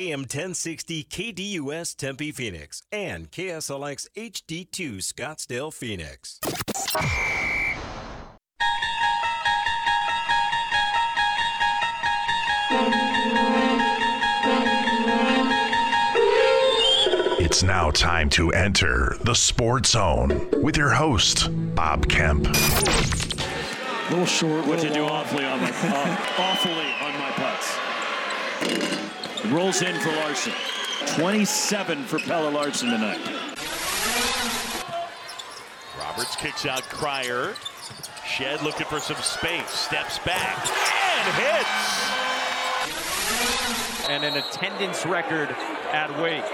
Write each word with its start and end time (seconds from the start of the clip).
AM 0.00 0.20
1060 0.20 1.02
KDUS 1.02 1.96
Tempe 1.96 2.30
Phoenix 2.30 2.82
and 2.92 3.32
KSLX 3.32 4.06
HD2 4.16 4.98
Scottsdale 4.98 5.74
Phoenix. 5.74 6.38
It's 17.40 17.64
now 17.64 17.90
time 17.90 18.30
to 18.30 18.52
enter 18.52 19.16
the 19.24 19.34
Sports 19.34 19.90
Zone 19.90 20.48
with 20.62 20.76
your 20.76 20.90
host, 20.90 21.48
Bob 21.74 22.08
Kemp. 22.08 22.46
A 22.46 22.50
little 24.10 24.26
short. 24.26 24.64
Which 24.68 24.84
little 24.84 24.84
you 24.84 24.94
do 24.94 25.04
awfully 25.06 25.44
on 25.44 25.60
my 25.60 25.70
uh, 25.70 26.16
awfully 26.38 26.86
on 27.02 27.18
my 27.18 27.32
putts. 27.32 29.07
Rolls 29.46 29.82
in 29.82 29.98
for 30.00 30.10
Larsson. 30.10 30.52
27 31.14 32.02
for 32.04 32.18
Pelle 32.18 32.50
Larsson 32.50 32.90
tonight. 32.90 33.20
Roberts 35.98 36.34
kicks 36.36 36.66
out 36.66 36.82
Crier. 36.88 37.54
Shed 38.26 38.62
looking 38.62 38.86
for 38.86 38.98
some 38.98 39.16
space. 39.16 39.70
Steps 39.70 40.18
back 40.18 40.58
and 40.68 41.34
hits. 41.36 42.10
and 44.10 44.24
an 44.24 44.36
attendance 44.36 45.06
record 45.06 45.50
at 45.92 46.10
Wake. 46.20 46.44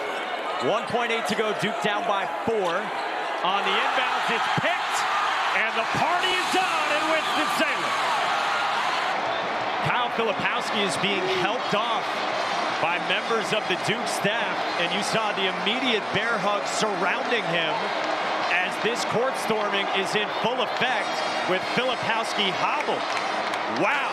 1.8 0.68 1.26
to 1.26 1.34
go, 1.34 1.54
Duke 1.60 1.80
down 1.82 2.06
by 2.06 2.26
four. 2.44 2.76
On 3.44 3.62
the 3.64 3.74
inbounds, 3.74 4.28
it's 4.28 4.50
picked, 4.60 4.98
and 5.56 5.72
the 5.76 5.88
party 5.98 6.28
is 6.28 6.56
on 6.56 6.88
in 6.96 7.04
Winston-Salem. 7.10 7.92
Kyle 9.88 10.10
Filipowski 10.16 10.86
is 10.86 10.96
being 10.98 11.24
helped 11.40 11.74
off 11.74 12.04
by 12.84 12.98
members 13.08 13.48
of 13.54 13.66
the 13.72 13.80
Duke 13.88 14.06
staff, 14.06 14.60
and 14.78 14.92
you 14.92 15.02
saw 15.02 15.32
the 15.32 15.48
immediate 15.48 16.02
bear 16.12 16.36
hug 16.36 16.60
surrounding 16.68 17.42
him 17.48 17.72
as 18.52 18.76
this 18.84 19.06
court 19.06 19.32
storming 19.38 19.86
is 19.96 20.14
in 20.14 20.28
full 20.44 20.60
effect 20.60 21.08
with 21.48 21.62
Filipowski 21.72 22.52
hobbled. 22.60 23.00
Wow. 23.80 24.12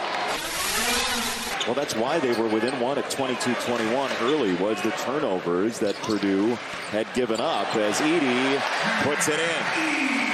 Well, 1.67 1.75
that's 1.75 1.95
why 1.95 2.19
they 2.19 2.31
were 2.39 2.47
within 2.47 2.79
one 2.79 2.97
at 2.97 3.11
22-21 3.11 4.21
early 4.21 4.55
was 4.55 4.81
the 4.83 4.91
turnovers 4.91 5.77
that 5.79 5.95
Purdue 5.95 6.55
had 6.91 7.13
given 7.13 7.41
up 7.41 7.75
as 7.75 7.99
Edey 7.99 8.57
puts 9.03 9.27
it 9.27 9.41
in. 9.41 10.31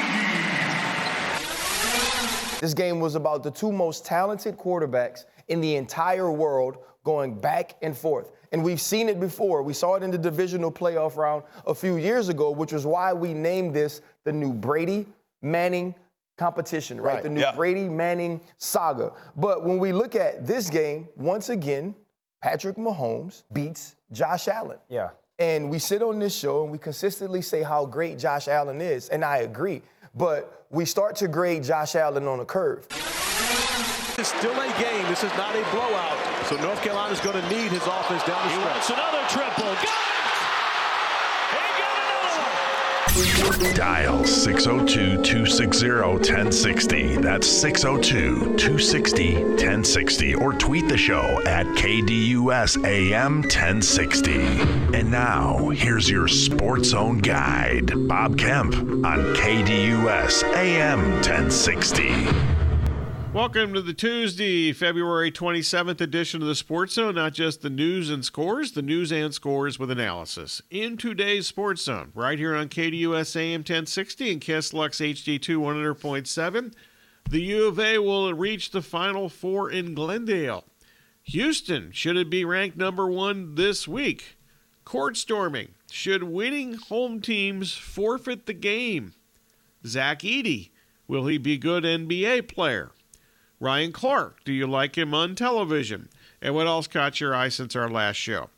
This 2.61 2.75
game 2.75 2.99
was 2.99 3.15
about 3.15 3.41
the 3.41 3.49
two 3.49 3.71
most 3.71 4.05
talented 4.05 4.59
quarterbacks 4.59 5.25
in 5.47 5.59
the 5.59 5.75
entire 5.75 6.31
world 6.31 6.77
going 7.07 7.33
back 7.33 7.77
and 7.81 7.97
forth. 7.97 8.33
And 8.51 8.61
we've 8.61 8.81
seen 8.81 9.07
it 9.07 9.17
before. 9.17 9.63
We 9.63 9.71
saw 9.71 9.95
it 9.95 10.03
in 10.03 10.11
the 10.11 10.17
divisional 10.17 10.69
playoff 10.69 11.15
round 11.15 11.43
a 11.65 11.73
few 11.73 11.95
years 11.95 12.27
ago, 12.27 12.51
which 12.51 12.73
was 12.73 12.85
why 12.85 13.13
we 13.13 13.33
named 13.33 13.73
this 13.73 14.01
the 14.25 14.33
new 14.33 14.51
Brady 14.51 15.05
Manning 15.41 15.95
competition, 16.37 16.99
right? 16.99 17.13
Right, 17.13 17.23
The 17.23 17.29
new 17.29 17.39
yeah. 17.39 17.55
Brady 17.55 17.87
Manning 17.87 18.41
saga. 18.57 19.13
But 19.37 19.63
when 19.63 19.77
we 19.79 19.93
look 19.93 20.15
at 20.15 20.45
this 20.45 20.69
game, 20.69 21.07
once 21.15 21.47
again, 21.47 21.95
Patrick 22.41 22.75
Mahomes 22.75 23.43
beats 23.53 23.95
Josh 24.11 24.49
Allen. 24.49 24.77
Yeah. 24.89 25.11
And 25.39 25.69
we 25.69 25.79
sit 25.79 26.01
on 26.01 26.19
this 26.19 26.35
show 26.35 26.63
and 26.63 26.71
we 26.73 26.77
consistently 26.77 27.41
say 27.41 27.63
how 27.63 27.85
great 27.85 28.19
Josh 28.19 28.49
Allen 28.49 28.81
is, 28.81 29.07
and 29.07 29.23
I 29.23 29.37
agree. 29.37 29.81
But 30.13 30.65
we 30.71 30.83
start 30.83 31.15
to 31.17 31.29
grade 31.29 31.63
Josh 31.63 31.95
Allen 31.95 32.27
on 32.27 32.41
a 32.41 32.45
curve. 32.45 32.85
It's 34.19 34.27
still 34.27 34.59
a 34.59 34.67
game. 34.81 35.05
This 35.07 35.23
is 35.23 35.31
not 35.37 35.55
a 35.55 35.63
blowout. 35.71 36.36
So 36.47 36.55
North 36.61 36.81
Carolina's 36.81 37.19
going 37.19 37.43
to 37.43 37.49
need 37.49 37.71
his 37.73 37.85
offense 37.85 38.23
down 38.23 38.41
the 38.47 38.53
He 38.53 38.57
wants 38.59 38.89
another 38.89 39.21
triple. 39.27 39.65
Got 39.65 39.83
it! 39.83 39.89
He 41.51 41.57
got 41.83 41.97
another 43.19 43.65
one! 43.65 43.73
Dial 43.75 44.23
602 44.25 45.23
260 45.23 45.89
1060. 45.89 47.17
That's 47.17 47.45
602 47.45 48.55
260 48.55 49.33
1060. 49.43 50.35
Or 50.35 50.53
tweet 50.53 50.87
the 50.87 50.97
show 50.97 51.41
at 51.45 51.65
KDUS 51.65 52.81
AM 52.85 53.41
1060. 53.41 54.39
And 54.97 55.11
now, 55.11 55.67
here's 55.71 56.09
your 56.09 56.29
Sports 56.29 56.91
Zone 56.91 57.17
guide, 57.17 57.91
Bob 58.07 58.37
Kemp 58.37 58.73
on 58.73 59.35
KDUS 59.35 60.43
AM 60.55 61.11
1060. 61.15 62.56
Welcome 63.37 63.75
to 63.75 63.83
the 63.83 63.93
Tuesday, 63.93 64.73
February 64.73 65.31
27th 65.31 66.01
edition 66.01 66.41
of 66.41 66.47
the 66.47 66.55
Sports 66.55 66.93
Zone. 66.95 67.13
Not 67.13 67.35
just 67.35 67.61
the 67.61 67.69
news 67.69 68.09
and 68.09 68.25
scores, 68.25 68.71
the 68.71 68.81
news 68.81 69.11
and 69.11 69.31
scores 69.31 69.77
with 69.77 69.91
analysis. 69.91 70.63
In 70.71 70.97
today's 70.97 71.45
Sports 71.45 71.83
Zone, 71.83 72.11
right 72.15 72.39
here 72.39 72.55
on 72.55 72.67
KDUS 72.67 73.35
AM 73.35 73.59
1060 73.59 74.31
and 74.31 74.41
KSLX 74.41 75.13
HD2 75.13 75.55
100.7, 75.55 76.73
the 77.29 77.41
U 77.41 77.67
of 77.67 77.79
A 77.79 77.99
will 77.99 78.33
reach 78.33 78.71
the 78.71 78.81
Final 78.81 79.29
Four 79.29 79.69
in 79.69 79.93
Glendale. 79.93 80.65
Houston, 81.25 81.91
should 81.91 82.17
it 82.17 82.31
be 82.31 82.43
ranked 82.43 82.75
number 82.75 83.05
one 83.05 83.53
this 83.53 83.87
week? 83.87 84.35
Court 84.83 85.15
storming. 85.15 85.75
Should 85.91 86.23
winning 86.23 86.73
home 86.73 87.21
teams 87.21 87.75
forfeit 87.75 88.47
the 88.47 88.53
game? 88.53 89.13
Zach 89.85 90.21
Edey, 90.21 90.71
will 91.07 91.27
he 91.27 91.37
be 91.37 91.59
good 91.59 91.83
NBA 91.83 92.47
player? 92.47 92.93
Ryan 93.59 93.91
Clark, 93.91 94.43
do 94.43 94.53
you 94.53 94.67
like 94.67 94.97
him 94.97 95.13
on 95.13 95.33
television? 95.33 96.09
And 96.41 96.53
what 96.53 96.67
else 96.67 96.85
caught 96.85 97.19
your 97.19 97.33
eye 97.33 97.49
since 97.49 97.75
our 97.75 97.89
last 97.89 98.17
show? 98.17 98.49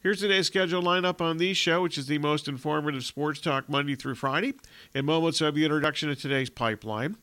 Here's 0.00 0.20
today's 0.20 0.46
scheduled 0.46 0.84
lineup 0.84 1.20
on 1.20 1.38
the 1.38 1.54
show, 1.54 1.82
which 1.82 1.98
is 1.98 2.06
the 2.06 2.18
most 2.18 2.48
informative 2.48 3.04
sports 3.04 3.40
talk 3.40 3.68
Monday 3.68 3.94
through 3.94 4.16
Friday. 4.16 4.54
In 4.94 5.04
moments 5.04 5.40
of 5.40 5.54
the 5.54 5.64
introduction 5.64 6.10
of 6.10 6.20
today's 6.20 6.50
pipeline. 6.50 7.16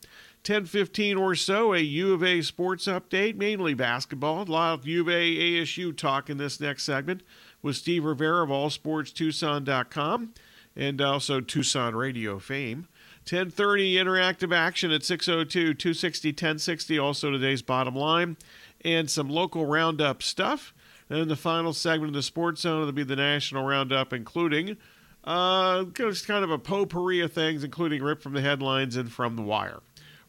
10:15 0.44 1.18
or 1.18 1.34
so, 1.34 1.74
a 1.74 1.80
U 1.80 2.14
of 2.14 2.22
A 2.22 2.40
sports 2.40 2.86
update, 2.86 3.36
mainly 3.36 3.74
basketball. 3.74 4.42
A 4.42 4.44
lot 4.44 4.78
of 4.78 4.86
U 4.86 5.00
of 5.02 5.08
A 5.08 5.12
ASU 5.12 5.94
talk 5.94 6.30
in 6.30 6.38
this 6.38 6.60
next 6.60 6.84
segment 6.84 7.22
with 7.62 7.76
Steve 7.76 8.04
Rivera 8.04 8.44
of 8.44 8.50
AllSportsTucson.com 8.50 10.32
and 10.76 11.00
also 11.00 11.40
Tucson 11.40 11.96
Radio 11.96 12.38
fame. 12.38 12.86
1030 13.26 13.96
interactive 13.96 14.54
action 14.54 14.92
at 14.92 15.02
602 15.02 15.74
260 15.74 16.28
1060 16.28 16.98
also 16.98 17.32
today's 17.32 17.60
bottom 17.60 17.96
line 17.96 18.36
and 18.84 19.10
some 19.10 19.28
local 19.28 19.66
roundup 19.66 20.22
stuff. 20.22 20.72
And 21.10 21.18
in 21.18 21.26
the 21.26 21.34
final 21.34 21.72
segment 21.72 22.10
of 22.10 22.14
the 22.14 22.22
sports 22.22 22.60
zone 22.60 22.82
it'll 22.82 22.92
be 22.92 23.02
the 23.02 23.16
national 23.16 23.64
roundup 23.64 24.12
including 24.12 24.76
uh, 25.24 25.82
just 25.86 26.28
kind 26.28 26.44
of 26.44 26.52
a 26.52 26.58
potpourri 26.58 27.18
of 27.18 27.32
things 27.32 27.64
including 27.64 28.00
rip 28.00 28.22
from 28.22 28.32
the 28.32 28.42
headlines 28.42 28.96
and 28.96 29.12
from 29.12 29.34
the 29.34 29.42
wire. 29.42 29.80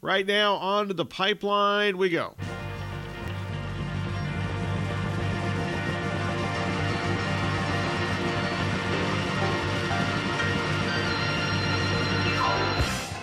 Right 0.02 0.25
now 0.25 0.56
on 0.56 0.88
to 0.88 0.96
the 0.96 1.06
pipeline 1.06 2.00
we 2.00 2.09
go 2.09 2.34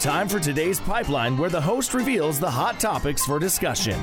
Time 0.04 0.28
for 0.28 0.38
today's 0.38 0.78
pipeline, 0.80 1.34
where 1.38 1.48
the 1.48 1.58
host 1.58 1.94
reveals 1.94 2.38
the 2.38 2.50
hot 2.50 2.78
topics 2.78 3.24
for 3.24 3.38
discussion. 3.38 3.98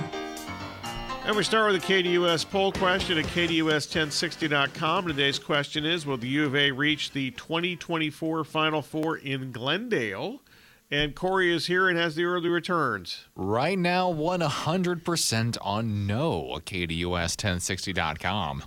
And 1.26 1.36
we 1.36 1.44
start 1.44 1.72
with 1.72 1.84
a 1.84 1.86
KDUS 1.86 2.50
poll 2.50 2.72
question 2.72 3.20
at 3.20 3.26
KDUS1060.com. 3.26 5.06
Today's 5.06 5.38
question 5.38 5.86
is 5.86 6.08
Will 6.08 6.18
the 6.18 6.28
U 6.28 6.48
of 6.48 6.56
A 6.56 6.72
reach 6.72 7.12
the 7.12 7.30
2024 7.30 8.44
Final 8.44 8.82
Four 8.82 9.18
in 9.18 9.52
Glendale? 9.52 10.42
And 10.90 11.14
Corey 11.14 11.54
is 11.54 11.68
here 11.68 11.88
and 11.88 12.00
has 12.00 12.16
the 12.16 12.24
early 12.24 12.50
returns. 12.50 13.26
Right 13.36 13.78
now, 13.78 14.12
100% 14.12 15.58
on 15.62 16.08
no 16.08 16.56
at 16.56 16.66
KDUS1060.com. 16.66 18.64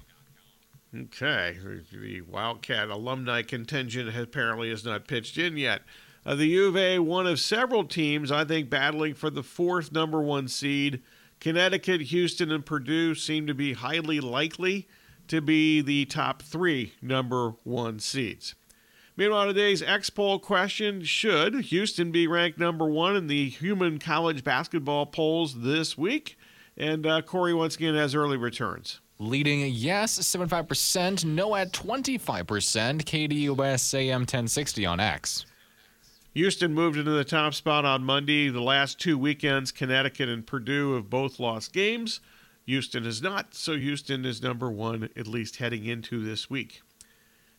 Okay. 0.97 1.57
The 1.91 2.21
Wildcat 2.21 2.91
alumni 2.91 3.43
contingent 3.43 4.17
apparently 4.17 4.71
has 4.71 4.85
not 4.85 5.09
pitched 5.09 5.37
in 5.37 5.57
yet. 5.57 5.83
Uh, 6.27 6.35
the 6.35 6.47
U 6.47 6.69
of 6.69 6.77
A, 6.77 6.99
one 7.01 7.27
of 7.27 7.39
several 7.39 7.85
teams, 7.85 8.33
I 8.33 8.45
think, 8.45 8.71
battling 8.71 9.15
for 9.15 9.29
the 9.29 9.43
fourth 9.43 9.93
number 9.93 10.23
one 10.23 10.49
seed. 10.49 11.03
Connecticut, 11.39 12.01
Houston, 12.01 12.51
and 12.51 12.65
Purdue 12.65 13.15
seem 13.15 13.47
to 13.47 13.55
be 13.55 13.75
highly 13.75 14.21
likely 14.21 14.89
to 15.29 15.43
be 15.43 15.83
the 15.83 16.07
top 16.07 16.43
three 16.43 16.95
number 17.03 17.51
one 17.65 17.99
seeds. 17.99 18.55
Meanwhile, 19.17 19.47
today's 19.47 19.83
X 19.83 20.11
poll 20.11 20.39
question 20.39 21.03
Should 21.05 21.55
Houston 21.67 22.11
be 22.11 22.27
ranked 22.27 22.59
number 22.59 22.87
one 22.87 23.15
in 23.17 23.27
the 23.27 23.49
human 23.49 23.99
college 23.99 24.43
basketball 24.43 25.07
polls 25.07 25.61
this 25.61 25.97
week? 25.97 26.39
And 26.77 27.07
uh, 27.07 27.23
Corey 27.23 27.55
once 27.55 27.77
again 27.77 27.95
has 27.95 28.15
early 28.15 28.37
returns. 28.37 29.01
Leading 29.21 29.61
yes, 29.69 30.19
75%, 30.19 31.25
no 31.25 31.55
at 31.55 31.73
25%, 31.73 32.45
KDUS 33.05 33.95
AM 33.95 34.23
1060 34.23 34.87
on 34.87 34.99
X. 34.99 35.47
Houston 36.35 36.75
moved 36.75 36.99
into 36.99 37.13
the 37.13 37.25
top 37.25 37.55
spot 37.55 37.85
on 37.85 38.05
Monday. 38.05 38.49
The 38.49 38.61
last 38.61 38.99
two 38.99 39.17
weekends, 39.17 39.71
Connecticut 39.71 40.29
and 40.29 40.45
Purdue 40.45 40.95
have 40.95 41.09
both 41.09 41.39
lost 41.39 41.73
games. 41.73 42.21
Houston 42.67 43.07
is 43.07 43.23
not, 43.23 43.55
so 43.55 43.77
Houston 43.77 44.25
is 44.25 44.43
number 44.43 44.71
one, 44.71 45.09
at 45.17 45.27
least 45.27 45.57
heading 45.57 45.85
into 45.85 46.25
this 46.25 46.51
week. 46.51 46.83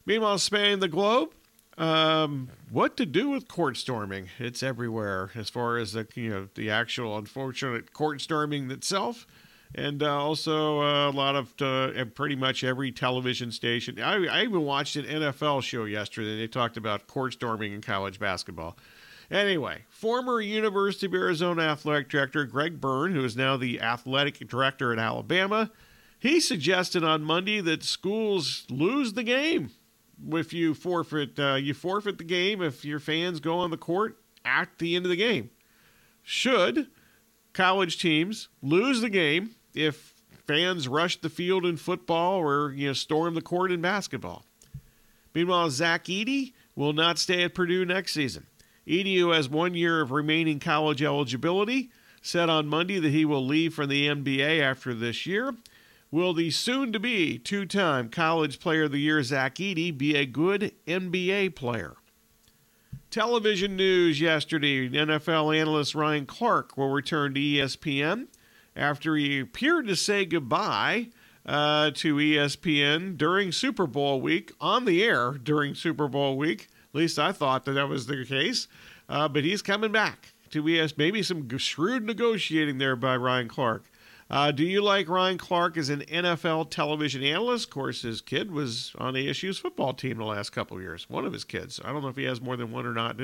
Meanwhile, 0.05 0.39
spanning 0.39 0.79
the 0.79 0.87
globe, 0.87 1.33
um, 1.77 2.49
what 2.69 2.97
to 2.97 3.05
do 3.05 3.29
with 3.29 3.47
court 3.47 3.77
storming? 3.77 4.29
It's 4.39 4.63
everywhere 4.63 5.31
as 5.35 5.49
far 5.49 5.77
as 5.77 5.93
the 5.93 6.07
you 6.15 6.29
know 6.29 6.47
the 6.55 6.69
actual 6.69 7.17
unfortunate 7.17 7.93
court 7.93 8.21
storming 8.21 8.71
itself, 8.71 9.27
and 9.77 10.01
uh, 10.01 10.17
also 10.17 10.81
uh, 10.81 11.09
a 11.09 11.11
lot 11.11 11.35
of 11.35 11.53
uh, 11.61 12.05
pretty 12.15 12.35
much 12.35 12.63
every 12.63 12.91
television 12.91 13.51
station. 13.51 14.01
I, 14.01 14.25
I 14.25 14.43
even 14.43 14.61
watched 14.63 14.95
an 14.95 15.05
NFL 15.05 15.63
show 15.63 15.83
yesterday. 15.83 16.37
They 16.37 16.47
talked 16.47 16.77
about 16.77 17.07
court 17.07 17.33
storming 17.33 17.73
in 17.73 17.81
college 17.81 18.17
basketball. 18.17 18.77
Anyway, 19.29 19.83
former 19.89 20.39
University 20.39 21.07
of 21.07 21.13
Arizona 21.13 21.63
athletic 21.63 22.09
director 22.09 22.45
Greg 22.45 22.79
Byrne, 22.79 23.13
who 23.13 23.25
is 23.25 23.35
now 23.35 23.57
the 23.57 23.81
athletic 23.81 24.47
director 24.47 24.93
at 24.93 24.99
Alabama, 24.99 25.71
he 26.19 26.39
suggested 26.39 27.03
on 27.03 27.23
Monday 27.23 27.59
that 27.59 27.83
schools 27.83 28.65
lose 28.69 29.13
the 29.13 29.23
game 29.23 29.71
if 30.31 30.53
you 30.53 30.73
forfeit. 30.73 31.37
Uh, 31.37 31.55
you 31.55 31.73
forfeit 31.73 32.17
the 32.17 32.23
game 32.23 32.61
if 32.61 32.85
your 32.85 32.99
fans 32.99 33.41
go 33.41 33.57
on 33.57 33.71
the 33.71 33.77
court 33.77 34.17
at 34.45 34.69
the 34.77 34.95
end 34.95 35.05
of 35.05 35.09
the 35.09 35.17
game. 35.17 35.49
Should 36.23 36.87
college 37.51 37.99
teams 37.99 38.47
lose 38.61 39.01
the 39.01 39.09
game 39.09 39.55
if 39.75 40.13
fans 40.47 40.87
rush 40.87 41.19
the 41.19 41.29
field 41.29 41.65
in 41.65 41.77
football 41.77 42.39
or 42.39 42.71
you 42.73 42.87
know 42.87 42.93
storm 42.93 43.35
the 43.35 43.41
court 43.41 43.71
in 43.71 43.81
basketball? 43.81 44.45
Meanwhile, 45.33 45.69
Zach 45.71 46.05
Edey 46.05 46.53
will 46.75 46.93
not 46.93 47.19
stay 47.19 47.43
at 47.43 47.53
Purdue 47.53 47.85
next 47.85 48.13
season. 48.13 48.47
Edey 48.87 49.17
who 49.19 49.31
has 49.31 49.49
one 49.49 49.73
year 49.73 50.01
of 50.01 50.11
remaining 50.11 50.59
college 50.59 51.03
eligibility. 51.03 51.89
Said 52.21 52.49
on 52.49 52.67
Monday 52.67 52.97
that 52.99 53.11
he 53.11 53.23
will 53.23 53.45
leave 53.45 53.75
from 53.75 53.89
the 53.89 54.07
NBA 54.07 54.59
after 54.59 54.95
this 54.95 55.27
year. 55.27 55.53
Will 56.09 56.33
the 56.33 56.49
soon 56.49 56.91
to 56.93 56.99
be 56.99 57.37
two 57.37 57.65
time 57.65 58.09
College 58.09 58.59
Player 58.59 58.83
of 58.83 58.91
the 58.91 58.99
Year 58.99 59.21
Zach 59.21 59.55
Edey 59.55 59.95
be 59.95 60.15
a 60.15 60.25
good 60.25 60.71
NBA 60.87 61.55
player? 61.55 61.97
Television 63.11 63.75
news 63.75 64.19
yesterday 64.19 64.89
NFL 64.89 65.55
analyst 65.55 65.93
Ryan 65.93 66.25
Clark 66.25 66.77
will 66.77 66.89
return 66.89 67.33
to 67.33 67.39
ESPN 67.39 68.27
after 68.75 69.15
he 69.15 69.39
appeared 69.39 69.87
to 69.87 69.95
say 69.95 70.25
goodbye 70.25 71.09
uh, 71.45 71.91
to 71.91 72.15
ESPN 72.15 73.17
during 73.17 73.51
Super 73.51 73.87
Bowl 73.87 74.19
week, 74.19 74.51
on 74.59 74.85
the 74.85 75.03
air 75.03 75.31
during 75.31 75.75
Super 75.75 76.07
Bowl 76.07 76.37
week. 76.37 76.67
At 76.93 76.99
least 76.99 77.19
I 77.19 77.31
thought 77.31 77.65
that 77.65 77.73
that 77.73 77.89
was 77.89 78.07
the 78.07 78.25
case. 78.25 78.67
Uh, 79.07 79.27
but 79.27 79.43
he's 79.43 79.61
coming 79.61 79.91
back 79.91 80.33
to 80.49 80.67
ES. 80.67 80.97
Maybe 80.97 81.21
some 81.21 81.47
shrewd 81.57 82.03
negotiating 82.03 82.77
there 82.77 82.95
by 82.95 83.15
Ryan 83.15 83.47
Clark. 83.47 83.83
Uh, 84.27 84.51
do 84.51 84.63
you 84.63 84.81
like 84.81 85.07
Ryan 85.07 85.37
Clark 85.37 85.77
as 85.77 85.89
an 85.89 86.01
NFL 86.01 86.71
television 86.71 87.21
analyst? 87.21 87.65
Of 87.65 87.73
course, 87.73 88.01
his 88.01 88.21
kid 88.21 88.49
was 88.49 88.91
on 88.97 89.13
ASU's 89.13 89.59
football 89.59 89.93
team 89.93 90.17
the 90.17 90.25
last 90.25 90.49
couple 90.49 90.81
years. 90.81 91.07
One 91.07 91.25
of 91.25 91.33
his 91.33 91.43
kids. 91.43 91.79
I 91.85 91.91
don't 91.91 92.01
know 92.01 92.07
if 92.07 92.15
he 92.15 92.23
has 92.23 92.41
more 92.41 92.57
than 92.57 92.71
one 92.71 92.87
or 92.87 92.93
not. 92.93 93.19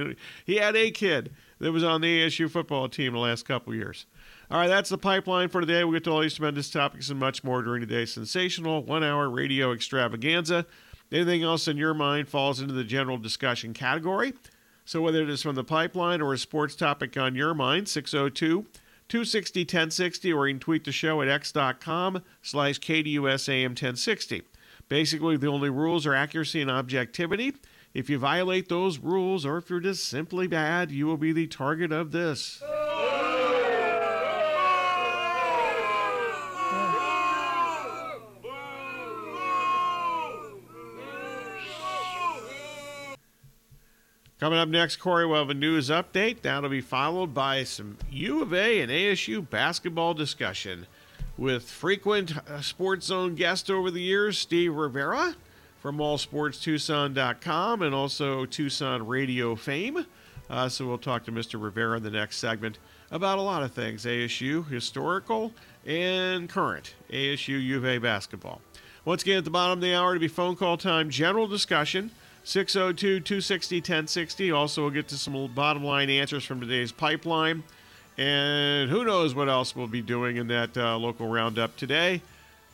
He 0.45 0.57
had 0.57 0.75
a 0.75 0.91
kid 0.91 1.33
that 1.57 1.71
was 1.71 1.83
on 1.83 2.01
the 2.01 2.21
ASU 2.21 2.51
football 2.51 2.87
team 2.87 3.13
the 3.13 3.19
last 3.19 3.47
couple 3.47 3.73
years. 3.73 4.05
All 4.51 4.57
right, 4.57 4.67
that's 4.67 4.89
the 4.89 4.97
pipeline 4.97 5.47
for 5.47 5.61
today. 5.61 5.85
We'll 5.85 5.93
get 5.93 6.03
to 6.03 6.11
all 6.11 6.19
these 6.19 6.33
tremendous 6.33 6.69
topics 6.69 7.09
and 7.09 7.17
much 7.17 7.41
more 7.41 7.61
during 7.61 7.79
today's 7.79 8.11
sensational 8.11 8.83
one 8.83 9.01
hour 9.01 9.29
radio 9.29 9.71
extravaganza. 9.71 10.65
Anything 11.09 11.41
else 11.41 11.69
in 11.69 11.77
your 11.77 11.93
mind 11.93 12.27
falls 12.27 12.59
into 12.59 12.73
the 12.73 12.83
general 12.83 13.17
discussion 13.17 13.73
category. 13.73 14.33
So, 14.83 14.99
whether 14.99 15.21
it 15.21 15.29
is 15.29 15.41
from 15.41 15.55
the 15.55 15.63
pipeline 15.63 16.19
or 16.21 16.33
a 16.33 16.37
sports 16.37 16.75
topic 16.75 17.15
on 17.15 17.33
your 17.33 17.53
mind, 17.53 17.87
602 17.87 18.65
260 19.07 19.61
1060, 19.61 20.33
or 20.33 20.49
you 20.49 20.55
can 20.55 20.59
tweet 20.59 20.83
the 20.83 20.91
show 20.91 21.21
at 21.21 21.29
x.com 21.29 22.21
slash 22.41 22.77
KDUSAM 22.81 23.69
1060. 23.69 24.41
Basically, 24.89 25.37
the 25.37 25.47
only 25.47 25.69
rules 25.69 26.05
are 26.05 26.13
accuracy 26.13 26.59
and 26.59 26.69
objectivity. 26.69 27.53
If 27.93 28.09
you 28.09 28.17
violate 28.17 28.67
those 28.67 28.99
rules, 28.99 29.45
or 29.45 29.59
if 29.59 29.69
you're 29.69 29.79
just 29.79 30.09
simply 30.09 30.47
bad, 30.47 30.91
you 30.91 31.05
will 31.05 31.15
be 31.15 31.31
the 31.31 31.47
target 31.47 31.93
of 31.93 32.11
this. 32.11 32.61
Coming 44.41 44.57
up 44.57 44.69
next, 44.69 44.95
Corey 44.95 45.27
will 45.27 45.37
have 45.37 45.51
a 45.51 45.53
news 45.53 45.89
update. 45.89 46.41
That'll 46.41 46.67
be 46.67 46.81
followed 46.81 47.31
by 47.31 47.63
some 47.63 47.99
U 48.09 48.41
of 48.41 48.55
A 48.55 48.81
and 48.81 48.91
ASU 48.91 49.47
basketball 49.47 50.15
discussion 50.15 50.87
with 51.37 51.69
frequent 51.69 52.35
uh, 52.49 52.59
Sports 52.61 53.05
Zone 53.05 53.35
guest 53.35 53.69
over 53.69 53.91
the 53.91 54.01
years, 54.01 54.39
Steve 54.39 54.73
Rivera 54.73 55.35
from 55.79 55.99
allsportstucson.com 55.99 57.83
and 57.83 57.93
also 57.93 58.47
Tucson 58.47 59.05
radio 59.05 59.55
fame. 59.55 60.07
Uh, 60.49 60.67
so 60.67 60.87
we'll 60.87 60.97
talk 60.97 61.23
to 61.25 61.31
Mr. 61.31 61.61
Rivera 61.61 61.97
in 61.97 62.03
the 62.03 62.09
next 62.09 62.37
segment 62.37 62.79
about 63.11 63.37
a 63.37 63.41
lot 63.43 63.61
of 63.61 63.71
things 63.73 64.05
ASU, 64.05 64.67
historical, 64.67 65.53
and 65.85 66.49
current 66.49 66.95
ASU 67.11 67.63
U 67.63 67.77
of 67.77 67.85
A 67.85 67.99
basketball. 67.99 68.59
Once 69.05 69.21
again, 69.21 69.37
at 69.37 69.43
the 69.43 69.51
bottom 69.51 69.77
of 69.77 69.81
the 69.81 69.93
hour 69.93 70.15
to 70.15 70.19
be 70.19 70.27
phone 70.27 70.55
call 70.55 70.77
time, 70.77 71.11
general 71.11 71.47
discussion 71.47 72.09
602 72.43 73.19
260 73.19 73.77
1060. 73.77 74.51
Also, 74.51 74.81
we'll 74.81 74.91
get 74.91 75.07
to 75.09 75.17
some 75.17 75.51
bottom 75.53 75.83
line 75.83 76.09
answers 76.09 76.43
from 76.43 76.59
today's 76.59 76.91
pipeline. 76.91 77.63
And 78.17 78.89
who 78.89 79.05
knows 79.05 79.33
what 79.33 79.49
else 79.49 79.75
we'll 79.75 79.87
be 79.87 80.01
doing 80.01 80.37
in 80.37 80.47
that 80.47 80.75
uh, 80.75 80.97
local 80.97 81.27
roundup 81.27 81.77
today. 81.77 82.21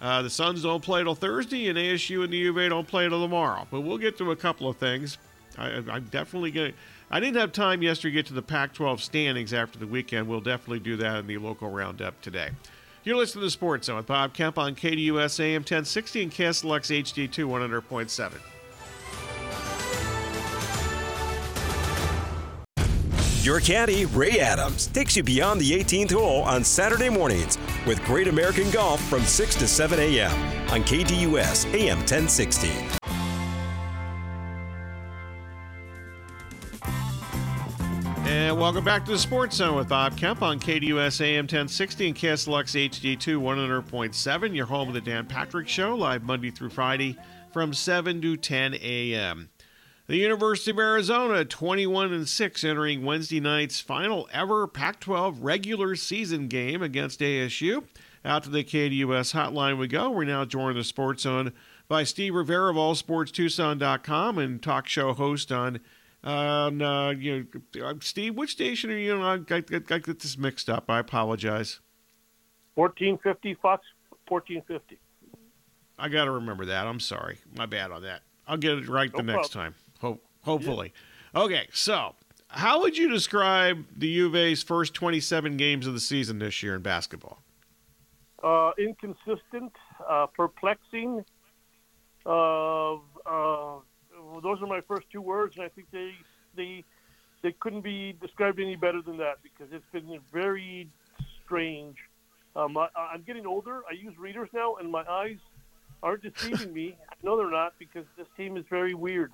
Uh, 0.01 0.21
the 0.21 0.29
Suns 0.29 0.63
don't 0.63 0.83
play 0.83 1.03
till 1.03 1.15
Thursday, 1.15 1.69
and 1.69 1.77
ASU 1.77 2.23
and 2.23 2.31
the 2.31 2.37
U 2.37 2.51
of 2.51 2.57
A 2.57 2.69
don't 2.69 2.87
play 2.87 3.07
till 3.09 3.21
tomorrow. 3.21 3.67
But 3.69 3.81
we'll 3.81 3.97
get 3.97 4.17
to 4.19 4.31
a 4.31 4.35
couple 4.35 4.69
of 4.69 4.77
things. 4.77 5.17
I, 5.57 5.69
am 5.69 6.07
definitely 6.11 6.51
going. 6.51 6.73
I 7.09 7.19
didn't 7.19 7.37
have 7.37 7.51
time 7.51 7.81
yesterday 7.81 8.11
to 8.11 8.15
get 8.19 8.25
to 8.27 8.33
the 8.33 8.41
Pac 8.41 8.73
12 8.73 9.01
standings 9.01 9.53
after 9.53 9.79
the 9.79 9.87
weekend. 9.87 10.27
We'll 10.27 10.41
definitely 10.41 10.79
do 10.79 10.97
that 10.97 11.19
in 11.19 11.27
the 11.27 11.37
local 11.37 11.69
roundup 11.69 12.21
today. 12.21 12.49
You're 13.03 13.15
listening 13.15 13.45
to 13.45 13.49
Sports 13.49 13.87
Zone 13.87 13.97
with 13.97 14.05
Bob 14.05 14.33
Kemp 14.33 14.57
on 14.57 14.75
KDUS 14.75 15.39
AM 15.39 15.61
1060 15.61 16.23
and 16.23 16.31
KSLX 16.31 17.03
HD2 17.03 17.45
100.7. 17.47 18.56
Your 23.41 23.59
caddy, 23.59 24.05
Ray 24.05 24.39
Adams, 24.39 24.87
takes 24.87 25.15
you 25.15 25.23
beyond 25.23 25.61
the 25.61 25.71
18th 25.71 26.11
hole 26.11 26.41
on 26.41 26.63
Saturday 26.63 27.09
mornings 27.09 27.57
with 27.85 28.03
Great 28.03 28.27
American 28.27 28.69
Golf 28.71 29.01
from 29.03 29.21
6 29.23 29.55
to 29.55 29.67
7 29.67 29.99
a.m. 29.99 30.31
on 30.69 30.81
KDUS 30.83 31.73
AM 31.73 31.99
1060. 31.99 32.69
And 38.27 38.59
welcome 38.59 38.83
back 38.83 39.05
to 39.05 39.11
the 39.11 39.19
Sports 39.19 39.55
Zone 39.55 39.75
with 39.75 39.87
Bob 39.87 40.17
Kemp 40.17 40.41
on 40.41 40.59
KDUS 40.59 41.21
AM 41.21 41.43
1060 41.43 42.07
and 42.07 42.15
KSLX 42.17 42.89
HD2 42.89 43.39
100.7. 43.39 44.55
Your 44.55 44.65
home 44.65 44.89
of 44.89 44.93
the 44.93 44.99
Dan 45.01 45.25
Patrick 45.25 45.67
Show, 45.67 45.95
live 45.95 46.23
Monday 46.23 46.51
through 46.51 46.71
Friday 46.71 47.15
from 47.53 47.73
7 47.73 48.19
to 48.19 48.35
10 48.35 48.73
a.m. 48.81 49.49
The 50.07 50.15
University 50.15 50.71
of 50.71 50.79
Arizona 50.79 51.43
21 51.43 52.13
and 52.13 52.29
6 52.29 52.63
entering 52.63 53.03
Wednesday 53.03 53.41
night's 53.41 53.81
final 53.81 54.29
ever 54.31 54.65
Pac-12 54.65 55.35
regular 55.41 55.97
season 55.97 56.47
game 56.47 56.81
against 56.81 57.19
ASU. 57.19 57.83
Out 58.23 58.43
to 58.43 58.49
the 58.49 58.63
KDUS 58.63 59.33
hotline 59.33 59.77
we 59.77 59.89
go. 59.89 60.09
We're 60.09 60.23
now 60.23 60.45
joined 60.45 60.77
the 60.77 60.85
Sports 60.85 61.23
Zone 61.23 61.51
by 61.89 62.05
Steve 62.05 62.35
Rivera 62.35 62.69
of 62.69 62.77
AllSportsTucson.com 62.77 64.37
and 64.37 64.63
talk 64.63 64.87
show 64.87 65.11
host 65.11 65.51
on 65.51 65.81
on 66.23 66.81
uh, 66.81 67.09
you 67.09 67.45
know, 67.75 67.85
uh, 67.85 67.93
Steve, 67.99 68.35
which 68.35 68.51
station 68.51 68.89
are 68.91 68.97
you 68.97 69.13
on? 69.13 69.45
I, 69.49 69.55
I, 69.55 69.57
I 69.57 69.97
get 69.99 70.19
this 70.19 70.37
mixed 70.37 70.69
up. 70.69 70.89
I 70.89 70.99
apologize. 70.99 71.81
1450 72.75 73.55
Fox 73.55 73.85
1450. 74.29 74.99
I 75.99 76.07
got 76.07 76.25
to 76.25 76.31
remember 76.31 76.63
that. 76.67 76.87
I'm 76.87 77.01
sorry. 77.01 77.39
My 77.57 77.65
bad 77.65 77.91
on 77.91 78.03
that. 78.03 78.21
I'll 78.47 78.55
get 78.55 78.77
it 78.77 78.87
right 78.87 79.11
no 79.11 79.17
the 79.17 79.23
problem. 79.23 79.35
next 79.35 79.51
time. 79.51 79.75
Hope, 80.01 80.23
hopefully. 80.43 80.93
Yeah. 81.33 81.41
Okay, 81.41 81.67
so 81.71 82.15
how 82.49 82.81
would 82.81 82.97
you 82.97 83.09
describe 83.09 83.85
the 83.95 84.07
U 84.07 84.27
of 84.27 84.35
A's 84.35 84.63
first 84.63 84.93
27 84.93 85.57
games 85.57 85.85
of 85.87 85.93
the 85.93 85.99
season 85.99 86.39
this 86.39 86.63
year 86.63 86.75
in 86.75 86.81
basketball? 86.81 87.39
Uh, 88.43 88.71
inconsistent, 88.77 89.73
uh, 90.07 90.27
perplexing. 90.27 91.25
Uh, 92.25 92.95
uh 93.25 93.79
those 94.43 94.61
are 94.61 94.67
my 94.67 94.81
first 94.87 95.07
two 95.11 95.21
words, 95.21 95.55
and 95.57 95.65
I 95.65 95.69
think 95.69 95.87
they 95.91 96.11
they 96.55 96.83
they 97.41 97.51
couldn't 97.59 97.81
be 97.81 98.15
described 98.21 98.59
any 98.59 98.75
better 98.75 99.01
than 99.01 99.17
that 99.17 99.37
because 99.43 99.71
it's 99.71 99.85
been 99.91 100.19
very 100.31 100.89
strange. 101.43 101.97
Um, 102.55 102.77
I, 102.77 102.87
I'm 103.13 103.23
getting 103.23 103.45
older. 103.45 103.81
I 103.89 103.93
use 103.93 104.17
readers 104.17 104.49
now, 104.53 104.75
and 104.75 104.91
my 104.91 105.03
eyes 105.09 105.37
aren't 106.03 106.23
deceiving 106.23 106.73
me. 106.73 106.97
No, 107.23 107.37
they're 107.37 107.49
not 107.49 107.73
because 107.79 108.05
this 108.17 108.27
team 108.35 108.57
is 108.57 108.65
very 108.69 108.93
weird. 108.93 109.33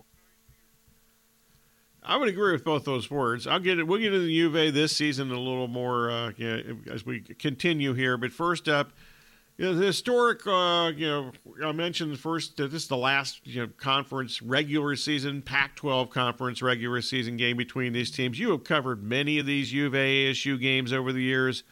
I 2.06 2.18
would 2.18 2.28
agree 2.28 2.52
with 2.52 2.64
both 2.64 2.84
those 2.86 3.10
words. 3.10 3.48
I'll 3.48 3.60
get 3.60 3.80
it. 3.80 3.88
We'll 3.88 4.00
get 4.00 4.14
into 4.14 4.26
the 4.26 4.34
U 4.34 4.48
of 4.48 4.56
A 4.56 4.70
this 4.72 4.96
season 4.96 5.32
a 5.32 5.40
little 5.40 5.68
more 5.68 6.12
uh, 6.12 6.32
you 6.38 6.48
know, 6.48 6.94
as 6.94 7.06
we 7.06 7.22
continue 7.22 7.94
here. 7.94 8.18
But 8.18 8.32
first 8.32 8.68
up, 8.68 8.92
You 9.58 9.66
know, 9.66 9.76
the 9.76 9.86
historic, 9.86 10.46
uh, 10.48 10.92
you 10.96 11.08
know, 11.08 11.32
I 11.64 11.72
mentioned 11.74 12.18
first 12.20 12.58
that 12.58 12.72
this 12.72 12.84
is 12.84 12.88
the 12.88 12.98
last 12.98 13.46
you 13.46 13.62
know, 13.62 13.70
conference 13.78 14.42
regular 14.42 14.96
season, 14.96 15.44
Pac 15.44 15.76
12 15.76 16.10
conference 16.10 16.62
regular 16.64 17.02
season 17.02 17.38
game 17.38 17.56
between 17.56 17.94
these 17.94 18.10
teams. 18.10 18.40
You 18.40 18.52
have 18.52 18.64
covered 18.64 19.04
many 19.04 19.38
of 19.38 19.46
these 19.46 19.72
U 19.72 19.86
of 19.88 19.96
A 19.96 20.32
ASU 20.32 20.60
games 20.60 20.92
over 20.92 21.14
the 21.14 21.22
years. 21.22 21.64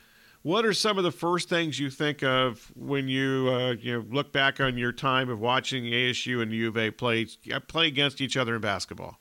What 0.44 0.66
are 0.66 0.74
some 0.74 0.98
of 0.98 1.04
the 1.04 1.12
first 1.12 1.50
things 1.50 1.80
you 1.80 1.90
think 1.92 2.24
of 2.24 2.72
when 2.76 3.08
you 3.08 3.50
uh, 3.52 3.72
you 3.74 3.94
know 3.94 4.06
look 4.10 4.32
back 4.32 4.60
on 4.60 4.78
your 4.78 4.92
time 4.92 5.30
of 5.30 5.40
watching 5.40 5.84
ASU 5.86 6.42
and 6.42 6.52
U 6.54 6.70
of 6.70 6.98
play 6.98 7.26
play 7.68 7.88
against 7.88 8.22
each 8.22 8.38
other 8.38 8.56
in 8.56 8.62
basketball? 8.62 9.21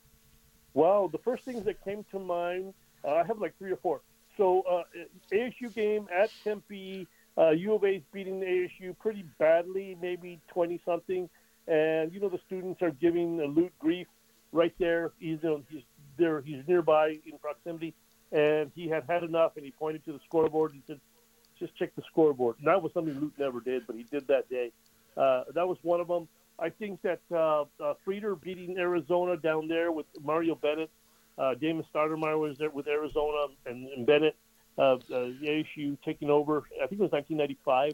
Well, 0.73 1.07
the 1.07 1.17
first 1.19 1.43
things 1.43 1.65
that 1.65 1.83
came 1.83 2.05
to 2.11 2.19
mind, 2.19 2.73
uh, 3.03 3.15
I 3.15 3.23
have 3.23 3.39
like 3.39 3.57
three 3.57 3.71
or 3.71 3.77
four. 3.77 4.01
So 4.37 4.61
uh, 4.61 4.83
ASU 5.31 5.73
game 5.73 6.07
at 6.13 6.29
Tempe, 6.43 7.07
uh, 7.37 7.49
U 7.49 7.75
of 7.75 7.83
A 7.83 7.95
is 7.95 8.03
beating 8.13 8.39
the 8.39 8.45
ASU 8.45 8.97
pretty 8.99 9.25
badly, 9.37 9.97
maybe 10.01 10.39
twenty 10.47 10.79
something, 10.85 11.29
and 11.67 12.13
you 12.13 12.19
know 12.19 12.29
the 12.29 12.39
students 12.45 12.81
are 12.81 12.91
giving 12.91 13.37
Lute 13.37 13.73
grief 13.79 14.07
right 14.51 14.73
there. 14.79 15.11
He's 15.19 15.39
you 15.43 15.49
know, 15.49 15.63
he's 15.69 15.83
there, 16.17 16.41
he's 16.41 16.63
nearby 16.67 17.17
in 17.25 17.37
proximity, 17.41 17.93
and 18.31 18.71
he 18.75 18.87
had 18.87 19.03
had 19.07 19.23
enough, 19.23 19.57
and 19.57 19.65
he 19.65 19.71
pointed 19.71 20.05
to 20.05 20.13
the 20.13 20.19
scoreboard 20.25 20.71
and 20.73 20.81
said, 20.87 20.99
just 21.59 21.75
check 21.77 21.95
the 21.95 22.01
scoreboard. 22.09 22.55
And 22.57 22.67
that 22.67 22.81
was 22.81 22.91
something 22.93 23.17
Lute 23.19 23.33
never 23.37 23.61
did, 23.61 23.85
but 23.87 23.95
he 23.95 24.03
did 24.03 24.27
that 24.27 24.49
day. 24.49 24.71
Uh, 25.15 25.43
that 25.53 25.67
was 25.67 25.77
one 25.83 26.01
of 26.01 26.07
them. 26.07 26.27
I 26.61 26.69
think 26.69 27.01
that 27.01 27.21
uh, 27.31 27.63
uh, 27.83 27.93
Frieder 28.05 28.39
beating 28.39 28.77
Arizona 28.77 29.35
down 29.35 29.67
there 29.67 29.91
with 29.91 30.05
Mario 30.23 30.55
Bennett, 30.55 30.91
uh, 31.37 31.55
Damon 31.55 31.83
Stoudemire 31.93 32.39
was 32.39 32.57
there 32.59 32.69
with 32.69 32.87
Arizona 32.87 33.47
and, 33.65 33.87
and 33.89 34.05
Bennett, 34.05 34.35
uh, 34.77 34.93
uh, 34.93 34.97
ASU 35.09 35.97
taking 36.05 36.29
over. 36.29 36.63
I 36.75 36.87
think 36.87 37.01
it 37.01 37.03
was 37.03 37.11
1995. 37.11 37.93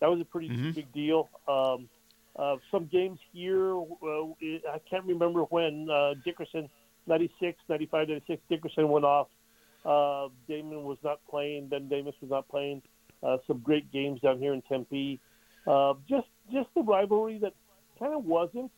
That 0.00 0.10
was 0.10 0.20
a 0.20 0.24
pretty 0.24 0.48
mm-hmm. 0.48 0.72
big 0.72 0.92
deal. 0.92 1.28
Um, 1.46 1.88
uh, 2.36 2.56
some 2.70 2.86
games 2.86 3.18
here, 3.32 3.76
uh, 3.76 4.24
I 4.70 4.80
can't 4.88 5.04
remember 5.04 5.42
when 5.42 5.88
uh, 5.90 6.14
Dickerson, 6.24 6.68
96, 7.06 7.58
95, 7.68 8.08
96, 8.08 8.42
Dickerson 8.48 8.88
went 8.88 9.04
off. 9.04 9.28
Uh, 9.84 10.28
Damon 10.48 10.84
was 10.84 10.98
not 11.04 11.20
playing. 11.30 11.68
Ben 11.68 11.88
Davis 11.88 12.14
was 12.20 12.30
not 12.30 12.48
playing 12.48 12.82
uh, 13.22 13.38
some 13.46 13.58
great 13.58 13.90
games 13.92 14.20
down 14.20 14.38
here 14.38 14.52
in 14.52 14.62
Tempe. 14.62 15.20
Uh, 15.66 15.94
just 16.08 16.26
just 16.52 16.68
the 16.74 16.82
rivalry 16.82 17.38
that 17.38 17.52
kind 17.98 18.14
of 18.14 18.24
wasn't, 18.24 18.70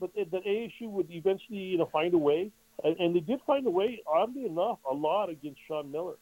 but 0.00 0.14
that 0.14 0.44
ASU 0.44 0.90
would 0.90 1.10
eventually 1.10 1.58
you 1.58 1.78
know 1.78 1.88
find 1.92 2.14
a 2.14 2.18
way, 2.18 2.50
and, 2.84 2.96
and 2.98 3.14
they 3.14 3.20
did 3.20 3.40
find 3.46 3.66
a 3.66 3.70
way. 3.70 4.02
Oddly 4.06 4.46
enough, 4.46 4.78
a 4.90 4.94
lot 4.94 5.30
against 5.30 5.60
Sean 5.66 5.90
Miller, 5.90 6.14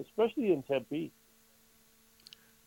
especially 0.00 0.52
in 0.52 0.62
Tempe. 0.62 1.12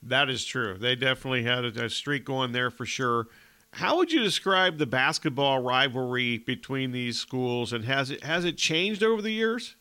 That 0.03 0.29
is 0.29 0.45
true. 0.45 0.77
They 0.77 0.95
definitely 0.95 1.43
had 1.43 1.65
a, 1.65 1.85
a 1.85 1.89
streak 1.89 2.25
going 2.25 2.53
there 2.53 2.71
for 2.71 2.85
sure. 2.85 3.27
How 3.73 3.97
would 3.97 4.11
you 4.11 4.21
describe 4.21 4.77
the 4.77 4.85
basketball 4.85 5.59
rivalry 5.59 6.39
between 6.39 6.91
these 6.91 7.17
schools, 7.17 7.71
and 7.71 7.85
has 7.85 8.11
it 8.11 8.23
has 8.23 8.43
it 8.45 8.57
changed 8.57 9.03
over 9.03 9.21
the 9.21 9.31
years? 9.31 9.75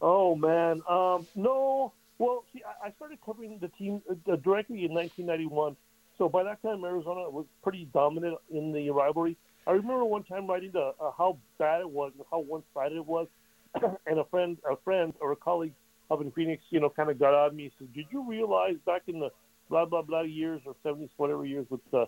Oh 0.00 0.34
man, 0.36 0.80
um, 0.88 1.26
no, 1.34 1.92
well, 2.18 2.44
see, 2.52 2.62
I 2.84 2.92
started 2.92 3.18
covering 3.24 3.58
the 3.60 3.68
team 3.68 4.02
uh, 4.08 4.36
directly 4.36 4.84
in 4.84 4.92
1991. 4.92 5.76
So 6.20 6.28
by 6.28 6.44
that 6.44 6.60
time, 6.60 6.84
Arizona 6.84 7.30
was 7.30 7.46
pretty 7.62 7.88
dominant 7.94 8.36
in 8.50 8.72
the 8.72 8.90
rivalry. 8.90 9.38
I 9.66 9.70
remember 9.70 10.04
one 10.04 10.22
time 10.24 10.46
writing 10.46 10.70
the, 10.70 10.92
uh, 11.00 11.12
how 11.16 11.38
bad 11.58 11.80
it 11.80 11.88
was 11.88 12.12
and 12.14 12.26
how 12.30 12.40
one-sided 12.40 12.94
it 12.94 13.06
was, 13.06 13.26
and 14.06 14.18
a 14.18 14.24
friend, 14.24 14.58
a 14.70 14.76
friend 14.84 15.14
or 15.22 15.32
a 15.32 15.36
colleague 15.36 15.72
up 16.10 16.20
in 16.20 16.30
Phoenix, 16.32 16.62
you 16.68 16.78
know, 16.78 16.90
kind 16.90 17.08
of 17.08 17.18
got 17.18 17.32
on 17.32 17.56
me. 17.56 17.72
Said, 17.78 17.94
"Did 17.94 18.04
you 18.10 18.22
realize 18.28 18.74
back 18.84 19.02
in 19.06 19.18
the 19.18 19.30
blah 19.70 19.86
blah 19.86 20.02
blah 20.02 20.20
years 20.20 20.60
or 20.66 20.74
70s, 20.84 21.08
whatever 21.16 21.46
years 21.46 21.66
with 21.70 21.80
uh, 21.94 22.04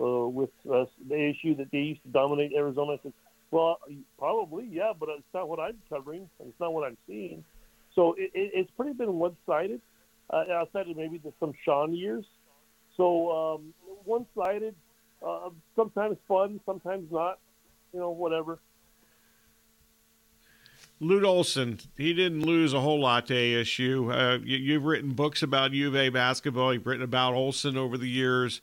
uh, 0.00 0.28
with 0.28 0.50
uh, 0.72 0.84
the 1.08 1.14
ASU 1.14 1.56
that 1.56 1.68
they 1.72 1.78
used 1.78 2.02
to 2.04 2.10
dominate 2.10 2.52
Arizona?" 2.54 2.92
I 2.92 2.98
said, 3.02 3.12
"Well, 3.50 3.78
probably, 4.20 4.68
yeah, 4.70 4.92
but 4.98 5.08
it's 5.08 5.24
not 5.34 5.48
what 5.48 5.58
I'm 5.58 5.78
covering, 5.88 6.30
it's 6.38 6.60
not 6.60 6.72
what 6.72 6.86
I'm 6.86 6.98
seeing." 7.08 7.42
So 7.96 8.12
it, 8.12 8.30
it, 8.34 8.52
it's 8.54 8.70
pretty 8.76 8.92
been 8.92 9.14
one-sided, 9.14 9.80
uh, 10.30 10.44
outside 10.52 10.88
of 10.88 10.96
maybe 10.96 11.18
the, 11.18 11.32
some 11.40 11.54
Sean 11.64 11.92
years. 11.92 12.24
So 12.98 13.30
um, 13.30 13.74
one-sided, 14.04 14.74
uh, 15.26 15.48
sometimes 15.74 16.18
fun, 16.28 16.60
sometimes 16.66 17.10
not. 17.10 17.38
You 17.94 18.00
know, 18.00 18.10
whatever. 18.10 18.58
Lute 21.00 21.24
Olson, 21.24 21.78
he 21.96 22.12
didn't 22.12 22.44
lose 22.44 22.74
a 22.74 22.80
whole 22.80 23.00
lot 23.00 23.26
to 23.28 23.34
ASU. 23.34 24.12
Uh, 24.12 24.38
you, 24.44 24.74
have 24.74 24.84
written 24.84 25.12
books 25.12 25.42
about 25.42 25.72
U 25.72 25.88
of 25.88 25.96
A 25.96 26.08
basketball. 26.08 26.74
You've 26.74 26.86
written 26.86 27.04
about 27.04 27.34
Olson 27.34 27.78
over 27.78 27.96
the 27.96 28.08
years. 28.08 28.60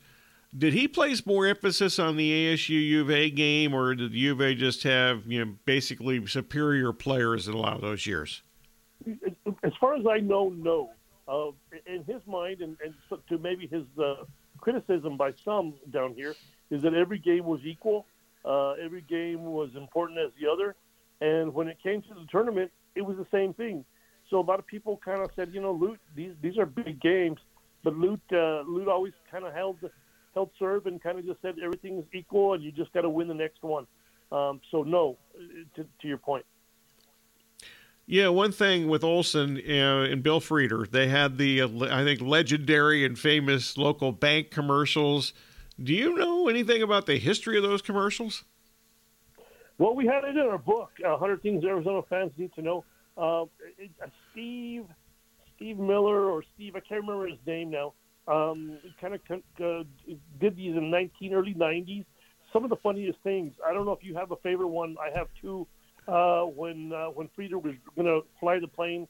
Did 0.56 0.74
he 0.74 0.88
place 0.88 1.26
more 1.26 1.48
emphasis 1.48 1.98
on 1.98 2.18
the 2.18 2.54
ASU 2.54 2.70
U 2.70 3.02
of 3.02 3.10
A 3.10 3.30
game, 3.30 3.74
or 3.74 3.96
did 3.96 4.14
U 4.14 4.34
of 4.34 4.42
A 4.42 4.54
just 4.54 4.84
have 4.84 5.26
you 5.26 5.44
know 5.44 5.54
basically 5.66 6.26
superior 6.28 6.94
players 6.94 7.48
in 7.48 7.54
a 7.54 7.58
lot 7.58 7.76
of 7.76 7.82
those 7.82 8.06
years? 8.06 8.42
as 9.64 9.74
far 9.80 9.96
as 9.96 10.06
I 10.06 10.20
know, 10.20 10.50
no. 10.50 10.92
Uh, 11.28 11.52
in 11.88 12.04
his 12.04 12.22
mind, 12.28 12.62
and, 12.62 12.78
and 12.84 12.94
to 13.28 13.38
maybe 13.38 13.68
his 13.68 13.84
uh, 13.98 14.26
criticism 14.60 15.18
by 15.18 15.34
some 15.44 15.74
down 15.92 16.14
here, 16.14 16.36
is 16.70 16.82
that 16.84 16.94
every 16.94 17.18
game 17.18 17.46
was 17.46 17.62
equal. 17.66 18.06
Uh, 18.44 18.72
every 18.74 19.02
game 19.02 19.44
was 19.44 19.70
important 19.76 20.20
as 20.20 20.32
the 20.40 20.48
other. 20.48 20.76
And 21.22 21.54
when 21.54 21.68
it 21.68 21.78
came 21.82 22.02
to 22.04 22.14
the 22.14 22.26
tournament, 22.30 22.72
it 22.94 23.02
was 23.02 23.18
the 23.18 23.26
same 23.32 23.54
thing. 23.54 23.84
So 24.30 24.40
a 24.40 24.42
lot 24.42 24.60
of 24.60 24.68
people 24.68 25.00
kind 25.04 25.22
of 25.22 25.30
said, 25.36 25.50
you 25.54 25.62
know, 25.62 25.72
Lute, 25.72 26.00
these 26.16 26.34
these 26.42 26.58
are 26.58 26.66
big 26.66 27.00
games, 27.02 27.40
but 27.84 27.96
Lute 27.96 28.20
uh, 28.32 28.62
Lute 28.62 28.88
always 28.88 29.14
kind 29.32 29.46
of 29.46 29.54
held 29.54 29.78
held 30.34 30.50
serve 30.60 30.86
and 30.88 31.02
kind 31.02 31.18
of 31.20 31.26
just 31.26 31.42
said 31.42 31.56
everything 31.64 32.00
is 32.00 32.06
equal, 32.14 32.54
and 32.54 32.64
you 32.64 32.72
just 32.72 32.92
got 32.94 33.02
to 33.02 33.10
win 33.10 33.28
the 33.28 33.34
next 33.34 33.64
one. 33.64 33.88
Um, 34.32 34.60
so 34.72 34.84
no, 34.84 35.18
to, 35.76 35.84
to 35.84 36.08
your 36.08 36.18
point. 36.18 36.46
Yeah, 38.08 38.28
one 38.28 38.52
thing 38.52 38.88
with 38.88 39.04
Olson 39.04 39.58
uh, 39.58 40.04
and 40.04 40.22
Bill 40.22 40.40
Frieder, 40.40 40.90
they 40.90 41.08
had 41.08 41.40
the 41.40 41.62
uh, 41.62 41.70
I 41.90 42.04
think 42.04 42.22
legendary 42.22 43.04
and 43.04 43.18
famous 43.18 43.78
local 43.78 44.12
bank 44.12 44.52
commercials. 44.52 45.34
Do 45.82 45.92
you 45.92 46.16
know 46.16 46.48
anything 46.48 46.84
about 46.84 47.08
the 47.08 47.18
history 47.18 47.58
of 47.58 47.64
those 47.64 47.82
commercials? 47.82 48.44
Well, 49.78 49.96
we 49.96 50.06
had 50.06 50.24
it 50.24 50.38
in 50.38 50.40
our 50.40 50.58
book, 50.58 50.92
uh, 51.04 51.10
100 51.10 51.42
Things 51.42 51.66
Arizona 51.66 52.02
Fans 52.08 52.32
Need 52.38 52.54
to 52.56 52.62
Know. 52.62 52.86
Uh, 53.18 53.46
Steve 54.32 54.86
Steve 55.56 55.80
Miller 55.80 56.30
or 56.30 56.44
Steve, 56.54 56.76
I 56.76 56.82
can't 56.82 57.02
remember 57.02 57.28
his 57.28 57.40
name 57.48 57.72
now. 57.72 57.94
Um, 58.28 58.78
kind 59.00 59.16
of 59.16 59.22
uh, 59.32 59.84
did 60.40 60.56
these 60.56 60.76
in 60.76 60.76
the 60.76 60.82
19 60.82 61.34
early 61.34 61.54
90s. 61.54 62.06
Some 62.54 62.64
of 62.64 62.70
the 62.70 62.76
funniest 62.78 63.20
things. 63.24 63.54
I 63.66 63.74
don't 63.74 63.86
know 63.86 63.94
if 63.94 64.04
you 64.04 64.16
have 64.16 64.32
a 64.32 64.36
favorite 64.38 64.68
one. 64.68 64.96
I 65.00 65.18
have 65.18 65.28
two 65.42 65.68
uh, 66.08 66.44
when 66.44 66.92
uh, 66.94 67.08
when 67.08 67.30
Frieder 67.38 67.62
was 67.62 67.74
going 67.96 68.08
to 68.08 68.22
fly 68.40 68.60
the 68.60 68.68
plane 68.68 69.08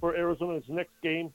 for 0.00 0.16
Arizona's 0.16 0.64
next 0.68 0.92
game. 1.02 1.32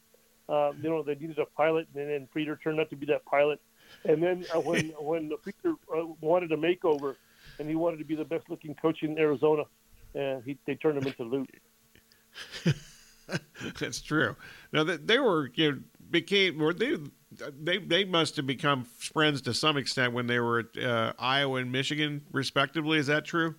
Uh, 0.50 0.72
you 0.82 0.90
know, 0.90 1.02
they 1.02 1.16
needed 1.16 1.40
a 1.40 1.46
pilot, 1.46 1.88
and 1.96 2.10
then 2.10 2.28
Frieder 2.36 2.62
turned 2.62 2.80
out 2.80 2.90
to 2.90 2.96
be 2.96 3.06
that 3.06 3.24
pilot. 3.26 3.62
And 4.06 4.22
then 4.22 4.46
uh, 4.54 4.60
when 4.60 4.90
when 5.00 5.32
Frieder 5.46 5.76
uh, 5.96 6.06
wanted 6.22 6.52
a 6.52 6.58
makeover, 6.58 7.16
and 7.60 7.70
he 7.70 7.76
wanted 7.76 7.98
to 7.98 8.06
be 8.06 8.16
the 8.16 8.26
best 8.26 8.50
looking 8.50 8.76
coach 8.76 9.04
in 9.04 9.18
Arizona, 9.18 9.64
uh, 10.20 10.40
he, 10.46 10.58
they 10.66 10.76
turned 10.76 10.98
him 10.98 11.08
into 11.08 11.24
Lute. 11.24 11.50
That's 13.80 14.02
true. 14.02 14.36
Now 14.72 14.84
that 14.84 15.08
they 15.08 15.20
were 15.20 15.50
you 15.54 15.72
know, 15.72 15.80
became 16.10 16.58
were 16.58 16.74
they 16.74 16.98
they 17.62 17.78
they 17.78 18.04
must 18.04 18.36
have 18.36 18.46
become 18.46 18.84
friends 18.84 19.42
to 19.44 19.54
some 19.54 19.78
extent 19.78 20.14
when 20.14 20.28
they 20.28 20.40
were 20.40 20.60
at 20.60 20.84
uh, 20.84 21.14
Iowa 21.18 21.60
and 21.60 21.72
Michigan 21.72 22.24
respectively. 22.32 22.98
Is 22.98 23.08
that 23.08 23.26
true? 23.26 23.56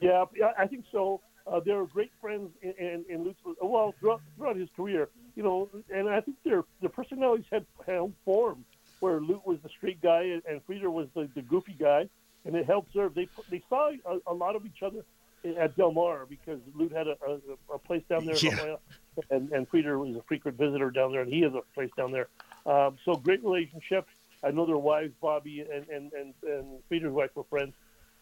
Yeah, 0.00 0.24
I 0.58 0.66
think 0.66 0.84
so. 0.92 1.20
Uh, 1.46 1.60
they 1.60 1.72
were 1.72 1.86
great 1.86 2.10
friends 2.20 2.50
in, 2.60 2.72
in, 2.72 3.04
in 3.08 3.24
Lute's, 3.24 3.38
well, 3.62 3.94
throughout, 4.00 4.20
throughout 4.36 4.56
his 4.56 4.68
career, 4.74 5.08
you 5.36 5.44
know, 5.44 5.68
and 5.94 6.08
I 6.08 6.20
think 6.20 6.36
their 6.44 6.64
their 6.80 6.90
personalities 6.90 7.46
had, 7.52 7.64
had 7.86 8.12
formed 8.24 8.64
where 8.98 9.20
Lute 9.20 9.46
was 9.46 9.58
the 9.62 9.68
street 9.68 10.00
guy 10.02 10.22
and, 10.22 10.42
and 10.48 10.66
Frieder 10.66 10.90
was 10.90 11.06
the, 11.14 11.28
the 11.34 11.42
goofy 11.42 11.76
guy, 11.78 12.08
and 12.44 12.56
it 12.56 12.66
helped 12.66 12.92
serve. 12.92 13.14
They 13.14 13.28
they 13.48 13.62
saw 13.68 13.92
a, 14.04 14.18
a 14.26 14.34
lot 14.34 14.56
of 14.56 14.66
each 14.66 14.82
other 14.82 15.04
at 15.56 15.76
Del 15.76 15.92
Mar 15.92 16.26
because 16.28 16.58
Lute 16.74 16.92
had 16.92 17.06
a, 17.06 17.16
a, 17.26 17.74
a 17.74 17.78
place 17.78 18.02
down 18.08 18.26
there, 18.26 18.36
yeah. 18.36 18.76
and 19.30 19.52
and 19.52 19.70
Frieder 19.70 19.98
was 19.98 20.16
a 20.16 20.22
frequent 20.22 20.58
visitor 20.58 20.90
down 20.90 21.12
there, 21.12 21.20
and 21.20 21.32
he 21.32 21.42
has 21.42 21.52
a 21.54 21.62
place 21.74 21.90
down 21.96 22.10
there. 22.10 22.28
Um, 22.64 22.96
so 23.04 23.14
great 23.14 23.44
relationship. 23.44 24.06
I 24.42 24.50
know 24.50 24.66
their 24.66 24.76
wives, 24.76 25.12
Bobbi 25.22 25.64
and 25.72 25.88
and 25.88 26.12
and, 26.12 26.34
and 26.42 26.66
Frieder's 26.90 27.12
wife, 27.12 27.30
were 27.34 27.44
friends. 27.44 27.74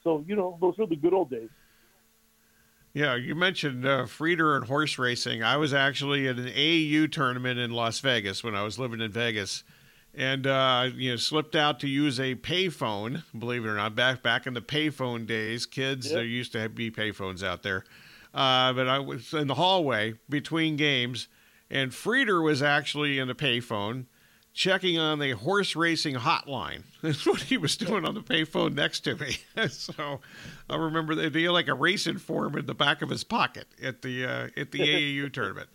So 0.03 0.23
you 0.27 0.37
know, 0.37 0.59
those 0.61 0.77
were 0.77 0.87
the 0.87 0.97
good 0.97 1.15
old 1.15 1.31
days. 1.31 1.49
Yeah, 2.95 3.17
you 3.17 3.35
mentioned 3.35 3.85
uh, 3.85 4.05
Frieder 4.05 4.55
and 4.57 4.67
horse 4.67 4.99
racing. 4.99 5.43
I 5.43 5.57
was 5.57 5.75
actually 5.75 6.29
at 6.29 6.39
an 6.39 6.47
AAU 6.47 7.11
tournament 7.11 7.59
in 7.59 7.73
Las 7.73 7.99
Vegas 7.99 8.45
when 8.45 8.55
I 8.55 8.63
was 8.63 8.79
living 8.79 9.01
in 9.01 9.11
Vegas, 9.11 9.65
and 10.15 10.47
uh, 10.47 10.91
you 10.95 11.11
know 11.11 11.17
slipped 11.17 11.57
out 11.57 11.81
to 11.81 11.89
use 11.89 12.21
a 12.21 12.37
payphone. 12.37 13.25
Believe 13.37 13.65
it 13.65 13.69
or 13.69 13.75
not, 13.75 13.97
back 13.97 14.23
back 14.23 14.47
in 14.47 14.55
the 14.55 14.63
payphone 14.63 15.27
days, 15.27 15.67
kids 15.67 16.07
yep. 16.07 16.15
there 16.15 16.25
used 16.25 16.53
to 16.53 16.69
be 16.69 16.89
payphones 16.93 17.43
out 17.43 17.65
there. 17.65 17.85
Uh, 18.33 18.73
but 18.73 18.87
I 18.87 19.01
was 19.01 19.35
in 19.35 19.49
the 19.49 19.57
hallway 19.57 20.15
between 20.29 20.77
games, 20.77 21.27
and 21.69 21.91
Frieder 21.91 22.45
was 22.45 22.63
actually 22.63 23.19
in 23.19 23.29
a 23.29 23.35
payphone 23.35 24.07
checking 24.55 24.99
on 24.99 25.19
the 25.19 25.33
horse 25.33 25.75
racing 25.77 26.15
hotline. 26.15 26.85
That's 27.03 27.27
what 27.27 27.43
he 27.43 27.59
was 27.59 27.77
doing 27.77 28.07
on 28.07 28.15
the 28.15 28.23
payphone 28.23 28.75
next 28.75 29.01
to 29.01 29.17
me. 29.17 29.37
so 29.69 30.21
I 30.71 30.77
remember 30.77 31.15
they 31.15 31.43
had 31.43 31.51
like 31.51 31.69
a 31.69 31.75
racing 31.75 32.19
form 32.19 32.57
in 32.57 32.65
the 32.65 32.75
back 32.75 33.03
of 33.03 33.11
his 33.11 33.25
pocket 33.25 33.67
at 33.83 34.01
the 34.01 34.25
uh, 34.25 34.49
at 34.57 34.71
the 34.71 34.79
AAU 35.19 35.33
tournament. 35.33 35.69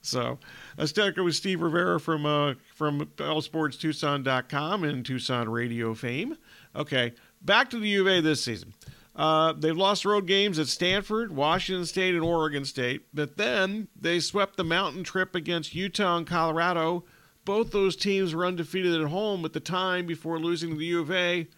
So 0.00 0.38
let's 0.76 0.92
talk 0.92 1.16
with 1.16 1.34
Steve 1.34 1.60
Rivera 1.60 1.98
from 1.98 2.24
uh, 2.24 2.54
from 2.74 3.00
allsportstucson.com 3.16 4.84
and 4.84 5.04
Tucson 5.04 5.48
radio 5.48 5.92
fame. 5.94 6.36
Okay, 6.76 7.12
back 7.42 7.70
to 7.70 7.78
the 7.78 7.88
U 7.88 8.02
of 8.02 8.06
A 8.06 8.20
this 8.20 8.44
season. 8.44 8.74
Uh, 9.16 9.52
they've 9.52 9.76
lost 9.76 10.04
road 10.04 10.26
games 10.26 10.58
at 10.58 10.66
Stanford, 10.66 11.34
Washington 11.34 11.86
State, 11.86 12.14
and 12.14 12.24
Oregon 12.24 12.64
State, 12.64 13.06
but 13.14 13.36
then 13.36 13.86
they 13.98 14.18
swept 14.18 14.56
the 14.56 14.64
mountain 14.64 15.04
trip 15.04 15.36
against 15.36 15.74
Utah 15.74 16.16
and 16.16 16.26
Colorado. 16.26 17.04
Both 17.44 17.72
those 17.72 17.96
teams 17.96 18.34
were 18.34 18.46
undefeated 18.46 19.00
at 19.00 19.08
home 19.08 19.44
at 19.44 19.52
the 19.52 19.60
time 19.60 20.06
before 20.06 20.38
losing 20.38 20.70
to 20.70 20.76
the 20.76 20.86
U 20.86 21.00
of 21.00 21.10
A. 21.10 21.48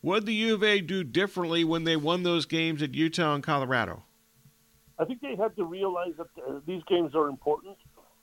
What 0.00 0.20
did 0.20 0.26
the 0.26 0.34
U 0.34 0.54
of 0.54 0.62
A 0.62 0.80
do 0.80 1.04
differently 1.04 1.64
when 1.64 1.84
they 1.84 1.96
won 1.96 2.22
those 2.22 2.46
games 2.46 2.82
at 2.82 2.94
Utah 2.94 3.34
and 3.34 3.44
Colorado? 3.44 4.04
I 4.98 5.04
think 5.04 5.20
they 5.20 5.36
had 5.36 5.54
to 5.56 5.64
realize 5.64 6.14
that 6.16 6.28
uh, 6.46 6.60
these 6.66 6.82
games 6.88 7.14
are 7.14 7.28
important. 7.28 7.76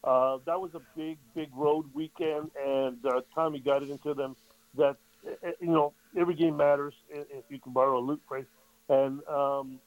Uh, 0.04 0.40
that 0.46 0.60
was 0.60 0.72
a 0.76 0.82
big, 0.98 1.18
big 1.34 1.50
road 1.56 1.86
weekend, 1.94 2.52
and 2.66 2.98
uh, 3.06 3.22
Tommy 3.34 3.60
got 3.60 3.84
it 3.84 3.90
into 3.90 4.14
them 4.14 4.36
that 4.76 4.98
uh, 5.26 5.50
you 5.62 5.68
know 5.68 5.94
every 6.18 6.34
game 6.36 6.58
matters 6.58 6.94
if 7.10 7.46
you 7.50 7.60
can 7.60 7.72
borrow 7.72 8.00
a 8.00 8.02
Lute 8.02 8.22
phrase, 8.28 8.46
and 8.90 9.26
um, 9.28 9.80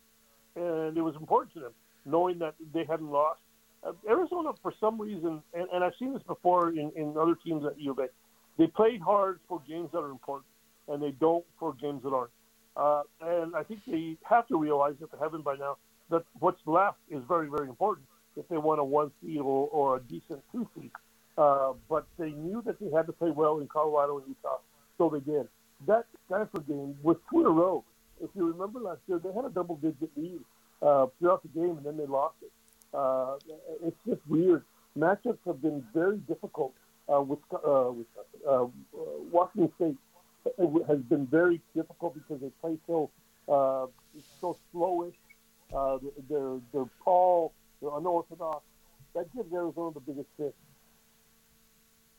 and 0.54 0.96
it 0.96 1.02
was 1.02 1.16
important 1.16 1.52
to 1.54 1.60
them 1.60 1.72
knowing 2.06 2.38
that 2.38 2.54
they 2.72 2.84
hadn't 2.84 3.10
lost. 3.10 3.40
Uh, 3.86 3.92
Arizona, 4.08 4.50
for 4.62 4.72
some 4.80 5.00
reason, 5.00 5.42
and, 5.54 5.68
and 5.72 5.84
I've 5.84 5.92
seen 5.98 6.12
this 6.12 6.22
before 6.22 6.70
in, 6.70 6.90
in 6.96 7.14
other 7.20 7.36
teams 7.44 7.64
at 7.64 7.78
U 7.80 7.92
of 7.92 7.98
A, 7.98 8.08
they 8.58 8.66
played 8.66 9.00
hard 9.00 9.38
for 9.48 9.62
games 9.68 9.90
that 9.92 9.98
are 9.98 10.10
important, 10.10 10.46
and 10.88 11.02
they 11.02 11.12
don't 11.12 11.44
for 11.58 11.74
games 11.74 12.02
that 12.02 12.12
aren't. 12.12 12.30
Uh, 12.76 13.02
and 13.20 13.54
I 13.54 13.62
think 13.62 13.80
they 13.86 14.16
have 14.28 14.46
to 14.48 14.58
realize 14.58 14.94
that 15.00 15.12
they 15.12 15.18
haven't 15.18 15.44
by 15.44 15.56
now 15.56 15.76
that 16.10 16.24
what's 16.40 16.60
left 16.66 16.98
is 17.10 17.22
very, 17.28 17.48
very 17.48 17.68
important 17.68 18.06
if 18.36 18.46
they 18.48 18.56
want 18.56 18.80
a 18.80 18.84
one 18.84 19.10
seed 19.22 19.38
or, 19.38 19.68
or 19.68 19.96
a 19.96 20.00
decent 20.00 20.42
two 20.52 20.68
seed. 20.74 20.90
Uh, 21.38 21.72
but 21.88 22.06
they 22.18 22.30
knew 22.30 22.62
that 22.64 22.80
they 22.80 22.90
had 22.90 23.06
to 23.06 23.12
play 23.12 23.30
well 23.30 23.60
in 23.60 23.68
Colorado 23.68 24.18
and 24.18 24.26
Utah, 24.28 24.58
so 24.98 25.10
they 25.10 25.20
did. 25.20 25.48
That 25.86 26.06
Stanford 26.26 26.66
game 26.66 26.96
was 27.02 27.16
two 27.30 27.40
in 27.40 27.46
a 27.46 27.50
row. 27.50 27.84
If 28.22 28.30
you 28.34 28.46
remember 28.50 28.80
last 28.80 29.00
year, 29.06 29.20
they 29.22 29.32
had 29.32 29.44
a 29.44 29.50
double 29.50 29.76
digit 29.76 30.10
lead 30.16 30.40
uh, 30.80 31.06
throughout 31.18 31.42
the 31.42 31.48
game, 31.48 31.76
and 31.76 31.84
then 31.84 31.98
they 31.98 32.06
lost 32.06 32.36
it. 32.42 32.50
Uh, 32.94 33.36
it's 33.84 33.96
just 34.06 34.20
weird. 34.28 34.64
Matchups 34.98 35.38
have 35.46 35.60
been 35.60 35.84
very 35.94 36.18
difficult. 36.18 36.74
Uh, 37.08 37.20
with, 37.20 37.38
uh, 37.52 37.92
with 37.92 38.06
uh, 38.48 38.66
Washington 39.30 39.70
State 39.76 39.96
has 40.88 40.98
been 41.08 41.26
very 41.26 41.60
difficult 41.74 42.14
because 42.14 42.40
they 42.40 42.50
play 42.60 42.76
so 42.86 43.10
uh, 43.48 43.86
so 44.40 44.56
slowish. 44.74 45.14
Uh, 45.72 45.98
they're 46.28 46.58
they're 46.72 46.90
tall 47.04 47.52
they're 47.80 47.96
unorthodox. 47.96 48.64
That 49.14 49.32
gives 49.34 49.52
Arizona 49.52 49.92
the 49.94 50.00
biggest 50.00 50.28
hit. 50.36 50.54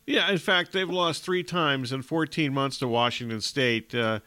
Yeah, 0.05 0.31
in 0.31 0.38
fact, 0.38 0.71
they've 0.71 0.89
lost 0.89 1.24
three 1.24 1.43
times 1.43 1.91
in 1.91 2.01
14 2.01 2.53
months 2.53 2.77
to 2.79 2.88
Washington 2.88 3.41
State. 3.41 3.93
Uh, 3.93 4.21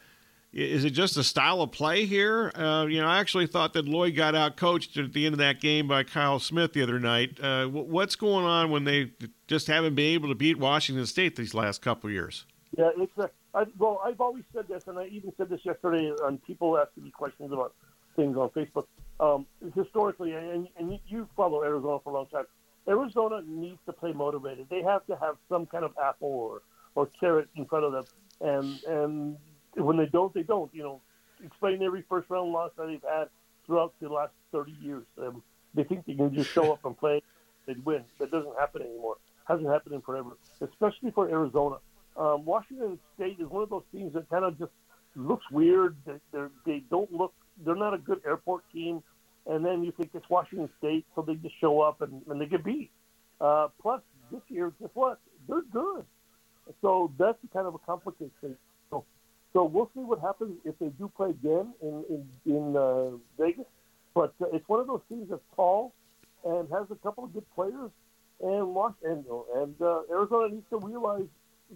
is 0.53 0.83
it 0.83 0.89
just 0.89 1.15
a 1.15 1.23
style 1.23 1.61
of 1.61 1.71
play 1.71 2.05
here? 2.05 2.51
Uh, 2.55 2.85
you 2.89 2.99
know, 2.99 3.07
I 3.07 3.19
actually 3.19 3.47
thought 3.47 3.73
that 3.73 3.85
Lloyd 3.85 4.15
got 4.15 4.35
out 4.35 4.57
coached 4.57 4.97
at 4.97 5.13
the 5.13 5.25
end 5.25 5.33
of 5.33 5.39
that 5.39 5.61
game 5.61 5.87
by 5.87 6.03
Kyle 6.03 6.39
Smith 6.39 6.73
the 6.73 6.83
other 6.83 6.99
night. 6.99 7.39
Uh, 7.41 7.67
what's 7.67 8.15
going 8.15 8.45
on 8.45 8.69
when 8.69 8.83
they 8.83 9.11
just 9.47 9.67
haven't 9.67 9.95
been 9.95 10.13
able 10.13 10.29
to 10.29 10.35
beat 10.35 10.59
Washington 10.59 11.05
State 11.05 11.35
these 11.37 11.53
last 11.53 11.81
couple 11.81 12.09
years? 12.09 12.45
Yeah, 12.77 12.89
it's 12.97 13.17
a, 13.17 13.29
I, 13.53 13.65
well, 13.77 14.01
I've 14.03 14.19
always 14.19 14.43
said 14.53 14.67
this, 14.67 14.87
and 14.87 14.97
I 14.99 15.05
even 15.05 15.31
said 15.37 15.49
this 15.49 15.61
yesterday 15.63 16.11
on 16.23 16.37
people 16.39 16.77
asking 16.77 17.03
me 17.03 17.11
questions 17.11 17.51
about 17.51 17.73
things 18.15 18.35
on 18.37 18.49
Facebook. 18.49 18.87
Um, 19.19 19.45
historically, 19.75 20.33
and, 20.33 20.67
and 20.77 20.99
you 21.07 21.29
follow 21.37 21.63
Arizona 21.63 21.99
for 22.03 22.09
a 22.09 22.13
long 22.13 22.25
time, 22.27 22.45
Arizona 22.87 23.41
needs 23.45 23.77
to 23.85 23.93
play 23.93 24.11
motivated. 24.11 24.67
They 24.69 24.81
have 24.81 25.05
to 25.05 25.15
have 25.15 25.35
some 25.47 25.65
kind 25.67 25.85
of 25.85 25.91
apple 26.03 26.29
or, 26.29 26.61
or 26.95 27.07
carrot 27.19 27.47
in 27.55 27.65
front 27.65 27.85
of 27.85 27.91
them, 27.91 28.05
and 28.41 28.83
and 28.85 29.37
when 29.75 29.97
they 29.97 30.05
don't, 30.05 30.33
they 30.33 30.43
don't. 30.43 30.73
You 30.73 30.83
know, 30.83 31.01
explain 31.43 31.81
every 31.81 32.03
first 32.09 32.29
round 32.29 32.51
loss 32.51 32.71
that 32.77 32.87
they've 32.87 33.01
had 33.01 33.29
throughout 33.65 33.93
the 34.01 34.09
last 34.09 34.33
30 34.51 34.75
years. 34.81 35.03
Um, 35.17 35.43
they 35.73 35.83
think 35.83 36.05
they 36.05 36.15
can 36.15 36.33
just 36.33 36.51
show 36.51 36.73
up 36.73 36.83
and 36.85 36.97
play, 36.97 37.21
they'd 37.65 37.83
win. 37.85 38.03
That 38.19 38.31
doesn't 38.31 38.57
happen 38.59 38.81
anymore. 38.81 39.17
Hasn't 39.45 39.67
happened 39.67 39.95
in 39.95 40.01
forever, 40.01 40.31
especially 40.61 41.11
for 41.11 41.29
Arizona. 41.29 41.77
Um, 42.17 42.45
Washington 42.45 42.99
State 43.15 43.37
is 43.39 43.47
one 43.47 43.63
of 43.63 43.69
those 43.69 43.83
teams 43.91 44.13
that 44.13 44.29
kind 44.29 44.43
of 44.43 44.57
just 44.59 44.71
looks 45.15 45.45
weird. 45.51 45.95
They, 46.05 46.13
they're, 46.31 46.49
don't 46.89 47.11
look 47.11 47.33
they're 47.65 47.75
not 47.75 47.93
a 47.93 47.97
good 47.97 48.21
airport 48.25 48.63
team. 48.71 49.03
And 49.47 49.65
then 49.65 49.83
you 49.83 49.91
think 49.91 50.11
it's 50.13 50.29
Washington 50.29 50.69
State, 50.77 51.05
so 51.15 51.23
they 51.23 51.35
just 51.35 51.59
show 51.59 51.81
up 51.81 52.01
and, 52.01 52.21
and 52.29 52.39
they 52.39 52.45
get 52.45 52.63
beat. 52.63 52.91
Uh, 53.39 53.69
plus, 53.81 54.01
this 54.31 54.41
year, 54.49 54.71
guess 54.79 54.89
what? 54.93 55.19
They're 55.47 55.63
good. 55.63 56.05
So 56.81 57.11
that's 57.17 57.37
the 57.41 57.47
kind 57.47 57.65
of 57.65 57.73
a 57.73 57.79
complicated 57.79 58.31
thing. 58.39 58.55
So, 59.53 59.65
we'll 59.65 59.89
see 59.93 60.01
what 60.01 60.19
happens 60.19 60.57
if 60.63 60.77
they 60.79 60.87
do 60.87 61.11
play 61.15 61.31
again 61.31 61.73
in 61.81 62.03
in, 62.09 62.53
in 62.53 62.77
uh, 62.77 63.17
Vegas. 63.37 63.65
But 64.13 64.33
uh, 64.41 64.45
it's 64.53 64.67
one 64.67 64.79
of 64.79 64.87
those 64.87 65.01
teams 65.09 65.29
that's 65.29 65.41
tall 65.55 65.93
and 66.45 66.67
has 66.71 66.87
a 66.91 66.95
couple 66.95 67.23
of 67.23 67.33
good 67.33 67.45
players. 67.53 67.91
And 68.41 68.73
Los 68.73 68.93
and 69.03 69.23
and 69.55 69.75
uh, 69.81 70.01
Arizona 70.09 70.49
needs 70.53 70.65
to 70.71 70.77
realize 70.77 71.27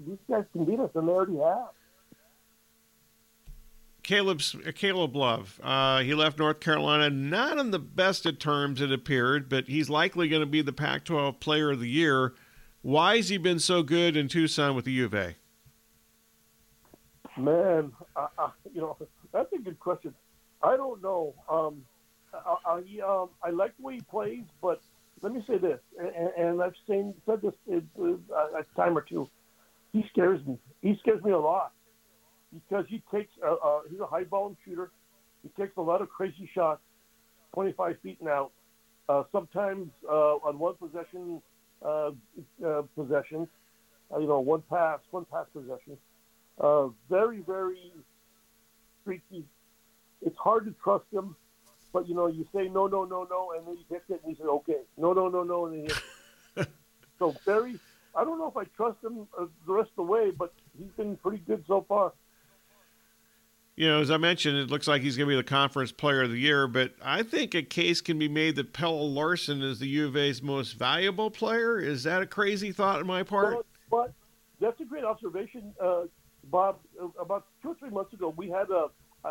these 0.07 0.17
guys 0.29 0.43
can 0.51 0.65
beat 0.65 0.79
us, 0.79 0.89
and 0.95 1.07
they 1.07 1.11
already 1.11 1.37
have. 1.37 1.69
Caleb's 4.05 4.55
uh, 4.55 4.71
Caleb 4.73 5.15
Love. 5.15 5.59
Uh, 5.63 6.01
he 6.01 6.13
left 6.13 6.37
North 6.37 6.59
Carolina 6.59 7.09
not 7.09 7.57
on 7.57 7.71
the 7.71 7.79
best 7.79 8.25
of 8.25 8.39
terms, 8.39 8.79
it 8.79 8.91
appeared, 8.91 9.49
but 9.49 9.67
he's 9.67 9.89
likely 9.89 10.29
going 10.29 10.41
to 10.41 10.47
be 10.47 10.61
the 10.61 10.73
Pac-12 10.73 11.39
Player 11.39 11.71
of 11.71 11.79
the 11.79 11.89
Year. 11.89 12.33
Why 12.81 13.17
has 13.17 13.29
he 13.29 13.37
been 13.37 13.59
so 13.59 13.81
good 13.81 14.15
in 14.15 14.27
Tucson 14.27 14.75
with 14.75 14.85
the 14.85 14.91
U 14.91 15.05
of 15.05 15.13
A? 15.15 15.35
Man, 17.37 17.91
I, 18.15 18.27
I, 18.37 18.49
you 18.73 18.81
know 18.81 18.97
that's 19.33 19.51
a 19.53 19.61
good 19.61 19.79
question. 19.79 20.13
I 20.63 20.77
don't 20.77 21.01
know. 21.01 21.33
Um, 21.49 21.81
I, 22.33 22.55
I, 22.65 22.77
um, 23.05 23.29
I 23.43 23.49
like 23.49 23.75
the 23.77 23.83
way 23.83 23.95
he 23.95 24.01
plays, 24.01 24.43
but 24.61 24.81
let 25.21 25.33
me 25.33 25.43
say 25.47 25.57
this, 25.57 25.79
and, 25.99 26.29
and 26.37 26.61
I've 26.61 26.73
seen, 26.87 27.13
said 27.25 27.41
this 27.41 27.53
a 27.67 28.63
time 28.75 28.97
or 28.97 29.01
two. 29.01 29.27
He 29.91 30.03
scares 30.11 30.45
me. 30.45 30.57
He 30.81 30.97
scares 31.01 31.23
me 31.23 31.31
a 31.31 31.39
lot 31.39 31.71
because 32.53 32.85
he 32.89 33.01
takes 33.13 33.31
a, 33.43 33.47
a, 33.47 33.81
he's 33.89 33.99
a 33.99 34.05
high 34.05 34.23
volume 34.23 34.57
shooter. 34.65 34.91
He 35.43 35.49
takes 35.61 35.75
a 35.77 35.81
lot 35.81 36.01
of 36.01 36.09
crazy 36.09 36.49
shots, 36.53 36.81
25 37.53 37.95
feet 38.01 38.17
and 38.19 38.29
out. 38.29 38.51
Uh, 39.07 39.23
sometimes 39.31 39.89
uh, 40.09 40.35
on 40.35 40.57
one 40.57 40.75
possession, 40.75 41.41
uh, 41.85 42.11
uh 42.65 42.81
possessions, 42.95 43.47
uh, 44.13 44.19
you 44.19 44.27
know, 44.27 44.39
one 44.39 44.63
pass, 44.69 44.99
one 45.11 45.25
pass 45.31 45.45
possession. 45.53 45.97
Uh, 46.59 46.87
very, 47.09 47.39
very 47.41 47.91
streaky. 49.01 49.45
It's 50.21 50.37
hard 50.37 50.65
to 50.65 50.75
trust 50.83 51.05
him, 51.11 51.35
but 51.93 52.07
you 52.07 52.15
know, 52.15 52.27
you 52.27 52.45
say 52.53 52.67
no, 52.67 52.87
no, 52.87 53.03
no, 53.05 53.27
no, 53.29 53.53
and 53.57 53.67
then 53.67 53.75
he 53.77 53.85
hits 53.93 54.09
it, 54.09 54.21
and 54.23 54.35
he 54.35 54.35
says 54.35 54.47
okay, 54.47 54.81
no, 54.97 55.13
no, 55.13 55.27
no, 55.27 55.43
no, 55.43 55.65
and 55.65 55.75
then 55.75 55.81
he 55.81 55.87
hits 55.87 56.01
it. 56.57 56.67
so 57.19 57.35
very. 57.45 57.79
I 58.17 58.23
don't 58.23 58.39
know 58.39 58.47
if 58.47 58.55
I 58.55 58.63
trust 58.77 59.03
him 59.03 59.27
the 59.37 59.73
rest 59.73 59.89
of 59.89 59.95
the 59.97 60.11
way, 60.11 60.31
but 60.31 60.53
he's 60.77 60.91
been 60.95 61.17
pretty 61.17 61.43
good 61.45 61.65
so 61.67 61.85
far 61.87 62.13
you 63.75 63.89
know, 63.89 63.99
as 63.99 64.09
I 64.09 64.17
mentioned, 64.17 64.57
it 64.57 64.69
looks 64.69 64.87
like 64.87 65.01
he's 65.01 65.17
going 65.17 65.27
to 65.27 65.33
be 65.33 65.35
the 65.35 65.43
conference 65.43 65.91
player 65.91 66.23
of 66.23 66.31
the 66.31 66.37
year, 66.37 66.67
but 66.67 66.93
I 67.01 67.23
think 67.23 67.53
a 67.55 67.61
case 67.61 67.99
can 67.99 68.17
be 68.17 68.29
made 68.29 68.55
that 68.55 68.71
Pelle 68.71 69.11
Larsson 69.11 69.61
is 69.61 69.79
the 69.79 69.87
U 69.87 70.07
of 70.07 70.15
A's 70.15 70.41
most 70.41 70.73
valuable 70.73 71.29
player. 71.29 71.77
Is 71.77 72.03
that 72.03 72.21
a 72.21 72.25
crazy 72.25 72.71
thought 72.71 72.99
on 72.99 73.07
my 73.07 73.23
part? 73.23 73.65
but 73.91 74.13
that's 74.59 74.79
a 74.79 74.85
great 74.85 75.03
observation, 75.03 75.73
uh, 75.81 76.03
Bob. 76.51 76.79
About 77.19 77.45
two 77.61 77.69
or 77.69 77.75
three 77.75 77.89
months 77.89 78.13
ago, 78.13 78.33
we 78.35 78.49
had 78.49 78.69
a 78.69 78.87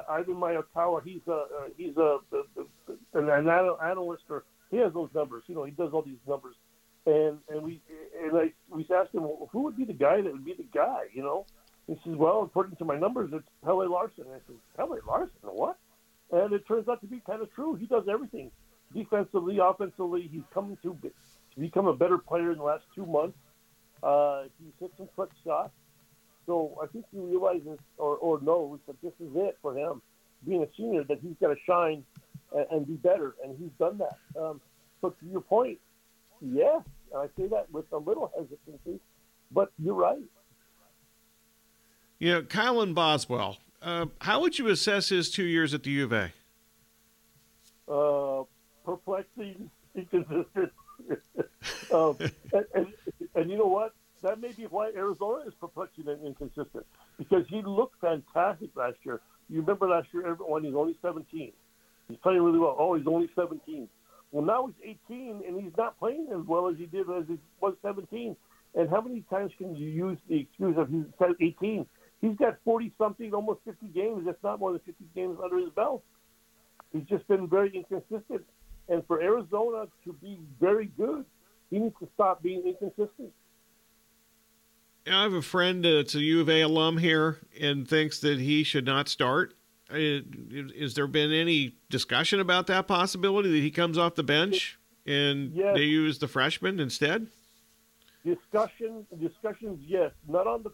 Ivan 0.09 0.35
Mayakawa. 0.35 1.03
He's 1.05 1.22
a 1.29 1.33
uh, 1.33 1.46
he's 1.77 1.96
a, 1.96 2.18
an, 3.14 3.29
an 3.29 3.48
analyst, 3.48 4.24
or 4.29 4.44
he 4.70 4.79
has 4.79 4.92
those 4.92 5.11
numbers. 5.14 5.44
You 5.46 5.55
know, 5.55 5.64
he 5.64 5.72
does 5.72 5.90
all 5.92 6.03
these 6.03 6.18
numbers, 6.27 6.57
and 7.07 7.38
and 7.48 7.62
we 7.62 7.81
and 8.22 8.37
I 8.37 8.53
we 8.68 8.87
asked 8.94 9.14
him, 9.14 9.22
well, 9.22 9.48
who 9.53 9.62
would 9.62 9.77
be 9.77 9.85
the 9.85 9.92
guy 9.92 10.20
that 10.20 10.33
would 10.33 10.44
be 10.44 10.55
the 10.55 10.66
guy? 10.72 11.05
You 11.12 11.22
know, 11.22 11.46
he 11.87 11.94
says, 12.05 12.14
well, 12.16 12.42
according 12.42 12.77
to 12.77 12.85
my 12.85 12.98
numbers, 12.98 13.31
it's 13.33 13.46
Pelle 13.64 13.88
Larsson. 13.88 14.24
And 14.24 14.35
I 14.35 14.38
said, 14.46 14.57
Pelle 14.77 14.98
Larsson, 15.07 15.31
what? 15.42 15.79
And 16.33 16.53
it 16.53 16.66
turns 16.66 16.88
out 16.88 17.00
to 17.03 17.07
be 17.07 17.20
kind 17.27 17.42
of 17.42 17.53
true. 17.53 17.74
He 17.74 17.87
does 17.87 18.05
everything. 18.11 18.50
Defensively, 18.94 19.59
offensively, 19.59 20.29
he's 20.31 20.42
coming 20.53 20.79
to, 20.83 20.96
to 21.03 21.61
become 21.61 21.87
a 21.87 21.94
better 21.94 22.18
player 22.18 22.53
in 22.53 22.59
the 22.59 22.64
last 22.64 22.85
two 22.94 23.07
months. 23.07 23.37
Uh, 24.03 24.44
he's 24.59 24.72
hit 24.81 24.92
some 24.96 25.09
quick 25.14 25.31
shots. 25.44 25.72
So 26.46 26.78
I 26.83 26.87
think 26.87 27.07
he 27.12 27.18
realizes 27.18 27.78
or, 27.98 28.16
or 28.16 28.40
knows 28.40 28.78
that 28.87 29.00
this 29.02 29.12
is 29.20 29.35
it 29.35 29.57
for 29.62 29.76
him, 29.76 30.02
being 30.46 30.62
a 30.62 30.68
senior, 30.76 31.04
that 31.04 31.18
he's 31.22 31.37
got 31.40 31.48
to 31.48 31.57
shine 31.66 32.04
and, 32.54 32.66
and 32.70 32.87
be 32.87 32.94
better. 32.94 33.35
And 33.42 33.57
he's 33.59 33.70
done 33.78 33.98
that. 33.98 34.18
Um, 34.40 34.61
so 35.00 35.11
to 35.11 35.26
your 35.26 35.40
point, 35.40 35.78
yes, 36.40 36.83
I 37.16 37.26
say 37.37 37.46
that 37.48 37.70
with 37.72 37.90
a 37.92 37.98
little 37.98 38.30
hesitancy, 38.37 39.00
but 39.50 39.72
you're 39.78 39.94
right 39.94 40.18
You 42.18 42.33
know, 42.33 42.42
Kylan 42.42 42.94
Boswell. 42.94 43.59
Uh, 43.80 44.07
how 44.20 44.40
would 44.40 44.59
you 44.59 44.68
assess 44.68 45.11
his 45.11 45.30
two 45.30 45.44
years 45.44 45.74
at 45.74 45.83
the 45.83 45.90
U 45.90 46.04
of 46.04 46.12
A? 46.12 46.33
Uh, 47.87 48.44
perplexing, 48.85 49.70
inconsistent. 49.94 50.72
um, 51.92 52.16
and, 52.52 52.64
and, 52.74 52.87
and 53.35 53.50
you 53.50 53.59
know 53.59 53.66
what? 53.66 53.94
That 54.24 54.40
may 54.40 54.52
be 54.52 54.62
why 54.62 54.90
Arizona 54.96 55.44
is 55.46 55.52
perplexing 55.60 56.08
and 56.08 56.26
inconsistent 56.26 56.87
because 57.18 57.44
he 57.50 57.60
looked 57.60 58.00
fantastic 58.00 58.70
last 58.74 58.96
year. 59.04 59.20
You 59.50 59.60
remember 59.60 59.87
last 59.87 60.08
year 60.14 60.34
when 60.40 60.64
he's 60.64 60.74
only 60.74 60.96
17. 61.02 61.52
He's 62.08 62.18
playing 62.22 62.40
really 62.40 62.58
well. 62.58 62.74
Oh, 62.78 62.94
he's 62.94 63.06
only 63.06 63.28
17. 63.37 63.87
Well, 64.32 64.42
now 64.42 64.66
he's 64.66 64.96
18 65.10 65.42
and 65.46 65.62
he's 65.62 65.76
not 65.76 65.98
playing 65.98 66.28
as 66.32 66.40
well 66.46 66.68
as 66.68 66.78
he 66.78 66.87
did 66.87 67.02
as 67.10 67.24
he 67.28 67.38
was 67.60 67.74
17. 67.82 68.34
And 68.74 68.88
how 68.88 69.02
many 69.02 69.20
times 69.28 69.52
can 69.58 69.76
you 69.76 69.90
use 69.90 70.18
the 70.26 70.40
excuse 70.40 70.74
of 70.78 70.88
he's 70.88 71.04
18? 71.42 71.87
He's 72.22 72.37
got 72.38 72.56
40 72.64 72.92
something, 72.96 73.34
almost 73.34 73.60
50 73.66 73.88
games. 73.88 74.22
That's 74.24 74.42
not 74.42 74.58
more 74.58 74.72
than 74.72 74.80
50 74.87 75.04
games 75.14 75.37
under 75.44 75.58
his 75.58 75.68
belt. 75.76 76.02
He's 76.94 77.04
just 77.10 77.28
been 77.28 77.46
very 77.46 77.76
inconsistent. 77.76 78.46
And 78.88 79.06
for 79.06 79.20
Arizona 79.20 79.84
to 80.04 80.12
be 80.14 80.40
very 80.58 80.87
good, 80.96 81.26
he 81.68 81.78
needs 81.78 81.94
to 82.00 82.08
stop 82.14 82.42
being 82.42 82.66
inconsistent. 82.66 83.30
I 85.06 85.22
have 85.22 85.34
a 85.34 85.42
friend 85.42 85.84
that's 85.84 86.14
a 86.14 86.20
U 86.20 86.40
of 86.40 86.48
A 86.48 86.62
alum 86.62 86.98
here 86.98 87.38
and 87.60 87.86
thinks 87.86 88.20
that 88.20 88.38
he 88.38 88.64
should 88.64 88.86
not 88.86 89.08
start. 89.08 89.54
Is 89.90 90.94
there 90.94 91.06
been 91.06 91.32
any 91.32 91.76
discussion 91.90 92.40
about 92.40 92.66
that 92.68 92.86
possibility 92.86 93.50
that 93.50 93.60
he 93.60 93.70
comes 93.70 93.98
off 93.98 94.14
the 94.14 94.22
bench 94.22 94.78
and 95.06 95.52
yes. 95.54 95.76
they 95.76 95.82
use 95.82 96.18
the 96.18 96.28
freshman 96.28 96.80
instead? 96.80 97.26
Discussion, 98.24 99.06
discussions, 99.20 99.78
yes, 99.86 100.10
not 100.26 100.46
on 100.46 100.62
the, 100.62 100.70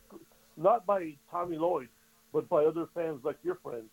not 0.57 0.87
by 0.87 1.17
Tommy 1.31 1.57
Lloyd, 1.57 1.89
but 2.33 2.49
by 2.49 2.65
other 2.65 2.87
fans 2.95 3.21
like 3.25 3.37
your 3.43 3.57
friend. 3.57 3.85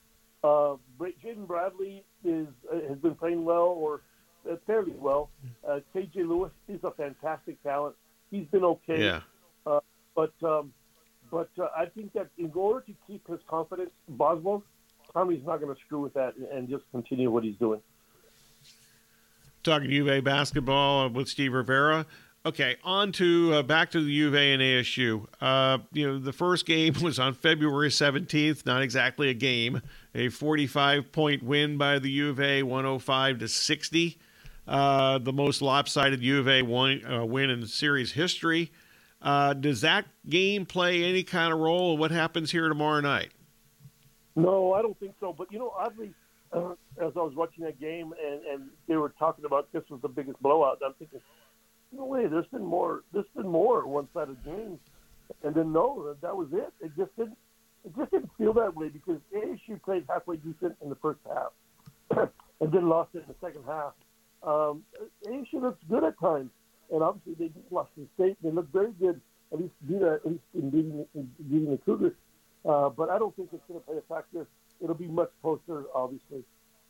Uh, 0.44 0.76
Jaden 1.00 1.48
Bradley 1.48 2.04
is 2.24 2.48
uh, 2.72 2.88
has 2.88 3.00
been 3.00 3.16
playing 3.16 3.44
well 3.44 3.76
or 3.76 4.02
uh, 4.50 4.56
fairly 4.68 4.94
well. 4.96 5.32
Uh, 5.68 5.80
KJ 5.96 6.18
Lewis 6.18 6.52
is 6.70 6.80
a 6.84 6.92
fantastic 6.92 7.62
talent. 7.64 7.96
He's 8.30 8.46
been 8.48 8.64
okay. 8.64 9.04
Yeah. 9.04 9.22
Uh, 10.18 10.28
but 10.42 10.48
um, 10.48 10.74
but 11.30 11.50
uh, 11.60 11.68
I 11.76 11.86
think 11.86 12.14
that 12.14 12.28
in 12.38 12.52
order 12.54 12.86
to 12.86 12.94
keep 13.06 13.28
his 13.28 13.40
confidence, 13.48 13.92
Boswell, 14.10 14.64
Tommy's 15.14 15.46
not 15.46 15.62
going 15.62 15.74
to 15.74 15.82
screw 15.82 16.00
with 16.00 16.14
that 16.14 16.36
and, 16.52 16.70
just 16.70 16.84
continue 16.92 17.30
what 17.30 17.44
he's 17.44 17.58
doing. 17.58 17.82
Talking 19.64 19.92
U 19.92 20.04
of 20.04 20.10
A 20.10 20.20
basketball 20.22 21.10
with 21.10 21.28
Steve 21.28 21.54
Rivera. 21.54 22.06
Okay, 22.46 22.78
on 22.86 23.12
to 23.14 23.56
uh, 23.56 23.64
back 23.64 23.92
to 23.92 24.02
the 24.02 24.10
U 24.10 24.28
of 24.30 24.36
A 24.36 24.54
and 24.54 24.62
ASU. 24.62 25.26
Uh, 25.42 25.80
you 25.92 26.08
know, 26.08 26.18
the 26.18 26.32
first 26.32 26.66
game 26.66 26.96
was 27.02 27.20
on 27.20 27.34
February 27.34 27.90
17th, 27.90 28.66
not 28.66 28.82
exactly 28.82 29.30
a 29.30 29.34
game. 29.34 29.82
A 30.16 30.30
45 30.30 31.12
point 31.12 31.44
win 31.44 31.78
by 31.78 32.00
the 32.00 32.10
U 32.10 32.30
of 32.30 32.40
A, 32.40 32.64
105 32.64 33.40
to 33.40 33.48
60. 33.50 34.18
Uh, 34.66 35.18
the 35.18 35.34
most 35.34 35.62
lopsided 35.62 36.22
U 36.22 36.40
of 36.40 36.48
A 36.48 36.62
uh, 36.62 37.26
win 37.26 37.50
in 37.50 37.66
series 37.68 38.14
history. 38.14 38.72
Uh, 39.22 39.54
does 39.54 39.82
that 39.82 40.06
game 40.30 40.66
play 40.66 41.04
any 41.04 41.24
kind 41.24 41.52
of 41.52 41.60
role 41.60 41.94
in 41.94 42.00
what 42.00 42.12
happens 42.12 42.52
here 42.52 42.70
tomorrow 42.70 43.02
night? 43.02 43.32
No, 44.36 44.74
I 44.74 44.82
don't 44.82 44.98
think 45.00 45.16
so. 45.20 45.34
But 45.34 45.52
you 45.52 45.60
know, 45.60 45.74
oddly, 45.78 46.14
uh, 46.54 46.74
as 47.02 47.14
I 47.16 47.20
was 47.20 47.34
watching 47.36 47.64
that 47.66 47.80
game 47.80 48.14
and, 48.24 48.46
and 48.46 48.70
they 48.88 48.96
were 48.96 49.14
talking 49.18 49.46
about 49.46 49.72
this 49.74 49.84
was 49.90 50.02
the 50.02 50.08
biggest 50.08 50.42
blowout, 50.42 50.80
I'm 50.86 50.94
thinking, 50.94 51.20
no 51.92 52.06
way. 52.06 52.28
There's 52.28 52.48
been 52.48 52.64
more. 52.64 53.04
There's 53.14 53.26
been 53.36 53.48
more 53.48 53.88
one-sided 53.88 54.44
games, 54.44 54.80
and 55.44 55.56
then 55.56 55.72
no, 55.72 56.16
that 56.22 56.36
was 56.36 56.48
it. 56.52 56.72
It 56.82 56.92
just 56.98 57.16
didn't. 57.16 57.38
It 57.86 57.96
just 57.96 58.12
didn't 58.12 58.32
feel 58.38 58.54
that 58.54 58.76
way 58.76 58.90
because 58.90 59.20
ASU 59.34 59.82
played 59.82 60.06
halfway 60.10 60.36
decent 60.38 60.76
in 60.82 60.90
the 60.90 60.96
first 60.96 61.20
half, 61.28 62.30
and 62.62 62.72
then 62.72 62.90
lost 62.90 63.16
it 63.16 63.20
in 63.20 63.26
the 63.28 63.36
second 63.42 63.64
half. 63.66 63.94
Um, 64.44 64.84
ASU 65.26 65.62
looks 65.62 65.82
good 65.90 66.04
at 66.04 66.20
times, 66.20 66.52
and 66.92 67.04
obviously 67.04 67.34
they 67.40 67.52
lost 67.72 67.90
the 67.98 68.06
state. 68.16 68.38
They 68.44 68.52
look 68.52 68.72
very 68.72 68.92
good, 69.00 69.20
at 69.52 69.60
least 69.60 69.74
beat 69.88 70.02
at 70.02 70.26
least 70.26 70.44
in 70.54 70.70
beating, 70.70 71.06
in 71.16 71.32
beating 71.50 71.72
the 71.72 71.78
Cougars. 71.78 72.14
Uh, 72.68 72.90
but 72.90 73.10
I 73.10 73.18
don't 73.18 73.36
think 73.36 73.50
it's 73.54 73.64
going 73.68 73.80
to 73.80 73.86
play 73.86 73.98
a 73.98 74.14
factor. 74.14 74.48
It'll 74.82 74.96
be 74.96 75.08
much 75.08 75.32
closer, 75.42 75.86
obviously. 75.96 76.44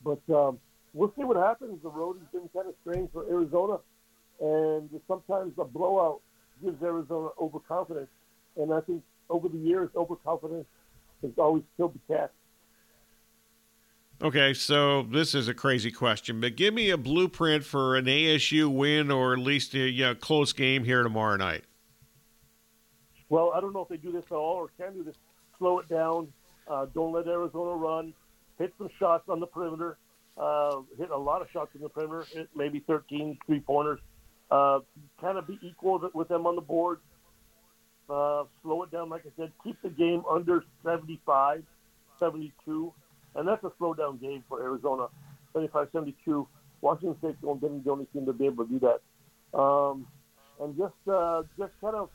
But 0.03 0.21
um, 0.33 0.59
we'll 0.93 1.13
see 1.17 1.23
what 1.23 1.37
happens. 1.37 1.79
The 1.83 1.89
road 1.89 2.17
has 2.19 2.27
been 2.31 2.49
kind 2.53 2.67
of 2.67 2.75
strange 2.81 3.09
for 3.11 3.29
Arizona, 3.29 3.77
and 4.39 4.89
sometimes 5.07 5.53
a 5.57 5.65
blowout 5.65 6.21
gives 6.63 6.81
Arizona 6.81 7.29
overconfidence. 7.39 8.09
And 8.55 8.73
I 8.73 8.81
think 8.81 9.03
over 9.29 9.47
the 9.47 9.57
years, 9.57 9.89
overconfidence 9.95 10.65
has 11.21 11.31
always 11.37 11.63
killed 11.75 11.93
the 11.93 12.13
cat. 12.13 12.31
Okay, 14.19 14.55
so 14.55 15.03
this 15.03 15.35
is 15.35 15.47
a 15.47 15.53
crazy 15.53 15.91
question, 15.91 16.41
but 16.41 16.55
give 16.55 16.73
me 16.73 16.89
a 16.89 16.97
blueprint 16.97 17.63
for 17.63 17.95
an 17.95 18.05
ASU 18.05 18.67
win 18.67 19.11
or 19.11 19.33
at 19.33 19.39
least 19.39 19.75
a 19.75 19.89
you 19.89 20.05
know, 20.05 20.15
close 20.15 20.53
game 20.53 20.83
here 20.83 21.03
tomorrow 21.03 21.35
night. 21.35 21.65
Well, 23.29 23.51
I 23.53 23.61
don't 23.61 23.73
know 23.73 23.81
if 23.81 23.89
they 23.89 23.97
do 23.97 24.11
this 24.11 24.23
at 24.31 24.35
all 24.35 24.55
or 24.55 24.69
can 24.75 24.93
do 24.93 25.03
this. 25.03 25.15
Slow 25.59 25.79
it 25.79 25.87
down. 25.87 26.33
Uh, 26.67 26.87
don't 26.95 27.13
let 27.13 27.27
Arizona 27.27 27.75
run. 27.75 28.13
Hit 28.57 28.73
some 28.79 28.89
shots 28.97 29.29
on 29.29 29.39
the 29.39 29.45
perimeter. 29.45 29.99
Uh, 30.35 30.77
hit 30.97 31.11
a 31.11 31.17
lot 31.17 31.43
of 31.43 31.47
shots 31.51 31.69
in 31.75 31.81
the 31.81 31.89
perimeter. 31.89 32.25
Maybe 32.55 32.83
13 32.87 33.37
three 33.45 33.59
pointers. 33.59 33.99
Uh, 34.49 34.79
kind 35.21 35.37
of 35.37 35.45
be 35.45 35.59
equal 35.61 36.09
with 36.15 36.27
them 36.27 36.47
on 36.47 36.55
the 36.55 36.61
board. 36.61 37.01
Uh, 38.09 38.45
slow 38.63 38.81
it 38.81 38.91
down, 38.91 39.09
like 39.09 39.27
I 39.27 39.29
said. 39.37 39.51
Keep 39.63 39.79
the 39.83 39.89
game 39.89 40.23
under 40.27 40.63
75, 40.83 41.63
72 42.19 42.93
and 43.37 43.47
that's 43.47 43.63
a 43.63 43.71
slow 43.77 43.93
down 43.93 44.17
game 44.17 44.43
for 44.49 44.61
Arizona. 44.61 45.07
75-72. 45.55 46.45
Washington 46.81 47.17
State 47.19 47.41
be 47.41 47.67
the 47.83 47.91
only 47.91 48.05
team 48.05 48.25
to 48.25 48.33
be 48.33 48.45
able 48.45 48.65
to 48.65 48.71
do 48.71 48.79
that. 48.79 49.57
Um, 49.57 50.05
and 50.61 50.77
just 50.77 50.93
uh, 51.07 51.43
just 51.57 51.71
kind 51.79 51.95
of 51.95 52.09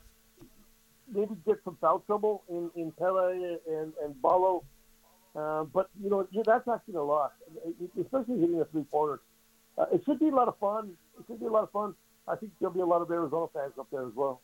maybe 1.13 1.35
get 1.47 1.57
some 1.65 1.77
foul 1.81 2.01
trouble 2.01 2.43
in, 2.49 2.71
in 2.77 2.93
Pelle 2.93 3.19
and, 3.19 3.93
and 4.03 4.23
Ballo. 4.23 4.65
Uh, 5.35 5.65
but, 5.65 5.89
you 6.03 6.11
know, 6.11 6.27
that's 6.45 6.69
actually 6.69 6.95
a 6.95 7.03
lot, 7.03 7.33
especially 8.01 8.39
hitting 8.39 8.59
the 8.59 8.67
three 8.67 8.85
pointers. 8.85 9.21
Uh, 9.79 9.87
it 9.93 10.03
should 10.05 10.19
be 10.19 10.29
a 10.29 10.35
lot 10.35 10.49
of 10.49 10.59
fun. 10.59 10.93
It 11.19 11.25
should 11.27 11.41
be 11.41 11.47
a 11.47 11.51
lot 11.51 11.63
of 11.63 11.71
fun. 11.71 11.95
I 12.29 12.37
think 12.37 12.53
there'll 12.61 12.75
be 12.75 12.81
a 12.81 12.87
lot 12.87 13.01
of 13.01 13.11
Arizona 13.11 13.47
fans 13.53 13.73
up 13.79 13.89
there 13.91 14.07
as 14.07 14.13
well. 14.15 14.43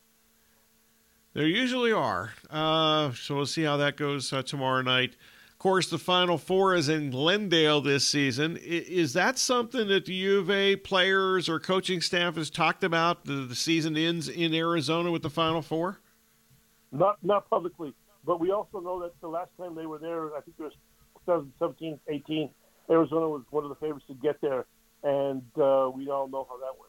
There 1.35 1.47
usually 1.47 1.93
are. 1.93 2.33
Uh, 2.51 3.13
so 3.13 3.37
we'll 3.37 3.47
see 3.47 3.63
how 3.63 3.77
that 3.77 3.97
goes 3.97 4.33
uh, 4.33 4.43
tomorrow 4.43 4.83
night. 4.83 5.15
Of 5.59 5.63
course, 5.63 5.91
the 5.91 5.99
Final 5.99 6.39
Four 6.39 6.77
is 6.77 6.89
in 6.89 7.11
Glendale 7.11 7.81
this 7.81 8.07
season. 8.07 8.57
Is 8.63 9.15
that 9.15 9.39
something 9.39 9.89
that 9.89 10.05
the 10.05 10.15
U 10.15 10.39
of 10.39 10.49
A 10.53 10.77
players 10.77 11.49
or 11.49 11.59
coaching 11.59 12.01
staff 12.01 12.37
has 12.37 12.49
talked 12.49 12.85
about? 12.85 13.25
The, 13.25 13.45
the 13.45 13.57
season 13.57 13.97
ends 13.97 14.29
in 14.29 14.55
Arizona 14.55 15.11
with 15.11 15.23
the 15.23 15.31
Final 15.31 15.61
Four. 15.61 15.99
Not 16.93 17.19
not 17.25 17.51
publicly, 17.51 17.93
but 18.25 18.39
we 18.39 18.53
also 18.53 18.79
know 18.79 19.01
that 19.01 19.21
the 19.21 19.27
last 19.27 19.51
time 19.59 19.75
they 19.75 19.85
were 19.85 19.99
there, 19.99 20.27
I 20.37 20.43
think 20.43 20.55
it 20.61 20.63
was 20.63 20.75
2017, 21.27 21.99
18. 22.07 22.51
Arizona 22.89 23.29
was 23.29 23.43
one 23.51 23.65
of 23.65 23.71
the 23.71 23.75
favorites 23.85 24.07
to 24.07 24.15
get 24.15 24.41
there, 24.41 24.65
and 25.03 25.43
uh, 25.61 25.91
we 25.93 26.09
all 26.09 26.29
know 26.29 26.47
how 26.49 26.57
that 26.59 26.79
went. 26.79 26.89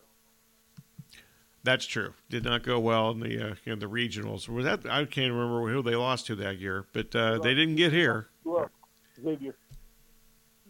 That's 1.63 1.85
true. 1.85 2.13
Did 2.29 2.43
not 2.43 2.63
go 2.63 2.79
well 2.79 3.09
in 3.09 3.19
the 3.19 3.51
uh, 3.51 3.55
in 3.65 3.79
the 3.79 3.87
regionals. 3.87 4.47
Was 4.47 4.65
that 4.65 4.85
I 4.85 5.05
can't 5.05 5.33
remember 5.33 5.71
who 5.71 5.81
they 5.81 5.95
lost 5.95 6.27
to 6.27 6.35
that 6.35 6.59
year, 6.59 6.85
but 6.93 7.15
uh, 7.15 7.39
they 7.39 7.55
didn't 7.55 7.75
get 7.75 7.91
here. 7.91 8.27
Well, 8.43 8.69
Xavier. 9.21 9.55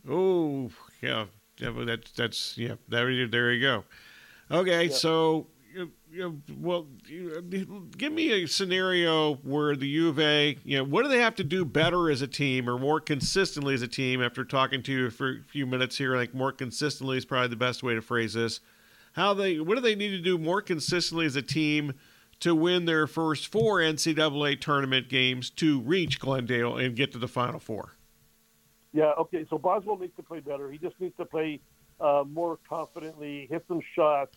Oh 0.08 0.70
yeah, 1.02 1.26
yeah. 1.58 1.72
That's 1.86 2.12
that's 2.12 2.58
yeah. 2.58 2.76
There 2.88 3.10
you, 3.10 3.28
there 3.28 3.52
you 3.52 3.62
go. 3.62 3.84
Okay, 4.52 4.86
yeah. 4.86 4.94
so 4.94 5.48
you, 5.72 5.92
you, 6.12 6.42
well, 6.60 6.88
you, 7.06 7.88
give 7.96 8.12
me 8.12 8.32
a 8.32 8.48
scenario 8.48 9.36
where 9.36 9.76
the 9.76 9.88
U 9.88 10.10
of 10.10 10.20
A, 10.20 10.58
you 10.64 10.78
know, 10.78 10.84
what 10.84 11.04
do 11.04 11.10
they 11.10 11.20
have 11.20 11.36
to 11.36 11.44
do 11.44 11.64
better 11.64 12.10
as 12.10 12.24
a 12.24 12.28
team 12.28 12.68
or 12.68 12.80
more 12.80 13.00
consistently 13.00 13.76
as 13.76 13.84
a 13.84 13.88
team? 13.88 14.24
After 14.24 14.44
talking 14.44 14.82
to 14.84 14.92
you 14.92 15.10
for 15.12 15.30
a 15.30 15.44
few 15.48 15.68
minutes 15.68 15.98
here, 15.98 16.16
like 16.16 16.34
more 16.34 16.52
consistently 16.52 17.18
is 17.18 17.26
probably 17.26 17.50
the 17.50 17.56
best 17.56 17.84
way 17.84 17.94
to 17.94 18.02
phrase 18.02 18.34
this 18.34 18.60
how 19.14 19.34
they 19.34 19.60
what 19.60 19.76
do 19.76 19.82
they 19.82 19.96
need 19.96 20.12
to 20.12 20.22
do 20.22 20.38
more 20.38 20.62
consistently 20.62 21.26
as 21.26 21.36
a 21.36 21.42
team 21.42 21.94
to 22.40 22.56
win 22.56 22.86
their 22.86 23.08
first 23.08 23.52
four 23.52 23.80
NCAA 23.80 24.60
tournament 24.60 25.10
games 25.10 25.50
to 25.52 25.80
reach 25.82 26.20
Glendale 26.20 26.78
and 26.78 26.96
get 26.96 27.12
to 27.12 27.18
the 27.18 27.28
Final 27.28 27.60
Four? 27.60 27.96
Yeah, 28.94 29.12
okay. 29.20 29.46
So 29.50 29.58
Boswell 29.58 29.98
needs 29.98 30.16
to 30.16 30.24
play 30.24 30.40
better. 30.40 30.72
He 30.72 30.78
just 30.78 31.00
needs 31.00 31.16
to 31.18 31.26
play 31.26 31.60
uh, 32.00 32.24
more 32.28 32.58
confidently, 32.68 33.48
hit 33.50 33.64
some 33.68 33.82
shots, 33.96 34.36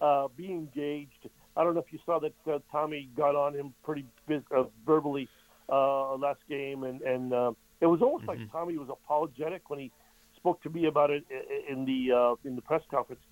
uh, 0.00 0.28
be 0.36 0.46
engaged. 0.46 1.28
I 1.56 1.62
don't 1.62 1.74
know 1.74 1.80
if 1.80 1.92
you 1.92 2.00
saw 2.04 2.18
that 2.20 2.34
uh, 2.50 2.58
Tommy 2.72 3.08
got 3.16 3.36
on 3.36 3.54
him 3.54 3.74
pretty 3.84 4.04
uh, 4.28 4.64
verbally 4.84 5.28
uh, 5.68 6.16
last 6.16 6.40
game, 6.48 6.82
and 6.82 7.00
and 7.02 7.32
uh, 7.32 7.52
it 7.80 7.86
was 7.86 8.02
almost 8.02 8.26
mm-hmm. 8.26 8.40
like 8.40 8.52
Tommy 8.52 8.76
was 8.76 8.88
apologetic 8.90 9.70
when 9.70 9.78
he 9.78 9.92
spoke 10.36 10.62
to 10.62 10.70
me 10.70 10.86
about 10.86 11.10
it 11.10 11.24
in 11.68 11.84
the 11.84 12.36
in 12.44 12.56
the 12.56 12.62
press 12.62 12.82
conference. 12.90 13.22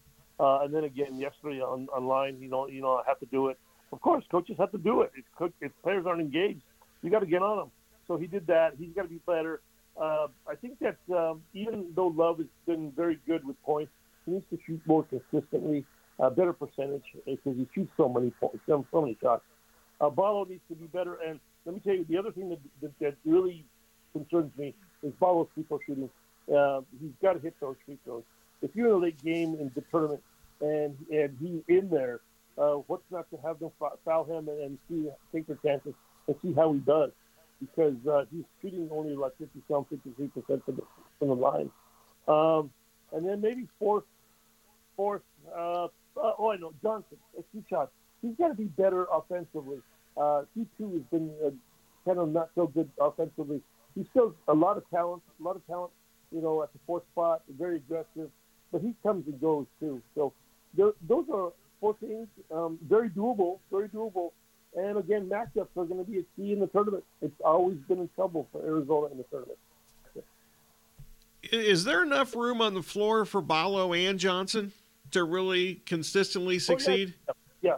Uh, 0.40 0.61
and 0.62 0.75
then 0.75 0.85
again 0.85 1.16
yesterday 1.18 1.61
on 1.61 1.88
online, 1.88 2.40
you 2.40 2.48
know, 2.48 2.66
you 2.66 2.81
know, 2.81 2.94
I 2.94 3.03
have 3.07 3.18
to 3.20 3.27
do 3.27 3.48
it. 3.48 3.59
Of 3.92 4.00
course, 4.00 4.24
coaches 4.31 4.57
have 4.59 4.72
to 4.72 4.78
do 4.78 5.02
it. 5.02 5.12
If, 5.16 5.52
if 5.61 5.72
players 5.83 6.07
aren't 6.07 6.20
engaged, 6.20 6.62
you 7.02 7.11
got 7.11 7.20
to 7.20 7.26
get 7.26 7.42
on 7.42 7.59
them. 7.59 7.70
so 8.09 8.16
he 8.16 8.26
did 8.26 8.46
that. 8.46 8.74
He's 8.78 8.90
got 8.94 9.02
to 9.02 9.09
be 9.09 9.20
better. 9.26 9.61
Uh, 10.00 10.28
I 10.48 10.55
think 10.55 10.78
that 10.78 10.96
um, 11.14 11.42
even 11.52 11.92
though 11.94 12.07
Love 12.07 12.38
has 12.38 12.46
been 12.66 12.90
very 12.92 13.18
good 13.26 13.44
with 13.44 13.62
points, 13.62 13.92
he 14.24 14.33
needs 14.33 14.46
to 14.50 14.59
shoot 14.66 14.81
more 14.87 15.05
consistently, 15.05 15.85
a 16.18 16.31
better 16.31 16.52
percentage 16.52 17.05
because 17.26 17.57
he 17.57 17.68
shoots 17.74 17.92
so 17.96 18.09
many 18.09 18.31
points, 18.31 18.61
so 18.66 18.85
many 18.94 19.16
shots. 19.20 19.42
Uh, 20.00 20.11
needs 20.48 20.62
to 20.68 20.74
be 20.74 20.87
better. 20.87 21.18
And 21.26 21.38
let 21.66 21.74
me 21.74 21.81
tell 21.81 21.94
you, 21.94 22.05
the 22.09 22.16
other 22.16 22.33
thing 22.33 22.48
that, 22.48 22.59
that, 22.81 22.98
that 23.00 23.14
really 23.24 23.64
concerns 24.12 24.50
me 24.57 24.74
is 25.02 25.12
Ballo's 25.20 25.48
free 25.55 25.64
throw 25.64 25.78
shooting. 25.87 26.11
Uh, 26.52 26.81
he's 27.00 27.12
got 27.20 27.35
to 27.35 27.38
hit 27.38 27.55
those 27.61 27.76
free 27.85 27.98
throws. 28.05 28.22
If 28.62 28.74
you're 28.74 28.88
in 28.88 28.94
a 28.94 28.96
late 28.96 29.22
game 29.22 29.57
in 29.61 29.70
the 29.74 29.83
tournament 29.90 30.22
and 30.61 30.96
and 31.12 31.37
he's 31.40 31.62
in 31.68 31.90
there, 31.90 32.20
uh, 32.58 32.74
what's 32.86 33.04
not 33.10 33.30
to 33.30 33.38
have 33.44 33.58
them 33.58 33.70
foul 34.04 34.24
him 34.24 34.48
and, 34.48 34.78
see 34.88 35.08
take 35.32 35.46
their 35.46 35.58
chances 35.64 35.94
and 36.26 36.36
see 36.42 36.52
how 36.52 36.72
he 36.72 36.80
does 36.80 37.10
because 37.60 37.94
uh, 38.10 38.24
he's 38.30 38.44
shooting 38.60 38.88
only 38.92 39.14
like 39.14 39.32
50 39.38 39.60
some 39.70 39.84
53 39.88 40.28
percent 40.28 40.64
from 40.64 40.76
the 40.76 40.82
from 41.18 41.28
the 41.28 41.34
line. 41.34 41.70
Um, 42.28 42.70
and 43.12 43.26
then 43.26 43.40
maybe 43.40 43.68
fourth, 43.78 44.04
fourth. 44.96 45.22
Uh, 45.54 45.84
uh, 45.84 45.88
oh, 46.16 46.50
I 46.50 46.56
know 46.56 46.72
Johnson. 46.82 47.18
A 47.38 47.42
key. 47.52 47.64
He's 48.20 48.36
got 48.38 48.48
to 48.48 48.54
be 48.54 48.64
better 48.64 49.06
offensively. 49.12 49.78
Uh, 50.16 50.42
he 50.54 50.66
too 50.78 50.92
has 50.92 51.02
been 51.10 51.30
uh, 51.44 51.50
kind 52.04 52.18
of 52.18 52.30
not 52.30 52.50
so 52.54 52.66
good 52.66 52.90
offensively. 53.00 53.60
He's 53.94 54.06
still 54.10 54.34
a 54.48 54.54
lot 54.54 54.76
of 54.76 54.88
talent, 54.90 55.22
a 55.40 55.42
lot 55.42 55.56
of 55.56 55.66
talent. 55.66 55.92
You 56.30 56.40
know, 56.40 56.62
at 56.62 56.72
the 56.72 56.78
fourth 56.86 57.02
spot, 57.12 57.42
very 57.58 57.76
aggressive, 57.76 58.30
but 58.70 58.80
he 58.80 58.94
comes 59.02 59.26
and 59.26 59.38
goes 59.40 59.66
too. 59.80 60.00
So 60.14 60.32
those 60.76 61.26
are 61.32 61.52
four 61.83 61.97
things, 62.01 62.29
um, 62.55 62.79
very 62.88 63.11
doable, 63.11 63.59
very 63.71 63.88
doable. 63.88 64.31
And 64.75 64.97
again, 64.97 65.29
matchups 65.29 65.68
are 65.77 65.85
going 65.85 66.03
to 66.03 66.11
be 66.11 66.21
a 66.21 66.23
key 66.37 66.53
in 66.53 66.61
the 66.61 66.68
tournament. 66.68 67.05
It's 67.21 67.38
always 67.45 67.77
been 67.88 67.99
in 67.99 68.09
trouble 68.14 68.49
for 68.53 68.64
Arizona 68.64 69.09
in 69.09 69.18
the 69.18 69.25
tournament. 69.25 69.59
Is 71.42 71.83
there 71.85 72.05
enough 72.05 72.37
room 72.37 72.62
on 72.62 72.73
the 72.73 72.83
floor 72.83 73.25
for 73.25 73.42
Ballo 73.42 73.92
and 73.92 74.18
Johnson 74.18 74.73
to 75.11 75.25
really 75.25 75.83
consistently 75.85 76.61
succeed? 76.61 77.14
Oh, 77.29 77.35
yeah. 77.61 77.71
yeah, 77.71 77.77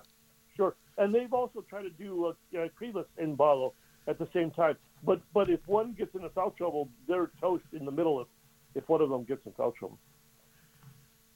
sure. 0.54 0.76
And 0.98 1.14
they've 1.14 1.32
also 1.32 1.64
tried 1.68 1.82
to 1.84 1.90
do 1.90 2.26
uh, 2.26 2.58
uh, 2.58 2.68
Krivas 2.78 3.06
and 3.16 3.36
Ballo 3.38 3.72
at 4.06 4.18
the 4.18 4.28
same 4.34 4.50
time. 4.50 4.76
But 5.02 5.22
but 5.32 5.48
if 5.48 5.60
one 5.66 5.94
gets 5.94 6.14
into 6.14 6.28
foul 6.28 6.50
trouble, 6.50 6.90
they're 7.08 7.30
toast 7.40 7.64
in 7.72 7.86
the 7.86 7.90
middle 7.90 8.20
if, 8.20 8.28
if 8.74 8.88
one 8.88 9.00
of 9.00 9.08
them 9.08 9.24
gets 9.24 9.44
in 9.46 9.52
foul 9.52 9.72
trouble. 9.72 9.98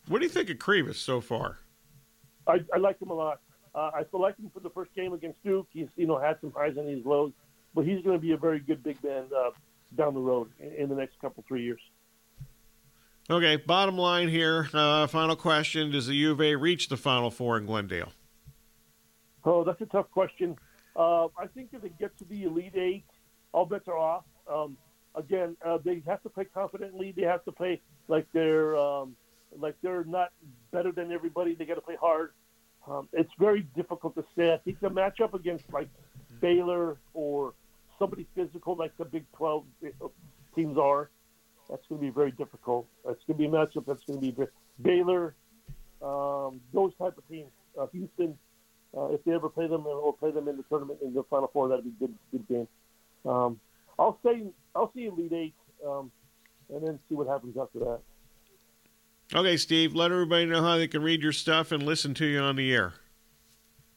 What 0.07 0.19
do 0.19 0.25
you 0.25 0.31
think 0.31 0.51
of 0.51 0.59
Krivas 0.59 0.97
so 0.97 1.21
far? 1.23 1.59
I, 2.49 2.61
I 2.75 2.79
like 2.79 3.01
him 3.01 3.11
a 3.11 3.15
lot. 3.15 3.41
Uh, 3.75 3.91
I 3.95 4.05
selected 4.11 4.45
him 4.45 4.51
for 4.53 4.61
the 4.61 4.71
first 4.71 4.95
game 4.95 5.13
against 5.13 5.43
Duke. 5.45 5.69
He's 5.73 5.89
you 5.97 6.07
know 6.07 6.19
had 6.19 6.39
some 6.41 6.53
highs 6.53 6.77
and 6.77 6.89
his 6.89 7.05
lows, 7.05 7.33
but 7.75 7.85
he's 7.85 8.03
going 8.03 8.17
to 8.17 8.21
be 8.21 8.33
a 8.33 8.37
very 8.37 8.61
good 8.61 8.83
big 8.83 9.03
man 9.05 9.25
uh, 9.37 9.51
down 9.97 10.15
the 10.15 10.21
road 10.21 10.51
in, 10.59 10.73
in, 10.73 10.89
the 10.89 10.95
next 10.95 11.21
couple 11.21 11.45
three 11.47 11.63
years. 11.63 11.81
Okay, 13.31 13.57
bottom 13.57 13.99
line 13.99 14.29
here. 14.29 14.69
Uh, 14.73 15.07
final 15.07 15.37
question: 15.37 15.91
Does 15.91 16.07
the 16.07 16.15
U 16.15 16.33
of 16.33 16.41
A 16.41 16.57
reach 16.57 16.89
the 16.89 16.97
Final 16.97 17.31
Four 17.31 17.59
in 17.59 17.67
Glendale? 17.67 18.13
Oh, 19.45 19.65
that's 19.65 19.81
a 19.81 19.87
tough 19.87 20.11
question. 20.11 20.57
Uh, 20.97 21.27
I 21.39 21.47
think 21.55 21.69
if 21.73 21.83
they 21.83 21.93
get 22.01 22.17
to 22.19 22.25
the 22.25 22.45
Elite 22.45 22.75
Eight, 22.75 23.05
all 23.53 23.67
bets 23.67 23.87
are 23.87 23.97
off. 23.97 24.25
Um, 24.51 24.77
again, 25.15 25.57
uh, 25.65 25.79
they 25.85 26.03
have 26.07 26.23
to 26.23 26.29
play 26.29 26.45
confidently. 26.45 27.13
They 27.17 27.23
have 27.23 27.45
to 27.45 27.53
play 27.53 27.81
like 28.09 28.27
they're 28.33 28.77
um, 28.77 29.15
like 29.57 29.77
they're 29.83 30.05
not 30.05 30.33
better 30.73 30.93
than 30.93 31.13
everybody. 31.13 31.55
They 31.55 31.65
got 31.65 31.75
to 31.75 31.81
play 31.81 31.97
hard. 32.01 32.33
Um, 32.87 33.09
it's 33.13 33.33
very 33.39 33.63
difficult 33.77 34.15
to 34.17 34.25
say. 34.37 34.53
I 34.53 34.59
think 34.59 34.81
the 34.81 34.91
matchup 34.91 35.35
against 35.35 35.65
like 35.73 35.89
Baylor 36.41 36.99
or 37.15 37.55
somebody 37.99 38.27
physical 38.35 38.77
like 38.77 38.97
the 38.97 39.05
Big 39.05 39.25
12 39.37 39.65
teams 40.55 40.79
are, 40.79 41.11
that's 41.69 41.87
going 41.87 42.01
to 42.01 42.07
be 42.07 42.11
very 42.11 42.31
difficult. 42.31 42.87
It's 43.07 43.23
going 43.25 43.39
to 43.39 43.43
be 43.43 43.47
a 43.47 43.49
matchup 43.49 43.87
that's 43.87 44.05
going 44.05 44.21
to 44.21 44.33
be 44.33 44.47
Baylor, 44.81 45.35
um, 46.01 46.61
those 46.73 46.93
type 46.99 47.19
of 47.19 47.29
teams. 47.29 47.51
Uh, 47.79 47.87
Houston, 47.93 48.39
uh, 48.97 49.07
if 49.07 49.23
they 49.25 49.33
ever 49.33 49.49
play 49.49 49.67
them 49.67 49.87
or 49.87 50.15
play 50.15 50.31
them 50.31 50.49
in 50.49 50.57
the 50.57 50.63
tournament 50.65 51.01
in 51.03 51.13
the 51.13 51.23
Final 51.25 51.51
Four, 51.53 51.69
that'd 51.69 51.85
be 51.85 51.91
a 51.91 52.07
good 52.07 52.15
good 52.33 52.49
game. 52.49 52.69
Um, 53.31 53.61
I'll 53.99 54.19
say 54.25 54.45
I'll 54.75 54.93
see 54.95 55.07
Elite 55.07 55.33
Eight, 55.33 55.55
um, 55.87 56.11
and 56.73 56.87
then 56.87 56.99
see 57.09 57.15
what 57.15 57.27
happens 57.27 57.57
after 57.61 57.79
that. 57.81 58.01
Okay, 59.35 59.57
Steve, 59.59 59.95
let 59.95 60.11
everybody 60.11 60.47
know 60.47 60.63
how 60.63 60.77
they 60.79 60.89
can 60.89 61.03
read 61.03 61.23
your 61.23 61.33
stuff 61.33 61.71
and 61.71 61.83
listen 61.83 62.15
to 62.15 62.27
you 62.27 62.41
on 62.41 62.57
the 62.57 62.73
air. 62.73 62.95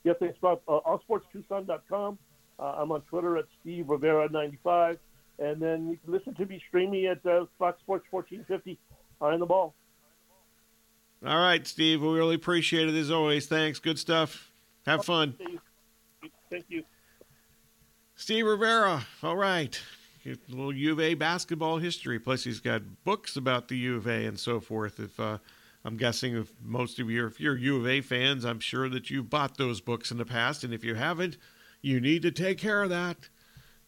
Yeah, 0.03 0.13
thanks, 0.19 0.37
Bob. 0.41 0.61
Uh, 0.67 0.79
allsportstucson.com. 0.81 2.17
Uh, 2.59 2.63
I'm 2.63 2.91
on 2.91 3.01
Twitter 3.01 3.37
at 3.37 3.45
Steve 3.61 3.85
Rivera95. 3.85 4.97
And 5.39 5.61
then 5.61 5.89
you 5.89 5.97
can 5.97 6.11
listen 6.11 6.35
to 6.35 6.45
me 6.45 6.61
streaming 6.67 7.05
at 7.05 7.25
uh, 7.25 7.45
Fox 7.57 7.79
Sports 7.79 8.05
1450 8.11 8.77
on 9.21 9.39
the 9.39 9.45
ball. 9.45 9.73
All 11.25 11.37
right, 11.37 11.65
Steve. 11.65 12.01
We 12.01 12.09
really 12.09 12.35
appreciate 12.35 12.89
it 12.89 12.95
as 12.95 13.09
always. 13.09 13.47
Thanks. 13.47 13.79
Good 13.79 13.99
stuff. 13.99 14.51
Have 14.85 15.05
fun. 15.05 15.35
Thank 16.49 16.65
you. 16.67 16.83
Steve 18.15 18.45
Rivera. 18.45 19.05
All 19.23 19.37
right 19.37 19.79
a 19.79 20.00
little 20.47 20.73
U 20.73 20.91
of 20.91 20.99
A 20.99 21.13
basketball 21.13 21.77
history. 21.77 22.19
Plus, 22.19 22.43
he's 22.43 22.59
got 22.59 23.03
books 23.03 23.35
about 23.35 23.67
the 23.67 23.77
U 23.77 23.97
of 23.97 24.07
A 24.07 24.25
and 24.25 24.39
so 24.39 24.59
forth. 24.59 24.99
If 24.99 25.19
uh, 25.19 25.39
I'm 25.83 25.97
guessing 25.97 26.35
if 26.35 26.51
most 26.63 26.99
of 26.99 27.09
you, 27.09 27.25
if 27.25 27.39
you're 27.39 27.57
U 27.57 27.77
of 27.77 27.87
A 27.87 28.01
fans, 28.01 28.45
I'm 28.45 28.59
sure 28.59 28.89
that 28.89 29.09
you've 29.09 29.29
bought 29.29 29.57
those 29.57 29.81
books 29.81 30.11
in 30.11 30.17
the 30.17 30.25
past. 30.25 30.63
And 30.63 30.73
if 30.73 30.83
you 30.83 30.95
haven't, 30.95 31.37
you 31.81 31.99
need 31.99 32.21
to 32.21 32.31
take 32.31 32.57
care 32.57 32.83
of 32.83 32.89
that. 32.89 33.29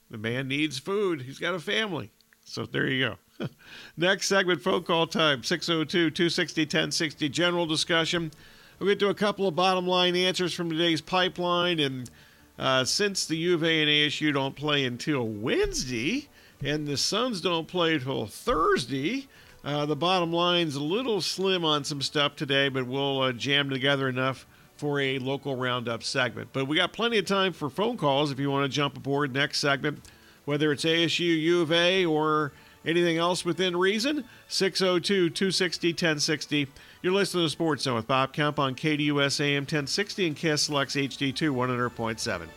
The 0.10 0.18
man 0.18 0.48
needs 0.48 0.80
food. 0.80 1.24
He's 1.24 1.40
got 1.40 1.56
a 1.56 1.60
family. 1.60 2.12
So 2.46 2.66
there 2.66 2.88
you 2.88 3.18
go. 3.40 3.48
Next 3.98 4.28
segment, 4.28 4.62
phone 4.62 4.84
call 4.84 5.08
time 5.08 5.44
602 5.44 6.12
260 6.12 6.62
1060. 6.64 7.30
General 7.30 7.66
discussion. 7.66 8.32
We'll 8.80 8.90
get 8.90 9.00
to 9.00 9.10
a 9.10 9.14
couple 9.14 9.48
of 9.48 9.56
bottom 9.56 9.88
line 9.88 10.16
answers 10.16 10.54
from 10.54 10.70
today's 10.70 11.02
pipeline 11.02 11.80
and 11.80 12.10
uh, 12.58 12.86
since 12.86 13.26
the 13.26 13.36
U 13.38 13.56
of 13.56 13.64
A 13.64 13.82
and 13.82 13.90
ASU 13.90 14.34
don't 14.34 14.56
play 14.56 14.86
until 14.86 15.28
Wednesday, 15.28 16.30
and 16.64 16.88
the 16.88 16.98
Suns 16.98 17.42
don't 17.42 17.68
play 17.68 17.96
until 17.96 18.26
Thursday, 18.26 19.28
uh, 19.64 19.86
the 19.86 19.96
bottom 19.96 20.34
line's 20.34 20.76
a 20.76 20.84
little 20.84 21.22
slim 21.22 21.64
on 21.64 21.84
some 21.84 22.02
stuff 22.02 22.36
today, 22.36 22.68
but 22.68 22.86
we'll 22.86 23.22
uh, 23.22 23.32
jam 23.32 23.70
together 23.70 24.10
enough 24.10 24.46
for 24.76 25.00
a 25.00 25.20
local 25.20 25.56
roundup 25.56 26.04
segment. 26.04 26.50
But 26.52 26.68
we 26.68 26.76
got 26.76 26.92
plenty 26.92 27.18
of 27.18 27.26
time 27.26 27.54
for 27.54 27.70
phone 27.70 27.96
calls 27.96 28.32
if 28.32 28.40
you 28.40 28.52
want 28.52 28.70
to 28.70 28.76
jump 28.76 28.98
aboard 28.98 29.34
next 29.34 29.60
segment, 29.60 30.02
whether 30.44 30.72
it's 30.72 30.84
ASU, 30.84 31.20
U 31.20 31.62
of 31.62 31.72
A, 31.72 32.06
or 32.06 32.52
anything 32.86 33.18
else 33.18 33.46
within 33.46 33.76
reason. 33.76 34.26
602 34.48 35.30
260 35.30 35.90
1060. 35.90 36.68
You're 37.02 37.14
listening 37.14 37.46
to 37.46 37.50
Sports 37.50 37.84
Zone 37.84 37.96
with 37.96 38.08
Bob 38.08 38.34
Kemp 38.34 38.60
on 38.60 38.76
KDUS 38.76 39.42
AM 39.42 39.64
1060 39.64 40.28
and 40.28 40.36
KSLX 40.36 41.08
HD2 41.08 41.54
100.7. 41.54 42.48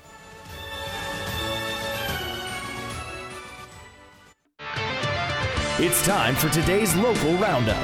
It's 5.78 6.02
time 6.06 6.34
for 6.34 6.48
today's 6.48 6.96
local 6.96 7.34
roundup. 7.34 7.76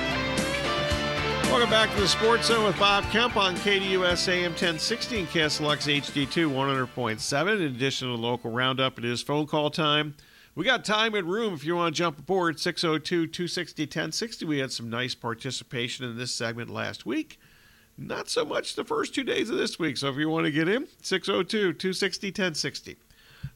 Welcome 1.45 1.69
back 1.69 1.91
to 1.95 2.01
the 2.01 2.09
Sports 2.09 2.47
Zone 2.47 2.65
with 2.65 2.79
Bob 2.79 3.05
Kemp 3.11 3.37
on 3.37 3.55
KDUS 3.57 4.29
AM 4.29 4.53
1060 4.53 5.19
and 5.19 5.29
KSLX 5.29 6.01
HD2 6.01 6.51
100.7. 6.51 7.57
In 7.57 7.63
addition 7.63 8.09
to 8.09 8.17
the 8.17 8.23
local 8.23 8.51
roundup, 8.51 8.97
it 8.97 9.05
is 9.05 9.21
phone 9.21 9.47
call 9.47 9.69
time. 9.69 10.15
We 10.55 10.67
got 10.67 10.85
time 10.85 11.15
and 11.15 11.31
room 11.31 11.55
if 11.55 11.65
you 11.65 11.77
want 11.77 11.95
to 11.95 11.99
jump 11.99 12.19
aboard 12.19 12.61
602 12.61 13.27
260 13.27 13.85
1060. 13.85 14.45
We 14.45 14.59
had 14.59 14.71
some 14.71 14.91
nice 14.91 15.15
participation 15.15 16.05
in 16.05 16.19
this 16.19 16.31
segment 16.31 16.69
last 16.69 17.07
week. 17.07 17.41
Not 17.97 18.29
so 18.29 18.45
much 18.45 18.75
the 18.75 18.85
first 18.85 19.15
two 19.15 19.25
days 19.25 19.49
of 19.49 19.57
this 19.57 19.79
week. 19.79 19.97
So 19.97 20.09
if 20.09 20.17
you 20.17 20.29
want 20.29 20.45
to 20.45 20.53
get 20.53 20.69
in, 20.69 20.89
602 21.01 21.73
260 21.73 22.27
1060. 22.29 22.97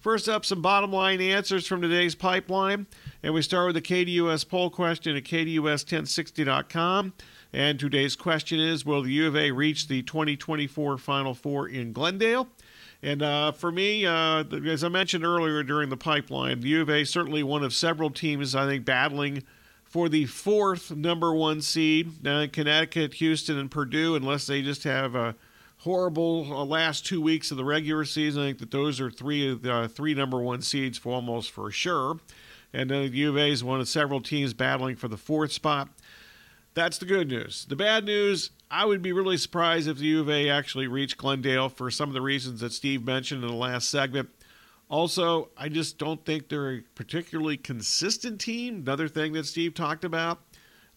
First 0.01 0.29
up, 0.29 0.47
some 0.47 0.63
bottom 0.63 0.91
line 0.91 1.21
answers 1.21 1.67
from 1.67 1.83
today's 1.83 2.15
pipeline. 2.15 2.87
And 3.23 3.35
we 3.35 3.43
start 3.43 3.67
with 3.67 3.75
the 3.75 3.83
KDUS 3.83 4.49
poll 4.49 4.71
question 4.71 5.17
at 5.17 5.25
KDUS1060.com. 5.25 7.13
And 7.53 7.79
today's 7.79 8.17
question 8.17 8.59
is 8.59 8.87
Will 8.87 9.03
the 9.03 9.13
U 9.13 9.29
of 9.29 9.37
A 9.37 9.51
reach 9.51 9.89
the 9.89 10.03
2024 10.03 10.97
Final 10.97 11.35
Four 11.35 11.69
in 11.69 11.93
Glendale? 11.93 12.49
And 13.07 13.23
uh, 13.23 13.53
for 13.53 13.71
me, 13.71 14.05
uh, 14.05 14.43
as 14.67 14.83
I 14.83 14.89
mentioned 14.89 15.25
earlier 15.25 15.63
during 15.63 15.91
the 15.91 15.97
pipeline, 15.97 16.61
the 16.61 16.71
U 16.71 16.83
of 16.83 16.91
A 16.91 17.05
certainly 17.05 17.45
one 17.45 17.63
of 17.63 17.73
several 17.73 18.11
teams 18.11 18.53
I 18.53 18.67
think 18.67 18.85
battling 18.85 19.45
for 19.85 20.09
the 20.09 20.27
fourth 20.27 20.91
number 20.91 21.33
one 21.33 21.63
seed. 21.63 22.27
Uh, 22.27 22.49
Connecticut, 22.53 23.15
Houston, 23.15 23.59
and 23.59 23.71
Purdue, 23.71 24.17
unless 24.17 24.49
they 24.49 24.61
just 24.61 24.83
have 24.83 25.15
a 25.15 25.37
horrible 25.79 26.53
uh, 26.53 26.65
last 26.65 27.07
two 27.07 27.21
weeks 27.21 27.53
of 27.53 27.57
the 27.57 27.65
regular 27.65 28.05
season, 28.05 28.43
I 28.43 28.47
think 28.47 28.59
that 28.59 28.73
those 28.73 29.01
are 29.01 29.09
three 29.09 29.53
of 29.53 29.63
the 29.63 29.73
uh, 29.73 29.87
three 29.87 30.13
number 30.13 30.41
one 30.41 30.61
seeds 30.61 30.99
for 30.99 31.13
almost 31.13 31.53
for 31.53 31.71
sure. 31.71 32.19
And 32.73 32.91
uh, 32.91 33.03
the 33.03 33.09
U 33.11 33.31
of 33.31 33.37
A 33.37 33.51
is 33.53 33.63
one 33.63 33.79
of 33.79 33.87
several 33.89 34.21
teams 34.21 34.53
battling 34.53 34.97
for 34.97 35.07
the 35.07 35.17
fourth 35.17 35.53
spot. 35.53 35.91
That's 36.77 36.99
the 36.99 37.07
good 37.07 37.29
news. 37.29 37.65
The 37.65 37.75
bad 37.75 38.05
news 38.05 38.51
I 38.71 38.85
would 38.85 39.01
be 39.01 39.11
really 39.11 39.39
surprised 39.39 39.89
if 39.89 39.97
the 39.97 40.05
U 40.05 40.21
of 40.21 40.29
A 40.29 40.51
actually 40.51 40.87
reached 40.87 41.17
Glendale 41.17 41.71
for 41.71 41.91
some 41.91 42.11
of 42.11 42.15
the 42.15 42.21
reasons 42.21 42.61
that 42.61 42.71
Steve 42.71 43.03
mentioned 43.03 43.43
in 43.43 43.49
the 43.49 43.57
last 43.57 43.89
segment. 43.89 44.29
Also, 44.91 45.49
I 45.57 45.71
just 45.71 45.97
don't 45.97 46.23
think 46.27 46.51
they're 46.51 46.75
a 46.75 46.83
particularly 46.95 47.57
consistent 47.57 48.43
team. 48.43 48.83
Another 48.83 49.09
thing 49.09 49.33
that 49.33 49.47
Steve 49.47 49.73
talked 49.73 50.05
about. 50.05 50.41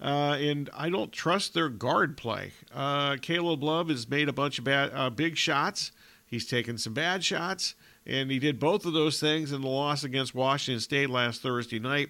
Uh, 0.01 0.35
and 0.37 0.69
I 0.73 0.89
don't 0.89 1.13
trust 1.13 1.53
their 1.53 1.69
guard 1.69 2.17
play. 2.17 2.51
Uh, 2.73 3.15
Caleb 3.21 3.63
Love 3.63 3.87
has 3.87 4.09
made 4.09 4.27
a 4.27 4.33
bunch 4.33 4.59
of 4.59 4.65
bad, 4.65 4.91
uh, 4.93 5.09
big 5.09 5.37
shots. 5.37 5.93
He's 6.25 6.45
taken 6.45 6.77
some 6.77 6.93
bad 6.93 7.23
shots, 7.23 7.75
and 8.05 8.29
he 8.29 8.37
did 8.37 8.59
both 8.59 8.85
of 8.85 8.91
those 8.91 9.21
things 9.21 9.53
in 9.53 9.61
the 9.61 9.69
loss 9.69 10.03
against 10.03 10.35
Washington 10.35 10.81
State 10.81 11.09
last 11.09 11.41
Thursday 11.41 11.79
night. 11.79 12.09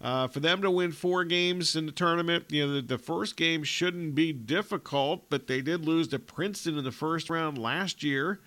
Uh, 0.00 0.28
for 0.28 0.40
them 0.40 0.60
to 0.60 0.70
win 0.70 0.92
four 0.92 1.24
games 1.24 1.74
in 1.74 1.86
the 1.86 1.92
tournament, 1.92 2.44
you 2.50 2.66
know, 2.66 2.74
the, 2.74 2.82
the, 2.82 2.98
first 2.98 3.36
game 3.36 3.64
shouldn't 3.64 4.14
be 4.14 4.30
difficult, 4.30 5.30
but 5.30 5.46
they 5.46 5.62
did 5.62 5.86
lose 5.86 6.08
to 6.08 6.18
Princeton 6.18 6.76
in 6.76 6.84
the 6.84 6.92
first 6.92 7.30
round 7.30 7.56
last 7.56 8.02
year 8.02 8.40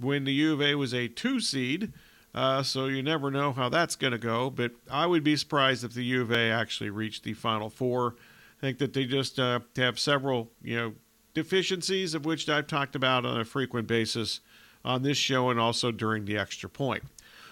when 0.00 0.24
the 0.24 0.32
U 0.32 0.54
of 0.54 0.62
A 0.62 0.74
was 0.76 0.94
a 0.94 1.08
two 1.08 1.40
seed. 1.40 1.92
Uh, 2.34 2.62
so 2.62 2.86
you 2.86 3.02
never 3.02 3.30
know 3.30 3.52
how 3.52 3.68
that's 3.68 3.96
going 3.96 4.12
to 4.12 4.18
go. 4.18 4.50
But 4.50 4.72
I 4.90 5.06
would 5.06 5.22
be 5.22 5.36
surprised 5.36 5.84
if 5.84 5.94
the 5.94 6.04
U 6.04 6.22
of 6.22 6.32
A 6.32 6.50
actually 6.50 6.90
reached 6.90 7.22
the 7.22 7.34
Final 7.34 7.70
Four. 7.70 8.16
I 8.58 8.60
think 8.60 8.78
that 8.78 8.92
they 8.92 9.04
just 9.04 9.38
uh, 9.38 9.60
have 9.76 9.98
several, 9.98 10.50
you 10.62 10.76
know, 10.76 10.94
deficiencies 11.34 12.14
of 12.14 12.24
which 12.24 12.48
I've 12.48 12.66
talked 12.66 12.96
about 12.96 13.26
on 13.26 13.38
a 13.38 13.44
frequent 13.44 13.86
basis 13.86 14.40
on 14.84 15.02
this 15.02 15.18
show 15.18 15.50
and 15.50 15.60
also 15.60 15.92
during 15.92 16.24
the 16.24 16.38
extra 16.38 16.68
point. 16.68 17.04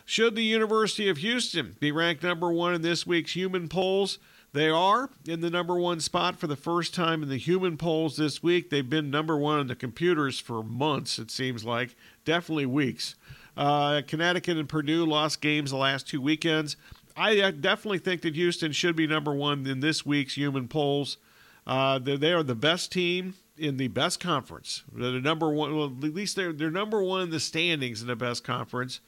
Should 0.04 0.34
the 0.34 0.44
University 0.44 1.08
of 1.08 1.18
Houston 1.18 1.76
be 1.80 1.92
ranked 1.92 2.22
number 2.22 2.52
one 2.52 2.74
in 2.74 2.82
this 2.82 3.06
week's 3.06 3.34
human 3.34 3.68
polls? 3.68 4.18
They 4.52 4.68
are 4.68 5.08
in 5.26 5.40
the 5.40 5.48
number 5.48 5.76
one 5.78 6.00
spot 6.00 6.38
for 6.38 6.46
the 6.46 6.56
first 6.56 6.94
time 6.94 7.22
in 7.22 7.30
the 7.30 7.38
human 7.38 7.78
polls 7.78 8.16
this 8.16 8.42
week. 8.42 8.68
They've 8.68 8.88
been 8.88 9.10
number 9.10 9.36
one 9.36 9.58
on 9.60 9.66
the 9.68 9.74
computers 9.74 10.38
for 10.38 10.62
months, 10.62 11.18
it 11.18 11.30
seems 11.30 11.64
like, 11.64 11.96
definitely 12.24 12.66
weeks. 12.66 13.14
Uh, 13.56 14.02
Connecticut 14.06 14.58
and 14.58 14.68
Purdue 14.68 15.06
lost 15.06 15.40
games 15.40 15.70
the 15.70 15.76
last 15.78 16.06
two 16.06 16.20
weekends. 16.20 16.76
I 17.16 17.50
definitely 17.50 17.98
think 17.98 18.22
that 18.22 18.34
Houston 18.34 18.72
should 18.72 18.96
be 18.96 19.06
number 19.06 19.34
one 19.34 19.66
in 19.66 19.80
this 19.80 20.04
week's 20.04 20.34
human 20.34 20.68
polls. 20.68 21.18
Uh, 21.66 21.98
they 21.98 22.32
are 22.32 22.42
the 22.42 22.54
best 22.54 22.90
team 22.90 23.34
in 23.56 23.76
the 23.76 23.88
best 23.88 24.18
conference. 24.18 24.82
They're 24.92 25.12
the 25.12 25.20
number 25.20 25.50
one. 25.50 25.76
Well, 25.76 25.86
at 25.86 26.14
least 26.14 26.36
they're 26.36 26.52
they're 26.52 26.70
number 26.70 27.02
one 27.02 27.22
in 27.22 27.30
the 27.30 27.40
standings 27.40 28.00
in 28.00 28.08
the 28.08 28.16
best 28.16 28.44
conference. 28.44 29.00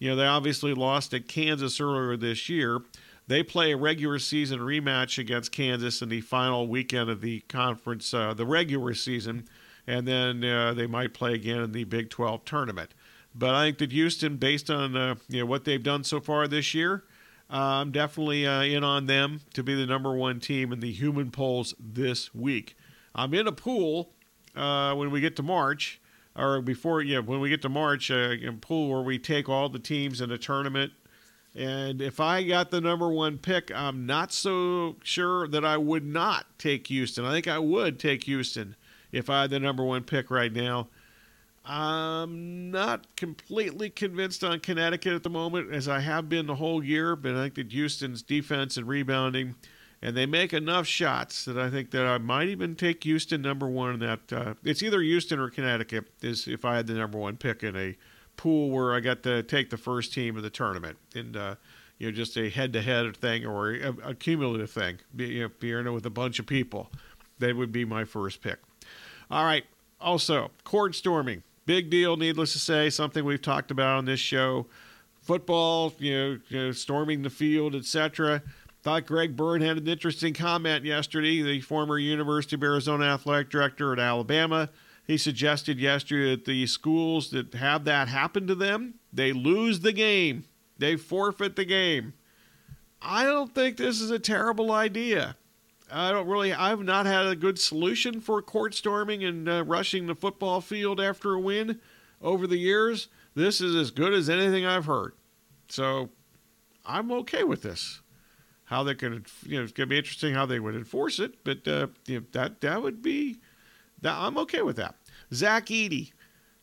You 0.00 0.10
know, 0.10 0.16
they 0.16 0.26
obviously 0.26 0.74
lost 0.74 1.14
at 1.14 1.28
Kansas 1.28 1.80
earlier 1.80 2.16
this 2.16 2.48
year. 2.48 2.80
They 3.28 3.44
play 3.44 3.70
a 3.70 3.76
regular 3.76 4.18
season 4.18 4.58
rematch 4.58 5.18
against 5.18 5.52
Kansas 5.52 6.02
in 6.02 6.08
the 6.08 6.22
final 6.22 6.66
weekend 6.66 7.10
of 7.10 7.20
the 7.20 7.40
conference, 7.40 8.12
uh, 8.12 8.34
the 8.34 8.46
regular 8.46 8.94
season, 8.94 9.46
and 9.86 10.08
then 10.08 10.42
uh, 10.42 10.74
they 10.74 10.86
might 10.86 11.14
play 11.14 11.34
again 11.34 11.60
in 11.60 11.72
the 11.72 11.84
Big 11.84 12.10
12 12.10 12.44
tournament. 12.44 12.92
But 13.34 13.54
I 13.54 13.66
think 13.66 13.78
that 13.78 13.92
Houston, 13.92 14.36
based 14.36 14.70
on 14.70 14.96
uh, 14.96 15.14
you 15.28 15.40
know 15.40 15.46
what 15.46 15.64
they've 15.64 15.82
done 15.82 16.02
so 16.02 16.18
far 16.18 16.48
this 16.48 16.74
year, 16.74 17.04
I'm 17.50 17.92
definitely 17.92 18.46
uh, 18.46 18.62
in 18.62 18.82
on 18.82 19.06
them 19.06 19.42
to 19.54 19.62
be 19.62 19.74
the 19.74 19.86
number 19.86 20.12
one 20.14 20.40
team 20.40 20.72
in 20.72 20.80
the 20.80 20.90
human 20.90 21.30
polls 21.30 21.74
this 21.78 22.34
week. 22.34 22.76
I'm 23.14 23.34
in 23.34 23.46
a 23.46 23.52
pool 23.52 24.10
uh, 24.56 24.94
when 24.94 25.10
we 25.10 25.20
get 25.20 25.36
to 25.36 25.42
March, 25.42 26.00
or 26.40 26.60
before, 26.60 27.02
yeah, 27.02 27.18
when 27.18 27.40
we 27.40 27.50
get 27.50 27.62
to 27.62 27.68
March, 27.68 28.10
uh, 28.10 28.34
pool 28.60 28.88
where 28.90 29.02
we 29.02 29.18
take 29.18 29.48
all 29.48 29.68
the 29.68 29.78
teams 29.78 30.20
in 30.20 30.30
a 30.30 30.38
tournament. 30.38 30.92
And 31.54 32.00
if 32.00 32.20
I 32.20 32.44
got 32.44 32.70
the 32.70 32.80
number 32.80 33.08
one 33.08 33.36
pick, 33.36 33.70
I'm 33.74 34.06
not 34.06 34.32
so 34.32 34.96
sure 35.02 35.48
that 35.48 35.64
I 35.64 35.76
would 35.76 36.06
not 36.06 36.46
take 36.58 36.86
Houston. 36.86 37.24
I 37.24 37.32
think 37.32 37.48
I 37.48 37.58
would 37.58 37.98
take 37.98 38.24
Houston 38.24 38.76
if 39.12 39.28
I 39.28 39.42
had 39.42 39.50
the 39.50 39.58
number 39.58 39.84
one 39.84 40.04
pick 40.04 40.30
right 40.30 40.52
now. 40.52 40.88
I'm 41.64 42.70
not 42.70 43.16
completely 43.16 43.90
convinced 43.90 44.42
on 44.42 44.60
Connecticut 44.60 45.12
at 45.12 45.22
the 45.22 45.30
moment, 45.30 45.72
as 45.72 45.88
I 45.88 46.00
have 46.00 46.28
been 46.28 46.46
the 46.46 46.54
whole 46.54 46.82
year, 46.82 47.16
but 47.16 47.34
I 47.34 47.42
think 47.42 47.54
that 47.56 47.72
Houston's 47.72 48.22
defense 48.22 48.76
and 48.76 48.88
rebounding, 48.88 49.56
and 50.02 50.16
they 50.16 50.26
make 50.26 50.52
enough 50.52 50.86
shots 50.86 51.44
that 51.44 51.58
I 51.58 51.70
think 51.70 51.90
that 51.90 52.06
I 52.06 52.18
might 52.18 52.48
even 52.48 52.74
take 52.74 53.04
Houston 53.04 53.42
number 53.42 53.68
one. 53.68 53.98
That 53.98 54.32
uh, 54.32 54.54
it's 54.64 54.82
either 54.82 55.00
Houston 55.00 55.38
or 55.38 55.50
Connecticut 55.50 56.06
is 56.22 56.48
if 56.48 56.64
I 56.64 56.76
had 56.76 56.86
the 56.86 56.94
number 56.94 57.18
one 57.18 57.36
pick 57.36 57.62
in 57.62 57.76
a 57.76 57.96
pool 58.36 58.70
where 58.70 58.94
I 58.94 59.00
got 59.00 59.22
to 59.24 59.42
take 59.42 59.70
the 59.70 59.76
first 59.76 60.12
team 60.12 60.36
of 60.36 60.42
the 60.42 60.50
tournament, 60.50 60.98
and 61.14 61.36
uh, 61.36 61.54
you 61.98 62.06
know 62.06 62.12
just 62.12 62.36
a 62.36 62.48
head-to-head 62.48 63.16
thing 63.16 63.46
or 63.46 63.72
a, 63.74 63.94
a 64.04 64.14
cumulative 64.14 64.70
thing, 64.70 64.98
you 65.16 65.50
know, 65.62 65.92
with 65.92 66.06
a 66.06 66.10
bunch 66.10 66.38
of 66.38 66.46
people. 66.46 66.90
That 67.38 67.56
would 67.56 67.72
be 67.72 67.86
my 67.86 68.04
first 68.04 68.42
pick. 68.42 68.58
All 69.30 69.44
right. 69.44 69.64
Also, 69.98 70.50
court 70.62 70.94
storming 70.94 71.42
big 71.70 71.88
deal, 71.88 72.16
needless 72.16 72.52
to 72.52 72.58
say, 72.58 72.90
something 72.90 73.24
we've 73.24 73.40
talked 73.40 73.70
about 73.70 73.98
on 73.98 74.04
this 74.04 74.18
show. 74.18 74.66
Football, 75.20 75.92
you 75.98 76.12
know, 76.12 76.38
you 76.48 76.58
know 76.58 76.72
storming 76.72 77.22
the 77.22 77.30
field, 77.30 77.76
etc. 77.76 78.42
Thought 78.82 79.06
Greg 79.06 79.36
Byrne 79.36 79.60
had 79.60 79.76
an 79.76 79.88
interesting 79.88 80.32
comment 80.32 80.84
yesterday, 80.84 81.42
the 81.42 81.60
former 81.60 81.98
University 81.98 82.56
of 82.56 82.62
Arizona 82.62 83.04
athletic 83.04 83.50
director 83.50 83.92
at 83.92 83.98
Alabama. 83.98 84.70
He 85.06 85.18
suggested 85.18 85.78
yesterday 85.78 86.30
that 86.30 86.44
the 86.46 86.66
schools 86.66 87.30
that 87.30 87.52
have 87.54 87.84
that 87.84 88.08
happen 88.08 88.46
to 88.46 88.54
them, 88.54 88.94
they 89.12 89.32
lose 89.32 89.80
the 89.80 89.92
game. 89.92 90.44
They 90.78 90.96
forfeit 90.96 91.56
the 91.56 91.64
game. 91.66 92.14
I 93.02 93.24
don't 93.24 93.54
think 93.54 93.76
this 93.76 94.00
is 94.00 94.10
a 94.10 94.18
terrible 94.18 94.72
idea. 94.72 95.36
I 95.92 96.10
don't 96.10 96.28
really. 96.28 96.52
I've 96.52 96.82
not 96.82 97.06
had 97.06 97.26
a 97.26 97.36
good 97.36 97.58
solution 97.58 98.20
for 98.20 98.40
court 98.40 98.74
storming 98.74 99.24
and 99.24 99.48
uh, 99.48 99.64
rushing 99.64 100.06
the 100.06 100.14
football 100.14 100.60
field 100.60 101.00
after 101.00 101.34
a 101.34 101.40
win 101.40 101.80
over 102.22 102.46
the 102.46 102.56
years. 102.56 103.08
This 103.34 103.60
is 103.60 103.74
as 103.74 103.90
good 103.90 104.14
as 104.14 104.30
anything 104.30 104.64
I've 104.64 104.86
heard. 104.86 105.12
So 105.68 106.10
I'm 106.86 107.10
okay 107.12 107.42
with 107.42 107.62
this. 107.62 107.99
How 108.70 108.82
they 108.82 108.94
could, 108.94 109.26
you 109.44 109.58
know, 109.58 109.64
it's 109.64 109.72
going 109.72 109.88
to 109.88 109.90
be 109.90 109.98
interesting 109.98 110.32
how 110.32 110.46
they 110.46 110.60
would 110.60 110.76
enforce 110.76 111.18
it, 111.18 111.44
but 111.44 111.66
uh, 111.66 111.88
you 112.06 112.20
know, 112.20 112.26
that 112.32 112.60
that 112.60 112.82
would 112.82 113.02
be. 113.02 113.38
That, 114.02 114.16
I'm 114.16 114.38
okay 114.38 114.62
with 114.62 114.76
that. 114.76 114.94
Zach 115.32 115.66
Edey 115.66 116.12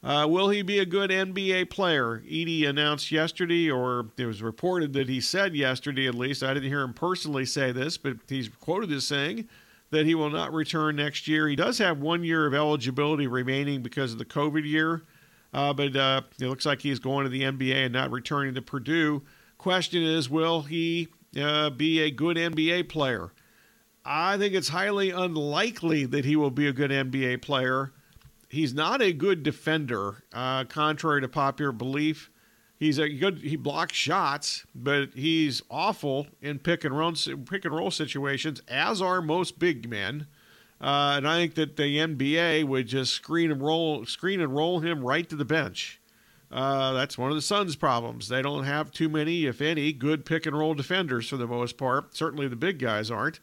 uh, 0.04 0.28
will 0.30 0.50
he 0.50 0.62
be 0.62 0.80
a 0.80 0.86
good 0.86 1.10
NBA 1.10 1.70
player? 1.70 2.24
Edey 2.26 2.68
announced 2.68 3.12
yesterday, 3.12 3.70
or 3.70 4.12
it 4.18 4.26
was 4.26 4.42
reported 4.42 4.94
that 4.94 5.10
he 5.10 5.20
said 5.20 5.56
yesterday 5.56 6.08
at 6.08 6.16
least. 6.16 6.44
I 6.44 6.54
didn't 6.54 6.70
hear 6.70 6.82
him 6.82 6.94
personally 6.94 7.46
say 7.46 7.72
this, 7.72 7.98
but 7.98 8.18
he's 8.30 8.48
quoted 8.48 8.92
as 8.92 9.08
saying 9.08 9.50
that 9.90 10.06
he 10.06 10.14
will 10.14 10.30
not 10.30 10.54
return 10.54 10.98
next 10.98 11.28
year. 11.28 11.48
He 11.48 11.56
does 11.56 11.80
have 11.80 12.00
one 12.00 12.24
year 12.24 12.46
of 12.46 12.54
eligibility 12.54 13.26
remaining 13.26 13.82
because 13.82 14.14
of 14.14 14.20
the 14.20 14.26
COVID 14.26 14.66
year, 14.66 15.02
uh, 15.54 15.74
but 15.74 15.96
uh, 15.96 16.22
it 16.40 16.48
looks 16.48 16.66
like 16.66 16.82
he's 16.82 17.00
going 17.00 17.24
to 17.24 17.30
the 17.30 17.42
NBA 17.42 17.86
and 17.86 17.94
not 17.94 18.12
returning 18.12 18.54
to 18.54 18.62
Purdue. 18.62 19.24
Question 19.58 20.04
is, 20.04 20.30
will 20.30 20.62
he 20.62 21.08
uh, 21.40 21.70
be 21.70 22.02
a 22.02 22.12
good 22.12 22.38
NBA 22.38 22.90
player? 22.90 23.32
I 24.06 24.38
think 24.38 24.54
it's 24.54 24.70
highly 24.70 25.10
unlikely 25.10 26.06
that 26.06 26.24
he 26.24 26.36
will 26.36 26.52
be 26.52 26.68
a 26.68 26.74
good 26.74 26.92
NBA 26.92 27.42
player 27.42 27.92
he's 28.50 28.74
not 28.74 29.02
a 29.02 29.14
good 29.14 29.44
defender, 29.44 30.24
uh, 30.34 30.64
contrary 30.66 31.22
to 31.22 31.28
popular 31.28 31.72
belief. 31.72 32.30
He's 32.80 33.00
a 33.00 33.10
good. 33.10 33.40
He 33.40 33.56
blocks 33.56 33.96
shots, 33.96 34.66
but 34.76 35.10
he's 35.16 35.64
awful 35.70 36.28
in 36.42 36.60
pick 36.60 36.84
and 36.84 36.96
roll 36.96 37.14
pick 37.46 37.66
and 37.66 37.76
roll 37.76 37.90
situations, 37.90 38.62
as 38.68 39.02
are 39.02 39.22
most 39.22 39.58
big 39.58 39.90
men. 39.90 40.28
Uh, 40.80 41.16
and 41.18 41.28
I 41.28 41.40
think 41.40 41.56
that 41.56 41.76
the 41.76 41.98
NBA 41.98 42.66
would 42.66 42.88
just 42.88 43.14
screen 43.14 43.50
and 43.50 43.62
roll, 43.64 44.06
screen 44.06 44.40
and 44.40 44.56
roll 44.56 44.80
him 44.80 45.04
right 45.04 45.28
to 45.28 45.36
the 45.36 45.46
bench. 45.46 46.00
Uh, 46.52 46.94
that's 46.94 47.18
one 47.18 47.30
of 47.30 47.36
the 47.36 47.42
Suns' 47.42 47.76
problems. 47.76 48.30
They 48.30 48.42
don't 48.42 48.64
have 48.64 48.92
too 48.92 49.10
many, 49.10 49.46
if 49.46 49.62
any, 49.62 49.92
good 49.92 50.26
pick 50.26 50.46
and 50.46 50.58
roll 50.58 50.74
defenders 50.74 51.28
for 51.28 51.38
the 51.38 51.48
most 51.48 51.78
part. 51.78 52.16
Certainly, 52.16 52.48
the 52.48 52.56
big 52.56 52.80
guys 52.80 53.12
aren't. 53.12 53.40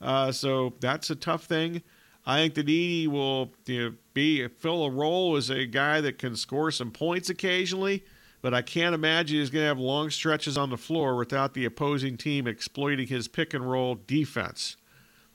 Uh, 0.00 0.30
so 0.30 0.74
that's 0.80 1.10
a 1.10 1.16
tough 1.16 1.44
thing. 1.44 1.82
I 2.26 2.38
think 2.38 2.54
that 2.54 2.66
Edey 2.66 3.06
will 3.06 3.52
you 3.66 3.82
know, 3.82 3.94
be 4.14 4.46
fill 4.48 4.84
a 4.84 4.90
role 4.90 5.36
as 5.36 5.50
a 5.50 5.66
guy 5.66 6.00
that 6.00 6.18
can 6.18 6.36
score 6.36 6.70
some 6.70 6.90
points 6.90 7.28
occasionally, 7.28 8.04
but 8.40 8.54
I 8.54 8.62
can't 8.62 8.94
imagine 8.94 9.38
he's 9.38 9.50
going 9.50 9.64
to 9.64 9.68
have 9.68 9.78
long 9.78 10.10
stretches 10.10 10.56
on 10.56 10.70
the 10.70 10.76
floor 10.76 11.16
without 11.16 11.54
the 11.54 11.64
opposing 11.64 12.16
team 12.16 12.46
exploiting 12.46 13.08
his 13.08 13.28
pick 13.28 13.52
and 13.52 13.68
roll 13.68 13.96
defense. 14.06 14.76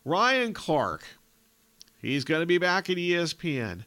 Ryan 0.06 0.54
Clark, 0.54 1.06
he's 2.02 2.24
going 2.24 2.42
to 2.42 2.48
be 2.48 2.58
back 2.58 2.90
at 2.90 2.98
ESPN. 2.98 3.84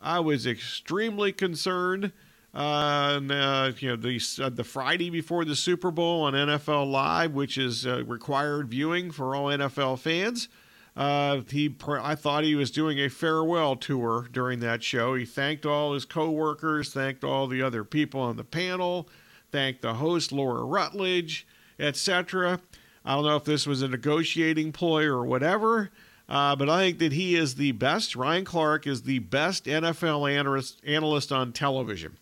I 0.00 0.20
was 0.20 0.46
extremely 0.46 1.32
concerned. 1.32 2.12
Uh, 2.54 3.20
uh, 3.30 3.72
you 3.78 3.88
know 3.88 3.96
the 3.96 4.20
uh, 4.42 4.50
the 4.50 4.64
Friday 4.64 5.08
before 5.08 5.44
the 5.44 5.56
Super 5.56 5.90
Bowl 5.90 6.22
on 6.22 6.34
NFL 6.34 6.90
Live, 6.90 7.32
which 7.32 7.56
is 7.56 7.86
uh, 7.86 8.04
required 8.04 8.68
viewing 8.68 9.10
for 9.10 9.34
all 9.34 9.46
NFL 9.46 9.98
fans. 9.98 10.48
Uh, 10.94 11.40
he, 11.48 11.74
I 11.88 12.14
thought 12.14 12.44
he 12.44 12.54
was 12.54 12.70
doing 12.70 12.98
a 12.98 13.08
farewell 13.08 13.76
tour 13.76 14.28
during 14.30 14.60
that 14.60 14.82
show. 14.82 15.14
He 15.14 15.24
thanked 15.24 15.64
all 15.64 15.94
his 15.94 16.04
coworkers, 16.04 16.92
thanked 16.92 17.24
all 17.24 17.46
the 17.46 17.62
other 17.62 17.82
people 17.82 18.20
on 18.20 18.36
the 18.36 18.44
panel, 18.44 19.08
thanked 19.50 19.80
the 19.80 19.94
host 19.94 20.32
Laura 20.32 20.64
Rutledge, 20.64 21.46
etc. 21.78 22.60
I 23.04 23.14
don't 23.14 23.24
know 23.24 23.36
if 23.36 23.44
this 23.44 23.66
was 23.66 23.80
a 23.80 23.88
negotiating 23.88 24.72
ploy 24.72 25.04
or 25.04 25.24
whatever, 25.24 25.90
uh, 26.28 26.56
but 26.56 26.68
I 26.68 26.82
think 26.82 26.98
that 26.98 27.12
he 27.12 27.36
is 27.36 27.54
the 27.54 27.72
best. 27.72 28.14
Ryan 28.14 28.44
Clark 28.44 28.86
is 28.86 29.02
the 29.02 29.20
best 29.20 29.64
NFL 29.64 30.30
analyst, 30.30 30.82
analyst 30.86 31.32
on 31.32 31.52
television, 31.52 32.18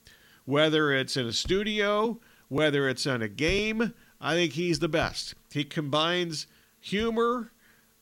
whether 0.51 0.93
it's 0.93 1.17
in 1.17 1.27
a 1.27 1.33
studio 1.33 2.21
whether 2.51 2.89
it's 2.89 3.07
in 3.07 3.23
a 3.23 3.29
game. 3.29 3.95
I 4.21 4.35
think 4.35 4.53
he's 4.53 4.81
the 4.81 4.89
best. 4.89 5.35
He 5.51 5.65
combines 5.65 6.47
humor, 6.79 7.53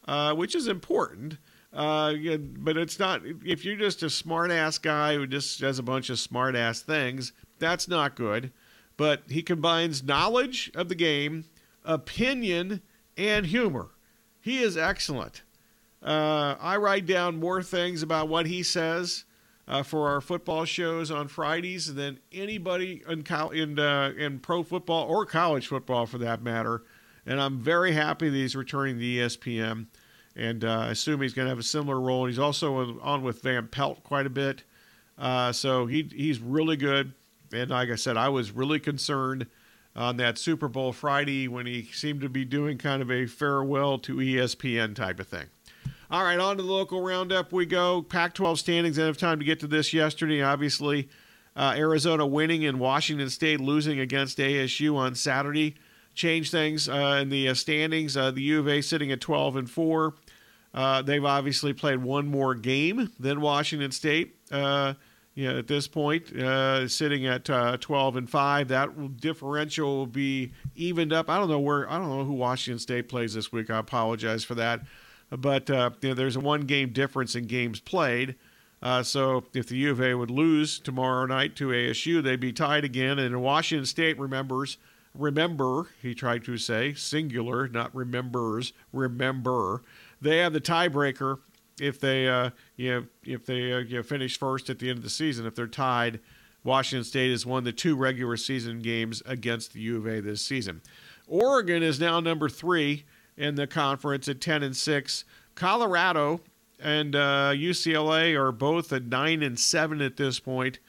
uh, 0.09 0.34
which 0.34 0.57
is 0.57 0.66
important, 0.66 1.36
uh, 1.72 2.14
but 2.59 2.76
it's 2.76 2.99
not. 2.99 3.20
If 3.44 3.64
you're 3.64 3.76
just 3.76 4.03
a 4.03 4.11
smart 4.11 4.51
ass 4.51 4.78
guy 4.78 5.14
who 5.14 5.26
just 5.28 5.61
does 5.61 5.78
a 5.78 5.82
bunch 5.82 6.11
of 6.11 6.18
smart 6.18 6.57
ass 6.57 6.80
things, 6.80 7.32
that's 7.61 7.86
not 7.86 8.16
good. 8.16 8.51
But 8.96 9.22
he 9.28 9.42
combines 9.42 10.03
knowledge 10.03 10.72
of 10.74 10.88
the 10.88 10.96
game, 10.96 11.44
opinion, 11.84 12.82
and 13.16 13.46
humor. 13.46 13.90
He 14.40 14.59
is 14.59 14.76
excellent. 14.76 15.42
Uh, 16.03 16.57
I 16.59 16.78
write 16.78 17.07
down 17.07 17.38
more 17.38 17.62
things 17.62 18.03
about 18.03 18.28
what 18.28 18.46
he 18.46 18.62
says 18.62 19.24
uh, 19.69 19.83
for 19.83 20.09
our 20.09 20.21
football 20.21 20.64
shows 20.64 21.11
on 21.11 21.29
Fridays 21.29 21.95
than 21.95 22.19
anybody 22.33 23.03
in, 23.07 23.23
in, 23.53 23.79
uh, 23.79 24.12
in 24.16 24.39
pro 24.39 24.62
football 24.62 25.07
or 25.07 25.27
college 25.27 25.66
football 25.66 26.07
for 26.07 26.16
that 26.19 26.43
matter. 26.43 26.83
And 27.27 27.41
I'm 27.41 27.59
very 27.61 27.93
happy 27.93 28.31
that 28.31 28.37
he's 28.37 28.57
returning 28.57 28.99
to 28.99 29.05
ESPN. 29.05 29.87
And 30.35 30.64
uh, 30.64 30.79
I 30.81 30.91
assume 30.91 31.21
he's 31.21 31.35
going 31.35 31.47
to 31.47 31.51
have 31.51 31.59
a 31.59 31.64
similar 31.64 32.01
role. 32.01 32.25
And 32.25 32.33
he's 32.33 32.39
also 32.39 32.99
on 33.03 33.23
with 33.23 33.43
Van 33.43 33.69
Pelt 33.69 34.03
quite 34.03 34.25
a 34.25 34.31
bit. 34.31 34.64
Uh, 35.19 35.53
so 35.53 35.85
he, 35.85 36.09
he's 36.14 36.41
really 36.41 36.77
good. 36.77 37.12
And 37.53 37.71
like 37.71 37.91
I 37.91 37.97
said, 37.97 38.16
I 38.16 38.31
was 38.31 38.51
really 38.53 38.81
concerned 38.81 39.47
on 39.95 40.16
that 40.16 40.39
Super 40.39 40.69
Bowl 40.69 40.93
Friday 40.93 41.49
when 41.49 41.66
he 41.66 41.83
seemed 41.93 42.23
to 42.23 42.29
be 42.29 42.45
doing 42.45 42.79
kind 42.79 43.03
of 43.03 43.11
a 43.11 43.27
farewell 43.27 43.99
to 43.99 44.16
ESPN 44.16 44.95
type 44.95 45.21
of 45.21 45.27
thing. 45.27 45.47
All 46.11 46.25
right, 46.25 46.39
on 46.39 46.57
to 46.57 46.63
the 46.63 46.73
local 46.73 47.03
roundup 47.03 47.53
we 47.53 47.67
go. 47.67 48.01
Pac 48.01 48.33
12 48.33 48.59
standings. 48.59 48.99
I 48.99 49.05
have 49.05 49.19
time 49.19 49.39
to 49.41 49.45
get 49.45 49.61
to 49.61 49.67
this 49.67 49.93
yesterday. 49.93 50.41
Obviously, 50.41 51.11
uh, 51.55 51.75
Arizona 51.77 52.27
winning 52.27 52.65
and 52.65 52.81
Washington 52.81 53.29
State 53.29 53.61
losing 53.61 54.01
against 54.01 54.39
ASU 54.39 54.97
on 54.97 55.15
Saturday 55.15 55.77
changed 56.15 56.51
things 56.51 56.89
uh, 56.89 57.19
in 57.21 57.29
the 57.29 57.51
uh, 57.51 57.53
standings. 57.53 58.17
Uh, 58.17 58.31
the 58.31 58.41
U 58.41 58.61
of 58.61 58.69
A 58.69 58.81
sitting 58.81 59.13
at 59.13 59.21
12 59.21 59.57
and 59.57 59.71
4. 59.71 60.15
Uh, 60.73 61.03
they've 61.03 61.27
obviously 61.27 61.75
played 61.75 62.03
one 62.03 62.27
more 62.27 62.55
game 62.55 63.13
than 63.21 63.43
Washington 63.43 63.91
State. 63.91 64.35
Uh, 64.51 64.95
you 65.35 65.53
know, 65.53 65.59
at 65.59 65.67
this 65.67 65.87
point, 65.87 66.29
sitting 66.91 67.27
at 67.27 67.45
12 67.45 68.17
and 68.17 68.31
5. 68.31 68.69
That 68.69 69.21
differential 69.21 69.95
will 69.95 70.07
be 70.07 70.53
evened 70.75 71.13
up. 71.13 71.29
I 71.29 71.39
don't 71.39 71.51
know 71.51 71.61
where. 71.61 71.89
I 71.89 71.99
don't 71.99 72.09
know 72.09 72.25
who 72.25 72.33
Washington 72.33 72.79
State 72.79 73.11
plays 73.11 73.35
this 73.35 73.53
week. 73.53 73.69
I 73.69 73.79
apologize 73.79 74.43
for 74.43 74.55
that 74.55 74.81
but 75.31 75.70
uh, 75.70 75.91
you 76.01 76.11
know, 76.11 76.14
there's 76.14 76.37
a 76.37 76.41
one 76.41 76.62
game 76.62 76.91
difference 76.91 77.35
in 77.35 77.47
games 77.47 77.81
played. 77.81 78.37
Uh, 78.81 79.03
so 79.03 79.45
if 79.55 79.68
the 79.68 79.76
U 79.76 79.91
of 79.91 80.01
A 80.01 80.14
would 80.14 80.31
lose 80.31 80.79
tomorrow 80.79 81.26
night 81.26 81.57
to 81.57 81.68
ASU, 81.68 82.22
they'd 82.22 82.41
be 82.41 82.53
tied 82.53 82.85
again. 82.85 83.18
And 83.18 83.43
Washington 83.43 83.87
State 83.87 84.18
remembers, 84.18 84.79
remember, 85.14 85.89
he 86.01 86.14
tried 86.14 86.45
to 86.45 86.57
say, 86.59 86.95
singular, 86.95 87.68
not 87.68 87.95
remembers, 87.95 88.72
remember. 88.93 89.83
They 90.20 90.39
have 90.39 90.53
the 90.53 90.61
tiebreaker 90.61 91.39
if 91.81 91.99
they, 91.99 92.29
uh, 92.29 92.51
you 92.76 92.91
know, 92.91 93.07
if 93.24 93.47
they 93.47 93.72
uh, 93.72 93.79
you 93.79 93.97
know, 93.97 94.03
finish 94.03 94.39
first 94.39 94.70
at 94.70 94.79
the 94.79 94.89
end 94.89 94.99
of 94.99 95.05
the 95.05 95.11
season. 95.11 95.47
If 95.47 95.57
they're 95.57 95.66
tied, 95.66 96.20
Washington 96.62 97.05
State 97.05 97.31
has 97.31 97.45
won 97.45 97.64
the 97.64 97.72
two 97.72 97.97
regular 97.97 98.37
season 98.37 98.81
games 98.81 99.22
against 99.26 99.72
the 99.72 99.81
U 99.81 99.97
of 99.97 100.07
A 100.07 100.20
this 100.20 100.43
season. 100.43 100.83
Oregon 101.26 101.83
is 101.83 102.01
now 102.01 102.20
number 102.20 102.49
three 102.49 103.05
in 103.39 103.55
the 103.55 103.66
conference 103.66 104.28
at 104.28 104.41
10 104.41 104.62
and 104.62 104.76
6. 104.76 105.24
Colorado 105.55 106.41
and 106.80 107.14
uh, 107.14 107.53
UCLA 107.55 108.34
are 108.39 108.53
both 108.53 108.93
at 108.93 109.05
9 109.05 109.43
and 109.43 109.59
7 109.59 110.03
at 110.03 110.16
this 110.16 110.41
point. 110.41 110.80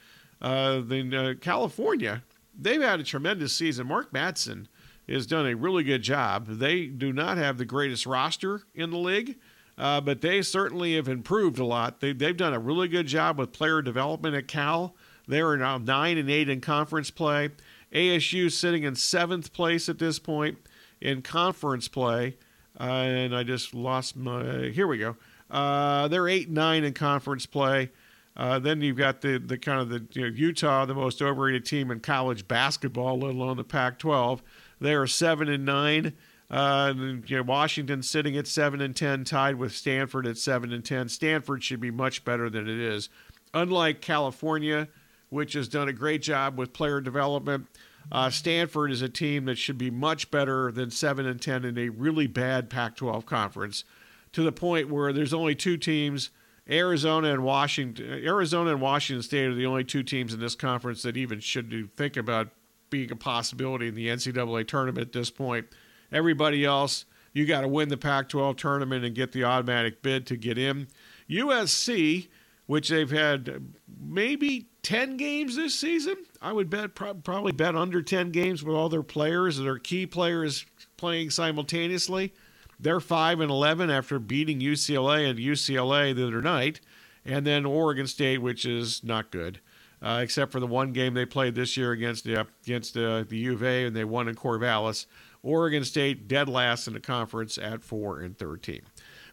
Uh, 0.42 0.80
then 0.84 1.14
uh, 1.14 1.34
California, 1.40 2.22
they've 2.58 2.82
had 2.82 3.00
a 3.00 3.04
tremendous 3.04 3.54
season. 3.54 3.86
Mark 3.86 4.12
Madsen 4.12 4.66
has 5.08 5.26
done 5.26 5.46
a 5.46 5.54
really 5.54 5.84
good 5.84 6.02
job. 6.02 6.46
They 6.46 6.86
do 6.86 7.12
not 7.12 7.38
have 7.38 7.56
the 7.56 7.64
greatest 7.64 8.04
roster 8.04 8.62
in 8.74 8.90
the 8.90 8.98
league, 8.98 9.38
uh, 9.78 10.00
but 10.00 10.20
they 10.20 10.42
certainly 10.42 10.96
have 10.96 11.08
improved 11.08 11.58
a 11.58 11.64
lot. 11.64 12.00
They, 12.00 12.12
they've 12.12 12.36
done 12.36 12.54
a 12.54 12.58
really 12.58 12.88
good 12.88 13.06
job 13.06 13.38
with 13.38 13.52
player 13.52 13.80
development 13.80 14.34
at 14.34 14.48
Cal. 14.48 14.94
They 15.28 15.40
are 15.40 15.56
now 15.56 15.78
9 15.78 16.18
and 16.18 16.30
8 16.30 16.48
in 16.48 16.60
conference 16.60 17.10
play. 17.10 17.50
ASU 17.92 18.50
sitting 18.50 18.84
in 18.84 18.94
seventh 18.94 19.52
place 19.52 19.88
at 19.88 19.98
this 19.98 20.18
point 20.18 20.58
in 21.00 21.22
conference 21.22 21.88
play. 21.88 22.36
Uh, 22.78 22.84
and 22.84 23.36
I 23.36 23.42
just 23.42 23.74
lost 23.74 24.16
my. 24.16 24.70
Here 24.72 24.86
we 24.86 24.98
go. 24.98 25.16
Uh, 25.50 26.08
they're 26.08 26.28
eight 26.28 26.48
nine 26.48 26.84
in 26.84 26.94
conference 26.94 27.46
play. 27.46 27.90
Uh, 28.36 28.58
then 28.58 28.80
you've 28.80 28.96
got 28.96 29.20
the 29.20 29.38
the 29.38 29.58
kind 29.58 29.80
of 29.80 29.88
the 29.88 30.06
you 30.12 30.22
know, 30.22 30.34
Utah, 30.34 30.86
the 30.86 30.94
most 30.94 31.20
overrated 31.20 31.66
team 31.66 31.90
in 31.90 32.00
college 32.00 32.46
basketball, 32.46 33.18
let 33.18 33.34
alone 33.34 33.56
the 33.56 33.64
Pac-12. 33.64 34.40
They 34.80 34.94
are 34.94 35.06
seven 35.06 35.48
and 35.48 35.64
nine. 35.64 36.14
Uh, 36.50 36.94
you 37.26 37.36
know, 37.36 37.42
Washington 37.42 38.02
sitting 38.02 38.36
at 38.36 38.46
seven 38.46 38.80
and 38.80 38.96
ten, 38.96 39.24
tied 39.24 39.56
with 39.56 39.72
Stanford 39.72 40.26
at 40.26 40.38
seven 40.38 40.72
and 40.72 40.84
ten. 40.84 41.08
Stanford 41.08 41.62
should 41.62 41.80
be 41.80 41.90
much 41.90 42.24
better 42.24 42.48
than 42.48 42.68
it 42.68 42.80
is. 42.80 43.08
Unlike 43.52 44.00
California, 44.00 44.88
which 45.28 45.52
has 45.52 45.68
done 45.68 45.88
a 45.88 45.92
great 45.92 46.22
job 46.22 46.56
with 46.56 46.72
player 46.72 47.00
development, 47.00 47.66
uh, 48.12 48.30
Stanford 48.30 48.90
is 48.90 49.02
a 49.02 49.08
team 49.08 49.44
that 49.44 49.56
should 49.56 49.78
be 49.78 49.90
much 49.90 50.30
better 50.30 50.72
than 50.72 50.90
seven 50.90 51.26
and 51.26 51.40
ten 51.40 51.64
in 51.64 51.78
a 51.78 51.88
really 51.88 52.26
bad 52.26 52.68
Pac-12 52.68 53.24
conference, 53.24 53.84
to 54.32 54.42
the 54.42 54.52
point 54.52 54.90
where 54.90 55.12
there's 55.12 55.34
only 55.34 55.54
two 55.54 55.76
teams. 55.76 56.30
Arizona 56.68 57.32
and 57.32 57.42
Washington, 57.42 58.06
Arizona 58.24 58.70
and 58.70 58.80
Washington 58.80 59.22
State 59.22 59.46
are 59.46 59.54
the 59.54 59.66
only 59.66 59.82
two 59.82 60.02
teams 60.02 60.32
in 60.32 60.40
this 60.40 60.54
conference 60.54 61.02
that 61.02 61.16
even 61.16 61.40
should 61.40 61.90
think 61.96 62.16
about 62.16 62.48
being 62.90 63.10
a 63.10 63.16
possibility 63.16 63.88
in 63.88 63.94
the 63.94 64.08
NCAA 64.08 64.66
tournament 64.66 65.06
at 65.06 65.12
this 65.12 65.30
point. 65.30 65.66
Everybody 66.12 66.64
else, 66.64 67.06
you 67.32 67.46
got 67.46 67.62
to 67.62 67.68
win 67.68 67.88
the 67.88 67.96
Pac-12 67.96 68.56
tournament 68.56 69.04
and 69.04 69.14
get 69.14 69.32
the 69.32 69.44
automatic 69.44 70.02
bid 70.02 70.26
to 70.26 70.36
get 70.36 70.58
in. 70.58 70.88
USC, 71.28 72.28
which 72.66 72.88
they've 72.88 73.10
had 73.10 73.74
maybe 74.00 74.68
10 74.82 75.16
games 75.16 75.56
this 75.56 75.78
season. 75.78 76.16
I 76.42 76.52
would 76.52 76.70
bet 76.70 76.94
probably 76.94 77.52
bet 77.52 77.76
under 77.76 78.00
10 78.00 78.30
games 78.30 78.62
with 78.62 78.74
all 78.74 78.88
their 78.88 79.02
players, 79.02 79.58
that 79.58 79.64
their 79.64 79.78
key 79.78 80.06
players 80.06 80.64
playing 80.96 81.30
simultaneously. 81.30 82.32
They're 82.78 83.00
5 83.00 83.40
and 83.40 83.50
11 83.50 83.90
after 83.90 84.18
beating 84.18 84.60
UCLA 84.60 85.28
and 85.28 85.38
UCLA 85.38 86.14
the 86.14 86.26
other 86.26 86.40
night, 86.40 86.80
and 87.26 87.46
then 87.46 87.66
Oregon 87.66 88.06
State, 88.06 88.38
which 88.38 88.64
is 88.64 89.04
not 89.04 89.30
good. 89.30 89.60
Uh, 90.02 90.20
except 90.22 90.50
for 90.50 90.60
the 90.60 90.66
one 90.66 90.94
game 90.94 91.12
they 91.12 91.26
played 91.26 91.54
this 91.54 91.76
year 91.76 91.92
against 91.92 92.24
the 92.24 92.46
against 92.64 92.96
uh, 92.96 93.22
the 93.28 93.36
U 93.36 93.52
of 93.52 93.62
A, 93.62 93.84
and 93.84 93.94
they 93.94 94.04
won 94.04 94.28
in 94.28 94.34
Corvallis. 94.34 95.04
Oregon 95.42 95.84
State 95.84 96.26
dead 96.26 96.48
last 96.48 96.86
in 96.86 96.94
the 96.94 97.00
conference 97.00 97.58
at 97.58 97.84
four 97.84 98.20
and 98.20 98.38
thirteen. 98.38 98.80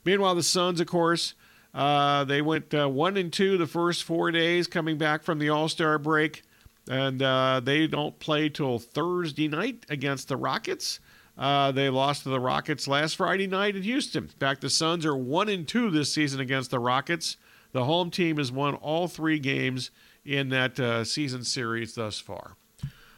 Meanwhile, 0.03 0.36
the 0.36 0.43
Suns, 0.43 0.82
of 0.82 0.88
course, 0.88 1.36
uh, 1.74 2.26
they 2.26 2.41
went 2.41 2.74
uh, 2.74 2.89
one 2.89 3.16
and 3.16 3.32
two 3.32 3.58
the 3.58 3.66
first 3.66 4.03
four 4.03 4.30
days 4.30 4.68
coming 4.68 4.97
back 4.97 5.24
from 5.24 5.39
the 5.39 5.47
All 5.47 5.70
Star 5.70 5.97
break, 5.97 6.43
and 6.88 7.22
uh, 7.22 7.62
they 7.64 7.88
don't 7.88 8.18
play 8.20 8.50
till 8.50 8.80
Thursday 8.80 9.48
night 9.48 9.86
against 9.90 10.28
the 10.28 10.38
Rockets. 10.38 11.00
Uh, 11.38 11.72
they 11.72 11.90
lost 11.90 12.24
to 12.24 12.30
the 12.30 12.40
Rockets 12.40 12.88
last 12.88 13.16
Friday 13.16 13.48
night 13.48 13.76
in 13.76 13.84
Houston. 13.84 14.24
In 14.24 14.30
fact, 14.30 14.62
the 14.62 14.70
Suns 14.70 15.06
are 15.06 15.16
one 15.16 15.50
and 15.50 15.68
two 15.68 15.92
this 15.92 16.12
season 16.12 16.40
against 16.40 16.72
the 16.72 16.80
Rockets. 16.80 17.38
The 17.74 17.86
home 17.86 18.10
team 18.10 18.38
has 18.38 18.52
won 18.52 18.76
all 18.76 19.08
three 19.08 19.40
games 19.40 19.92
in 20.26 20.50
that 20.50 20.80
uh, 20.80 21.04
season 21.04 21.44
series 21.44 21.94
thus 21.94 22.20
far. 22.20 22.56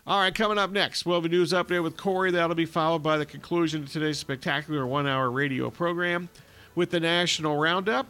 All 0.06 0.20
right, 0.20 0.34
coming 0.34 0.58
up 0.58 0.72
next, 0.72 1.06
we'll 1.06 1.18
have 1.18 1.26
a 1.26 1.30
news 1.30 1.54
update 1.54 1.84
with 1.84 1.96
Corey. 1.96 2.32
That'll 2.32 2.56
be 2.56 2.66
followed 2.66 3.04
by 3.04 3.18
the 3.18 3.26
conclusion 3.26 3.84
of 3.84 3.92
today's 3.92 4.18
spectacular 4.18 4.86
one 4.88 5.08
hour 5.08 5.30
radio 5.30 5.70
program 5.70 6.30
with 6.76 6.90
the 6.90 7.00
National 7.00 7.58
Roundup. 7.58 8.08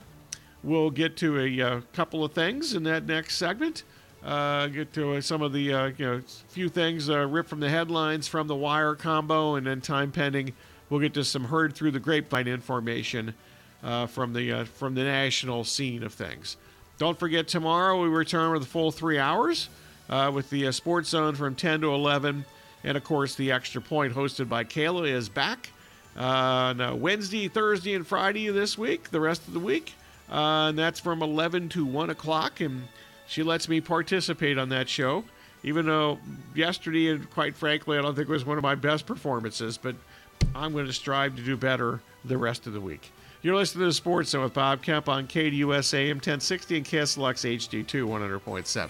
We'll 0.64 0.91
get 0.91 1.18
to 1.18 1.39
a 1.39 1.62
uh, 1.62 1.82
couple 1.93 2.24
of 2.24 2.34
things 2.34 2.74
in 2.74 2.84
that 2.84 3.05
next 3.05 3.38
segment. 3.38 3.84
Uh, 4.24 4.67
get 4.67 4.91
to 4.93 5.13
uh, 5.13 5.22
some 5.22 5.41
of 5.41 5.53
the 5.53 5.74
uh, 5.74 5.91
you 5.97 6.05
know 6.05 6.22
few 6.49 6.67
things 6.67 7.09
uh, 7.09 7.26
ripped 7.28 7.49
from 7.49 7.61
the 7.61 7.70
headlines 7.70 8.28
from 8.28 8.47
the 8.47 8.55
wire 8.55 8.95
combo, 8.95 9.55
and 9.55 9.65
then 9.65 9.80
time 9.80 10.11
pending, 10.11 10.53
we'll 10.89 10.99
get 10.99 11.13
to 11.13 11.24
some 11.24 11.45
heard 11.45 11.74
through 11.74 11.91
the 11.91 11.99
grapevine 11.99 12.47
information 12.47 13.34
uh, 13.82 14.05
from 14.07 14.34
the 14.34 14.65
from 14.65 14.93
the 14.93 15.03
national 15.03 15.63
scene 15.63 16.03
of 16.03 16.13
things. 16.13 16.57
Don't 16.97 17.17
forget 17.17 17.47
tomorrow 17.47 18.01
we 18.01 18.09
return 18.09 18.51
with 18.51 18.63
a 18.63 18.65
full 18.67 18.91
three 18.91 19.17
hours 19.17 19.70
with 20.34 20.49
the 20.49 20.70
Sports 20.74 21.09
Zone 21.09 21.36
from 21.36 21.55
10 21.55 21.82
to 21.82 21.93
11, 21.93 22.43
and 22.84 22.97
of 22.97 23.03
course 23.05 23.36
the 23.36 23.53
Extra 23.53 23.82
Point 23.82 24.13
hosted 24.13 24.49
by 24.49 24.65
Kayla 24.65 25.07
is 25.07 25.30
back 25.30 25.70
on 26.17 26.99
Wednesday, 26.99 27.47
Thursday, 27.47 27.93
and 27.93 28.05
Friday 28.05 28.47
of 28.47 28.55
this 28.55 28.78
week. 28.78 29.11
The 29.11 29.22
rest 29.22 29.47
of 29.47 29.53
the 29.53 29.59
week. 29.59 29.93
Uh, 30.32 30.70
and 30.70 30.78
that's 30.78 30.99
from 30.99 31.24
11 31.24 31.70
to 31.70 31.86
1 31.86 32.09
o'clock. 32.09 32.61
And 32.61 32.88
she 33.30 33.43
lets 33.43 33.69
me 33.69 33.80
participate 33.80 34.57
on 34.57 34.69
that 34.69 34.89
show, 34.89 35.23
even 35.63 35.86
though 35.86 36.17
yesterday, 36.55 37.09
and 37.09 37.30
quite 37.30 37.55
frankly, 37.55 37.97
I 37.97 38.01
don't 38.01 38.15
think 38.15 38.27
it 38.27 38.32
was 38.32 38.43
one 38.43 38.57
of 38.57 38.63
my 38.63 38.73
best 38.73 39.05
performances, 39.05 39.77
but 39.77 39.95
I'm 40.55 40.73
going 40.73 40.88
to 40.88 40.93
strive 40.93 41.36
to 41.36 41.43
do 41.43 41.55
better 41.55 42.01
the 42.25 42.39
rest 42.39 42.65
of 42.65 42.73
the 42.73 42.82
week. 42.82 43.11
You're 43.43 43.55
listening 43.55 43.88
to 43.88 43.93
Sports 43.93 44.32
Zone 44.32 44.43
with 44.43 44.53
Bob 44.55 44.82
Kemp 44.82 45.07
on 45.07 45.27
KDUS 45.27 45.93
AM 45.93 46.17
1060 46.17 46.77
and 46.77 46.86
KSLX 46.86 47.57
HD2 47.69 48.07
100.7. 48.07 48.89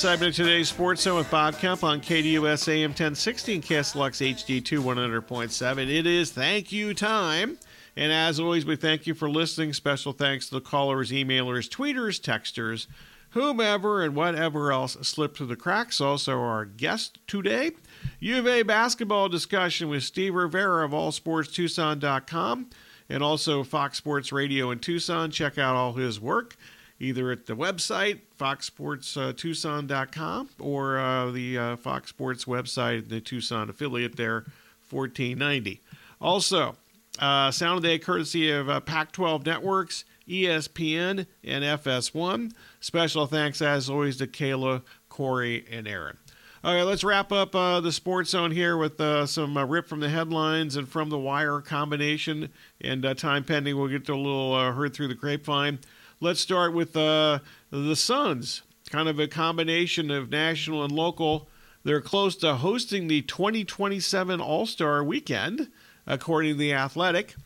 segment 0.00 0.30
of 0.30 0.46
today's 0.46 0.70
Sports 0.70 1.02
Zone 1.02 1.18
with 1.18 1.30
Bob 1.30 1.58
Kemp 1.58 1.84
on 1.84 2.00
KDUS 2.00 2.68
AM 2.68 2.92
1060 2.92 3.56
and 3.56 3.62
KSLX 3.62 4.34
HD2 4.34 4.78
100.7. 4.78 5.94
It 5.94 6.06
is 6.06 6.32
thank 6.32 6.72
you 6.72 6.94
time. 6.94 7.58
And 7.96 8.10
as 8.10 8.40
always, 8.40 8.64
we 8.64 8.76
thank 8.76 9.06
you 9.06 9.12
for 9.12 9.28
listening. 9.28 9.74
Special 9.74 10.14
thanks 10.14 10.48
to 10.48 10.54
the 10.54 10.62
callers, 10.62 11.10
emailers, 11.10 11.68
tweeters, 11.68 12.18
texters, 12.18 12.86
whomever, 13.32 14.02
and 14.02 14.14
whatever 14.14 14.72
else 14.72 14.96
slipped 15.02 15.36
through 15.36 15.48
the 15.48 15.54
cracks. 15.54 16.00
Also, 16.00 16.40
our 16.40 16.64
guest 16.64 17.18
today, 17.26 17.72
U 18.20 18.38
of 18.38 18.46
A 18.46 18.62
basketball 18.62 19.28
discussion 19.28 19.90
with 19.90 20.02
Steve 20.02 20.34
Rivera 20.34 20.82
of 20.82 20.92
AllSportsTucson.com 20.92 22.70
and 23.10 23.22
also 23.22 23.62
Fox 23.62 23.98
Sports 23.98 24.32
Radio 24.32 24.70
in 24.70 24.78
Tucson. 24.78 25.30
Check 25.30 25.58
out 25.58 25.76
all 25.76 25.92
his 25.92 26.18
work 26.18 26.56
either 27.00 27.32
at 27.32 27.46
the 27.46 27.56
website, 27.56 28.20
foxsportstucson.com, 28.38 30.50
or 30.60 30.98
uh, 30.98 31.30
the 31.30 31.58
uh, 31.58 31.76
Fox 31.76 32.10
Sports 32.10 32.44
website, 32.44 33.08
the 33.08 33.20
Tucson 33.20 33.70
affiliate 33.70 34.16
there, 34.16 34.44
1490. 34.90 35.80
Also, 36.20 36.76
uh, 37.18 37.50
Sound 37.50 37.78
of 37.78 37.82
the 37.82 37.88
Day 37.88 37.98
courtesy 37.98 38.50
of 38.50 38.68
uh, 38.68 38.80
Pac 38.80 39.12
12 39.12 39.46
Networks, 39.46 40.04
ESPN, 40.28 41.26
and 41.42 41.64
FS1. 41.64 42.52
Special 42.80 43.26
thanks, 43.26 43.62
as 43.62 43.90
always, 43.90 44.18
to 44.18 44.26
Kayla, 44.26 44.82
Corey, 45.08 45.64
and 45.70 45.88
Aaron. 45.88 46.18
All 46.62 46.74
right, 46.74 46.82
let's 46.82 47.02
wrap 47.02 47.32
up 47.32 47.54
uh, 47.54 47.80
the 47.80 47.90
sports 47.90 48.28
zone 48.30 48.50
here 48.50 48.76
with 48.76 49.00
uh, 49.00 49.24
some 49.24 49.56
uh, 49.56 49.64
rip 49.64 49.88
from 49.88 50.00
the 50.00 50.10
headlines 50.10 50.76
and 50.76 50.86
from 50.86 51.08
the 51.08 51.18
wire 51.18 51.62
combination. 51.62 52.50
And 52.82 53.06
uh, 53.06 53.14
time 53.14 53.44
pending, 53.44 53.78
we'll 53.78 53.88
get 53.88 54.04
to 54.06 54.12
a 54.12 54.14
little 54.14 54.52
uh, 54.52 54.72
heard 54.72 54.92
through 54.92 55.08
the 55.08 55.14
grapevine. 55.14 55.78
Let's 56.22 56.40
start 56.40 56.74
with 56.74 56.98
uh, 56.98 57.38
the 57.70 57.96
Suns, 57.96 58.60
kind 58.90 59.08
of 59.08 59.18
a 59.18 59.26
combination 59.26 60.10
of 60.10 60.28
national 60.28 60.84
and 60.84 60.92
local. 60.92 61.48
They're 61.82 62.02
close 62.02 62.36
to 62.36 62.56
hosting 62.56 63.06
the 63.06 63.22
2027 63.22 64.38
All 64.38 64.66
Star 64.66 65.02
weekend, 65.02 65.70
according 66.06 66.52
to 66.52 66.58
The 66.58 66.74
Athletic. 66.74 67.36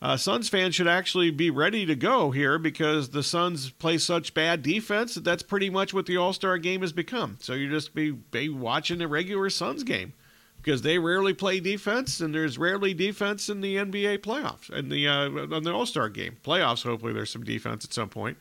Uh, 0.00 0.16
Suns 0.16 0.48
fans 0.48 0.76
should 0.76 0.86
actually 0.86 1.32
be 1.32 1.50
ready 1.50 1.84
to 1.86 1.96
go 1.96 2.30
here 2.30 2.56
because 2.56 3.08
the 3.08 3.24
Suns 3.24 3.70
play 3.70 3.98
such 3.98 4.32
bad 4.32 4.62
defense 4.62 5.16
that 5.16 5.24
that's 5.24 5.42
pretty 5.42 5.68
much 5.68 5.92
what 5.92 6.06
the 6.06 6.16
All 6.16 6.32
Star 6.32 6.56
game 6.56 6.82
has 6.82 6.92
become. 6.92 7.36
So 7.40 7.54
you 7.54 7.68
just 7.68 7.96
be, 7.96 8.12
be 8.12 8.48
watching 8.48 9.02
a 9.02 9.08
regular 9.08 9.50
Suns 9.50 9.82
game 9.82 10.12
because 10.62 10.82
they 10.82 10.98
rarely 10.98 11.34
play 11.34 11.60
defense, 11.60 12.20
and 12.20 12.34
there's 12.34 12.58
rarely 12.58 12.94
defense 12.94 13.48
in 13.48 13.60
the 13.60 13.76
NBA 13.76 14.18
playoffs 14.18 14.70
and 14.70 14.90
the 14.90 15.08
uh, 15.08 15.56
on 15.56 15.62
the 15.62 15.72
All 15.72 15.86
Star 15.86 16.08
game 16.08 16.36
playoffs. 16.44 16.84
Hopefully, 16.84 17.12
there's 17.12 17.30
some 17.30 17.44
defense 17.44 17.84
at 17.84 17.92
some 17.92 18.08
point. 18.08 18.38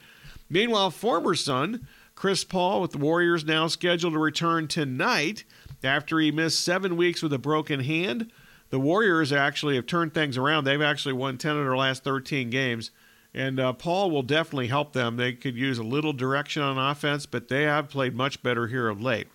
Meanwhile, 0.49 0.91
former 0.91 1.35
Sun 1.35 1.87
Chris 2.19 2.43
Paul 2.43 2.81
with 2.81 2.91
the 2.91 2.97
Warriors 2.97 3.45
now 3.45 3.67
scheduled 3.67 4.11
to 4.11 4.19
return 4.19 4.67
tonight 4.67 5.45
after 5.81 6.19
he 6.19 6.33
missed 6.33 6.59
seven 6.59 6.97
weeks 6.97 7.21
with 7.23 7.31
a 7.31 7.37
broken 7.37 7.79
hand. 7.79 8.29
The 8.71 8.79
Warriors 8.79 9.31
actually 9.31 9.75
have 9.75 9.85
turned 9.85 10.13
things 10.13 10.37
around. 10.37 10.65
They've 10.65 10.81
actually 10.81 11.13
won 11.13 11.37
10 11.37 11.51
of 11.55 11.63
their 11.63 11.77
last 11.77 12.03
13 12.03 12.49
games. 12.49 12.91
And 13.33 13.57
uh, 13.57 13.71
Paul 13.71 14.11
will 14.11 14.21
definitely 14.21 14.67
help 14.67 14.91
them. 14.91 15.15
They 15.15 15.31
could 15.31 15.55
use 15.55 15.77
a 15.77 15.83
little 15.83 16.11
direction 16.11 16.61
on 16.61 16.77
offense, 16.77 17.25
but 17.25 17.47
they 17.47 17.63
have 17.63 17.87
played 17.89 18.13
much 18.13 18.43
better 18.43 18.67
here 18.67 18.89
of 18.89 19.01
late. 19.01 19.27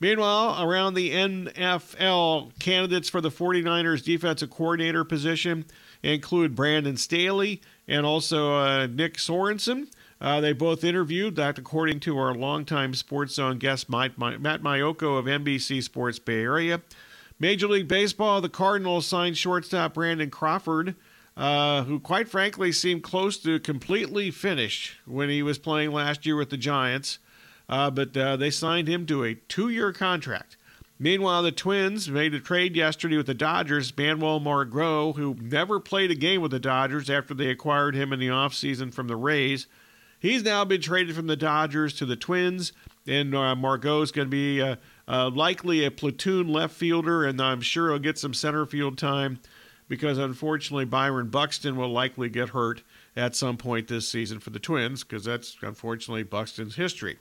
Meanwhile, 0.00 0.66
around 0.66 0.94
the 0.94 1.10
NFL, 1.10 2.58
candidates 2.58 3.10
for 3.10 3.20
the 3.20 3.30
49ers 3.30 4.02
defensive 4.02 4.48
coordinator 4.48 5.04
position 5.04 5.66
include 6.02 6.54
Brandon 6.54 6.96
Staley 6.96 7.60
and 7.86 8.06
also 8.06 8.54
uh, 8.54 8.86
Nick 8.86 9.18
Sorensen. 9.18 9.88
Uh, 10.18 10.40
they 10.40 10.54
both 10.54 10.84
interviewed, 10.84 11.36
that 11.36 11.58
according 11.58 12.00
to 12.00 12.18
our 12.18 12.34
longtime 12.34 12.94
Sports 12.94 13.34
Zone 13.34 13.58
guest 13.58 13.90
Matt 13.90 14.16
Maiocco 14.16 15.18
of 15.18 15.26
NBC 15.26 15.82
Sports 15.82 16.18
Bay 16.18 16.42
Area. 16.42 16.80
Major 17.38 17.68
League 17.68 17.88
Baseball, 17.88 18.40
the 18.40 18.50
Cardinals 18.50 19.06
signed 19.06 19.36
shortstop 19.36 19.94
Brandon 19.94 20.28
Crawford, 20.28 20.94
uh, 21.36 21.84
who 21.84 21.98
quite 21.98 22.28
frankly 22.28 22.70
seemed 22.70 23.02
close 23.02 23.38
to 23.38 23.58
completely 23.60 24.30
finished 24.30 24.96
when 25.06 25.30
he 25.30 25.42
was 25.42 25.58
playing 25.58 25.92
last 25.92 26.26
year 26.26 26.36
with 26.36 26.50
the 26.50 26.58
Giants. 26.58 27.18
Uh, 27.70 27.88
but 27.88 28.14
uh, 28.16 28.36
they 28.36 28.50
signed 28.50 28.88
him 28.88 29.06
to 29.06 29.24
a 29.24 29.34
two 29.34 29.68
year 29.68 29.92
contract. 29.92 30.56
Meanwhile, 30.98 31.44
the 31.44 31.52
Twins 31.52 32.10
made 32.10 32.34
a 32.34 32.40
trade 32.40 32.76
yesterday 32.76 33.16
with 33.16 33.26
the 33.26 33.32
Dodgers. 33.32 33.96
Manuel 33.96 34.40
Margot, 34.40 35.14
who 35.14 35.34
never 35.40 35.80
played 35.80 36.10
a 36.10 36.16
game 36.16 36.42
with 36.42 36.50
the 36.50 36.58
Dodgers 36.58 37.08
after 37.08 37.32
they 37.32 37.48
acquired 37.48 37.94
him 37.94 38.12
in 38.12 38.18
the 38.20 38.26
offseason 38.26 38.92
from 38.92 39.06
the 39.06 39.16
Rays, 39.16 39.66
he's 40.18 40.42
now 40.42 40.64
been 40.66 40.82
traded 40.82 41.16
from 41.16 41.28
the 41.28 41.36
Dodgers 41.36 41.94
to 41.94 42.04
the 42.04 42.16
Twins. 42.16 42.72
And 43.06 43.34
uh, 43.34 43.54
is 43.54 44.12
going 44.12 44.26
to 44.26 44.30
be 44.30 44.60
uh, 44.60 44.76
uh, 45.08 45.30
likely 45.30 45.84
a 45.84 45.90
platoon 45.90 46.48
left 46.48 46.74
fielder, 46.74 47.24
and 47.24 47.40
I'm 47.40 47.62
sure 47.62 47.88
he'll 47.88 47.98
get 47.98 48.18
some 48.18 48.34
center 48.34 48.66
field 48.66 48.98
time 48.98 49.40
because 49.88 50.18
unfortunately 50.18 50.84
Byron 50.84 51.28
Buxton 51.28 51.76
will 51.76 51.90
likely 51.90 52.28
get 52.28 52.50
hurt 52.50 52.82
at 53.16 53.34
some 53.34 53.56
point 53.56 53.88
this 53.88 54.06
season 54.06 54.38
for 54.38 54.50
the 54.50 54.58
Twins 54.58 55.02
because 55.02 55.24
that's 55.24 55.56
unfortunately 55.62 56.22
Buxton's 56.24 56.76
history. 56.76 57.18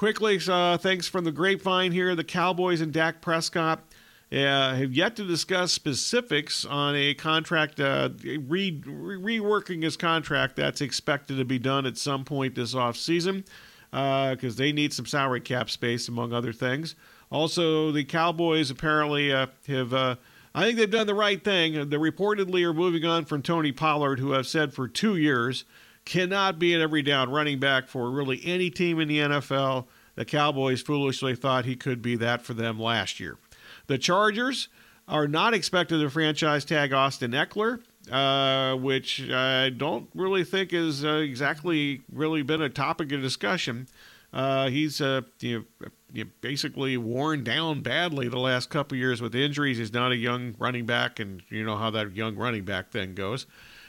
Quickly, 0.00 0.40
uh, 0.48 0.78
thanks 0.78 1.08
from 1.08 1.24
the 1.24 1.30
grapevine 1.30 1.92
here. 1.92 2.14
The 2.14 2.24
Cowboys 2.24 2.80
and 2.80 2.90
Dak 2.90 3.20
Prescott 3.20 3.84
uh, 4.32 4.74
have 4.74 4.94
yet 4.94 5.14
to 5.16 5.26
discuss 5.26 5.72
specifics 5.72 6.64
on 6.64 6.96
a 6.96 7.12
contract, 7.12 7.78
uh, 7.78 8.08
re- 8.24 8.80
reworking 8.80 9.82
his 9.82 9.98
contract 9.98 10.56
that's 10.56 10.80
expected 10.80 11.36
to 11.36 11.44
be 11.44 11.58
done 11.58 11.84
at 11.84 11.98
some 11.98 12.24
point 12.24 12.54
this 12.54 12.74
offseason 12.74 13.44
because 13.90 14.54
uh, 14.54 14.56
they 14.56 14.72
need 14.72 14.94
some 14.94 15.04
salary 15.04 15.42
cap 15.42 15.68
space, 15.68 16.08
among 16.08 16.32
other 16.32 16.54
things. 16.54 16.94
Also, 17.30 17.92
the 17.92 18.02
Cowboys 18.02 18.70
apparently 18.70 19.30
uh, 19.30 19.48
have. 19.66 19.92
Uh, 19.92 20.16
I 20.54 20.64
think 20.64 20.78
they've 20.78 20.90
done 20.90 21.08
the 21.08 21.14
right 21.14 21.44
thing. 21.44 21.90
They 21.90 21.98
reportedly 21.98 22.64
are 22.64 22.72
moving 22.72 23.04
on 23.04 23.26
from 23.26 23.42
Tony 23.42 23.70
Pollard, 23.70 24.18
who 24.18 24.34
I've 24.34 24.46
said 24.46 24.72
for 24.72 24.88
two 24.88 25.16
years 25.16 25.66
cannot 26.04 26.58
be 26.58 26.74
an 26.74 26.80
every 26.80 27.02
down 27.02 27.30
running 27.30 27.58
back 27.58 27.88
for 27.88 28.10
really 28.10 28.40
any 28.44 28.70
team 28.70 29.00
in 29.00 29.08
the 29.08 29.18
NFL. 29.18 29.86
The 30.16 30.24
Cowboys 30.24 30.82
foolishly 30.82 31.34
thought 31.34 31.64
he 31.64 31.76
could 31.76 32.02
be 32.02 32.16
that 32.16 32.42
for 32.42 32.54
them 32.54 32.78
last 32.78 33.20
year. 33.20 33.38
The 33.86 33.98
Chargers 33.98 34.68
are 35.08 35.26
not 35.26 35.54
expected 35.54 36.00
to 36.00 36.10
franchise 36.10 36.64
tag 36.64 36.92
Austin 36.92 37.32
Ekeler, 37.32 37.80
uh, 38.10 38.76
which 38.76 39.28
I 39.30 39.70
don't 39.70 40.08
really 40.14 40.44
think 40.44 40.72
is 40.72 41.04
uh, 41.04 41.14
exactly 41.14 42.02
really 42.12 42.42
been 42.42 42.62
a 42.62 42.68
topic 42.68 43.12
of 43.12 43.20
discussion. 43.20 43.88
Uh, 44.32 44.68
he's 44.68 45.00
uh, 45.00 45.22
you 45.40 45.66
know, 46.14 46.24
basically 46.40 46.96
worn 46.96 47.42
down 47.42 47.80
badly 47.80 48.28
the 48.28 48.38
last 48.38 48.70
couple 48.70 48.96
years 48.96 49.20
with 49.20 49.34
injuries. 49.34 49.78
He's 49.78 49.92
not 49.92 50.12
a 50.12 50.16
young 50.16 50.54
running 50.58 50.86
back, 50.86 51.18
and 51.18 51.42
you 51.48 51.64
know 51.64 51.76
how 51.76 51.90
that 51.90 52.14
young 52.14 52.36
running 52.36 52.64
back 52.64 52.90
thing 52.90 53.14
goes. 53.14 53.46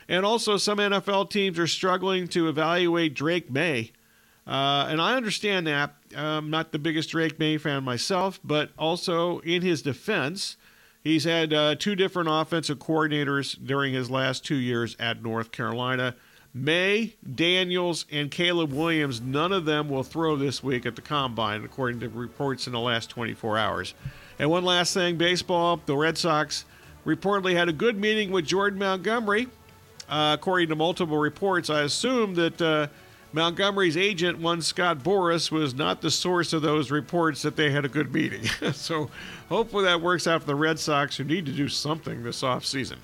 And 0.07 0.25
also, 0.25 0.57
some 0.57 0.77
NFL 0.77 1.29
teams 1.29 1.57
are 1.59 1.67
struggling 1.67 2.27
to 2.29 2.49
evaluate 2.49 3.13
Drake 3.13 3.49
Maye. 3.49 3.91
Uh, 4.47 4.87
and 4.89 5.01
I 5.01 5.15
understand 5.15 5.67
that. 5.67 5.95
I'm 6.15 6.49
not 6.49 6.71
the 6.71 6.79
biggest 6.79 7.11
Drake 7.11 7.39
Maye 7.39 7.57
fan 7.57 7.83
myself, 7.83 8.39
but 8.43 8.71
also 8.77 9.39
in 9.39 9.61
his 9.61 9.81
defense, 9.81 10.57
he's 11.03 11.23
had 11.23 11.53
uh, 11.53 11.75
two 11.75 11.95
different 11.95 12.27
offensive 12.29 12.79
coordinators 12.79 13.57
during 13.63 13.93
his 13.93 14.09
last 14.09 14.43
two 14.43 14.55
years 14.55 14.95
at 14.99 15.23
North 15.23 15.51
Carolina. 15.51 16.15
Maye, 16.53 17.15
Daniels, 17.33 18.05
and 18.11 18.29
Caleb 18.29 18.73
Williams, 18.73 19.21
none 19.21 19.53
of 19.53 19.63
them 19.63 19.87
will 19.87 20.03
throw 20.03 20.35
this 20.35 20.61
week 20.61 20.85
at 20.85 20.97
the 20.97 21.01
combine, 21.01 21.63
according 21.63 22.01
to 22.01 22.09
reports 22.09 22.67
in 22.67 22.73
the 22.73 22.79
last 22.79 23.09
24 23.09 23.57
hours. 23.57 23.93
And 24.37 24.49
one 24.49 24.65
last 24.65 24.93
thing 24.93 25.15
baseball, 25.15 25.79
the 25.85 25.95
Red 25.95 26.17
Sox 26.17 26.65
reportedly 27.05 27.53
had 27.53 27.69
a 27.69 27.73
good 27.73 27.97
meeting 27.97 28.31
with 28.31 28.45
Jordan 28.45 28.79
Montgomery 28.79 29.47
uh, 30.11 30.35
according 30.37 30.69
to 30.69 30.75
multiple 30.75 31.17
reports, 31.17 31.69
I 31.69 31.81
assume 31.83 32.35
that 32.35 32.61
uh, 32.61 32.87
Montgomery's 33.31 33.95
agent, 33.95 34.39
one 34.39 34.61
Scott 34.61 34.99
Boras, 34.99 35.49
was 35.49 35.73
not 35.73 36.01
the 36.01 36.11
source 36.11 36.51
of 36.51 36.61
those 36.61 36.91
reports 36.91 37.41
that 37.43 37.55
they 37.55 37.71
had 37.71 37.85
a 37.85 37.89
good 37.89 38.13
meeting. 38.13 38.43
so 38.73 39.09
hopefully 39.47 39.85
that 39.85 40.01
works 40.01 40.27
out 40.27 40.41
for 40.41 40.47
the 40.47 40.55
Red 40.55 40.77
Sox, 40.79 41.15
who 41.15 41.23
need 41.23 41.45
to 41.45 41.53
do 41.53 41.69
something 41.69 42.23
this 42.23 42.41
offseason. 42.41 42.97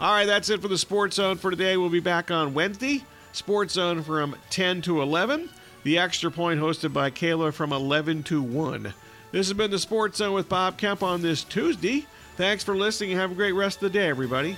All 0.00 0.12
right, 0.12 0.26
that's 0.26 0.48
it 0.48 0.62
for 0.62 0.68
the 0.68 0.78
Sports 0.78 1.16
Zone 1.16 1.36
for 1.36 1.50
today. 1.50 1.76
We'll 1.76 1.90
be 1.90 2.00
back 2.00 2.30
on 2.30 2.54
Wednesday. 2.54 3.04
Sports 3.32 3.74
Zone 3.74 4.02
from 4.02 4.34
10 4.48 4.80
to 4.82 5.02
11. 5.02 5.50
The 5.84 5.98
Extra 5.98 6.30
Point 6.30 6.60
hosted 6.60 6.94
by 6.94 7.10
Kayla 7.10 7.52
from 7.52 7.72
11 7.72 8.22
to 8.24 8.42
1. 8.42 8.94
This 9.32 9.48
has 9.48 9.52
been 9.52 9.70
the 9.70 9.78
Sports 9.78 10.18
Zone 10.18 10.32
with 10.32 10.48
Bob 10.48 10.78
Kemp 10.78 11.02
on 11.02 11.20
this 11.20 11.44
Tuesday. 11.44 12.06
Thanks 12.36 12.64
for 12.64 12.74
listening 12.74 13.12
and 13.12 13.20
have 13.20 13.32
a 13.32 13.34
great 13.34 13.52
rest 13.52 13.82
of 13.82 13.92
the 13.92 13.98
day, 13.98 14.08
everybody. 14.08 14.56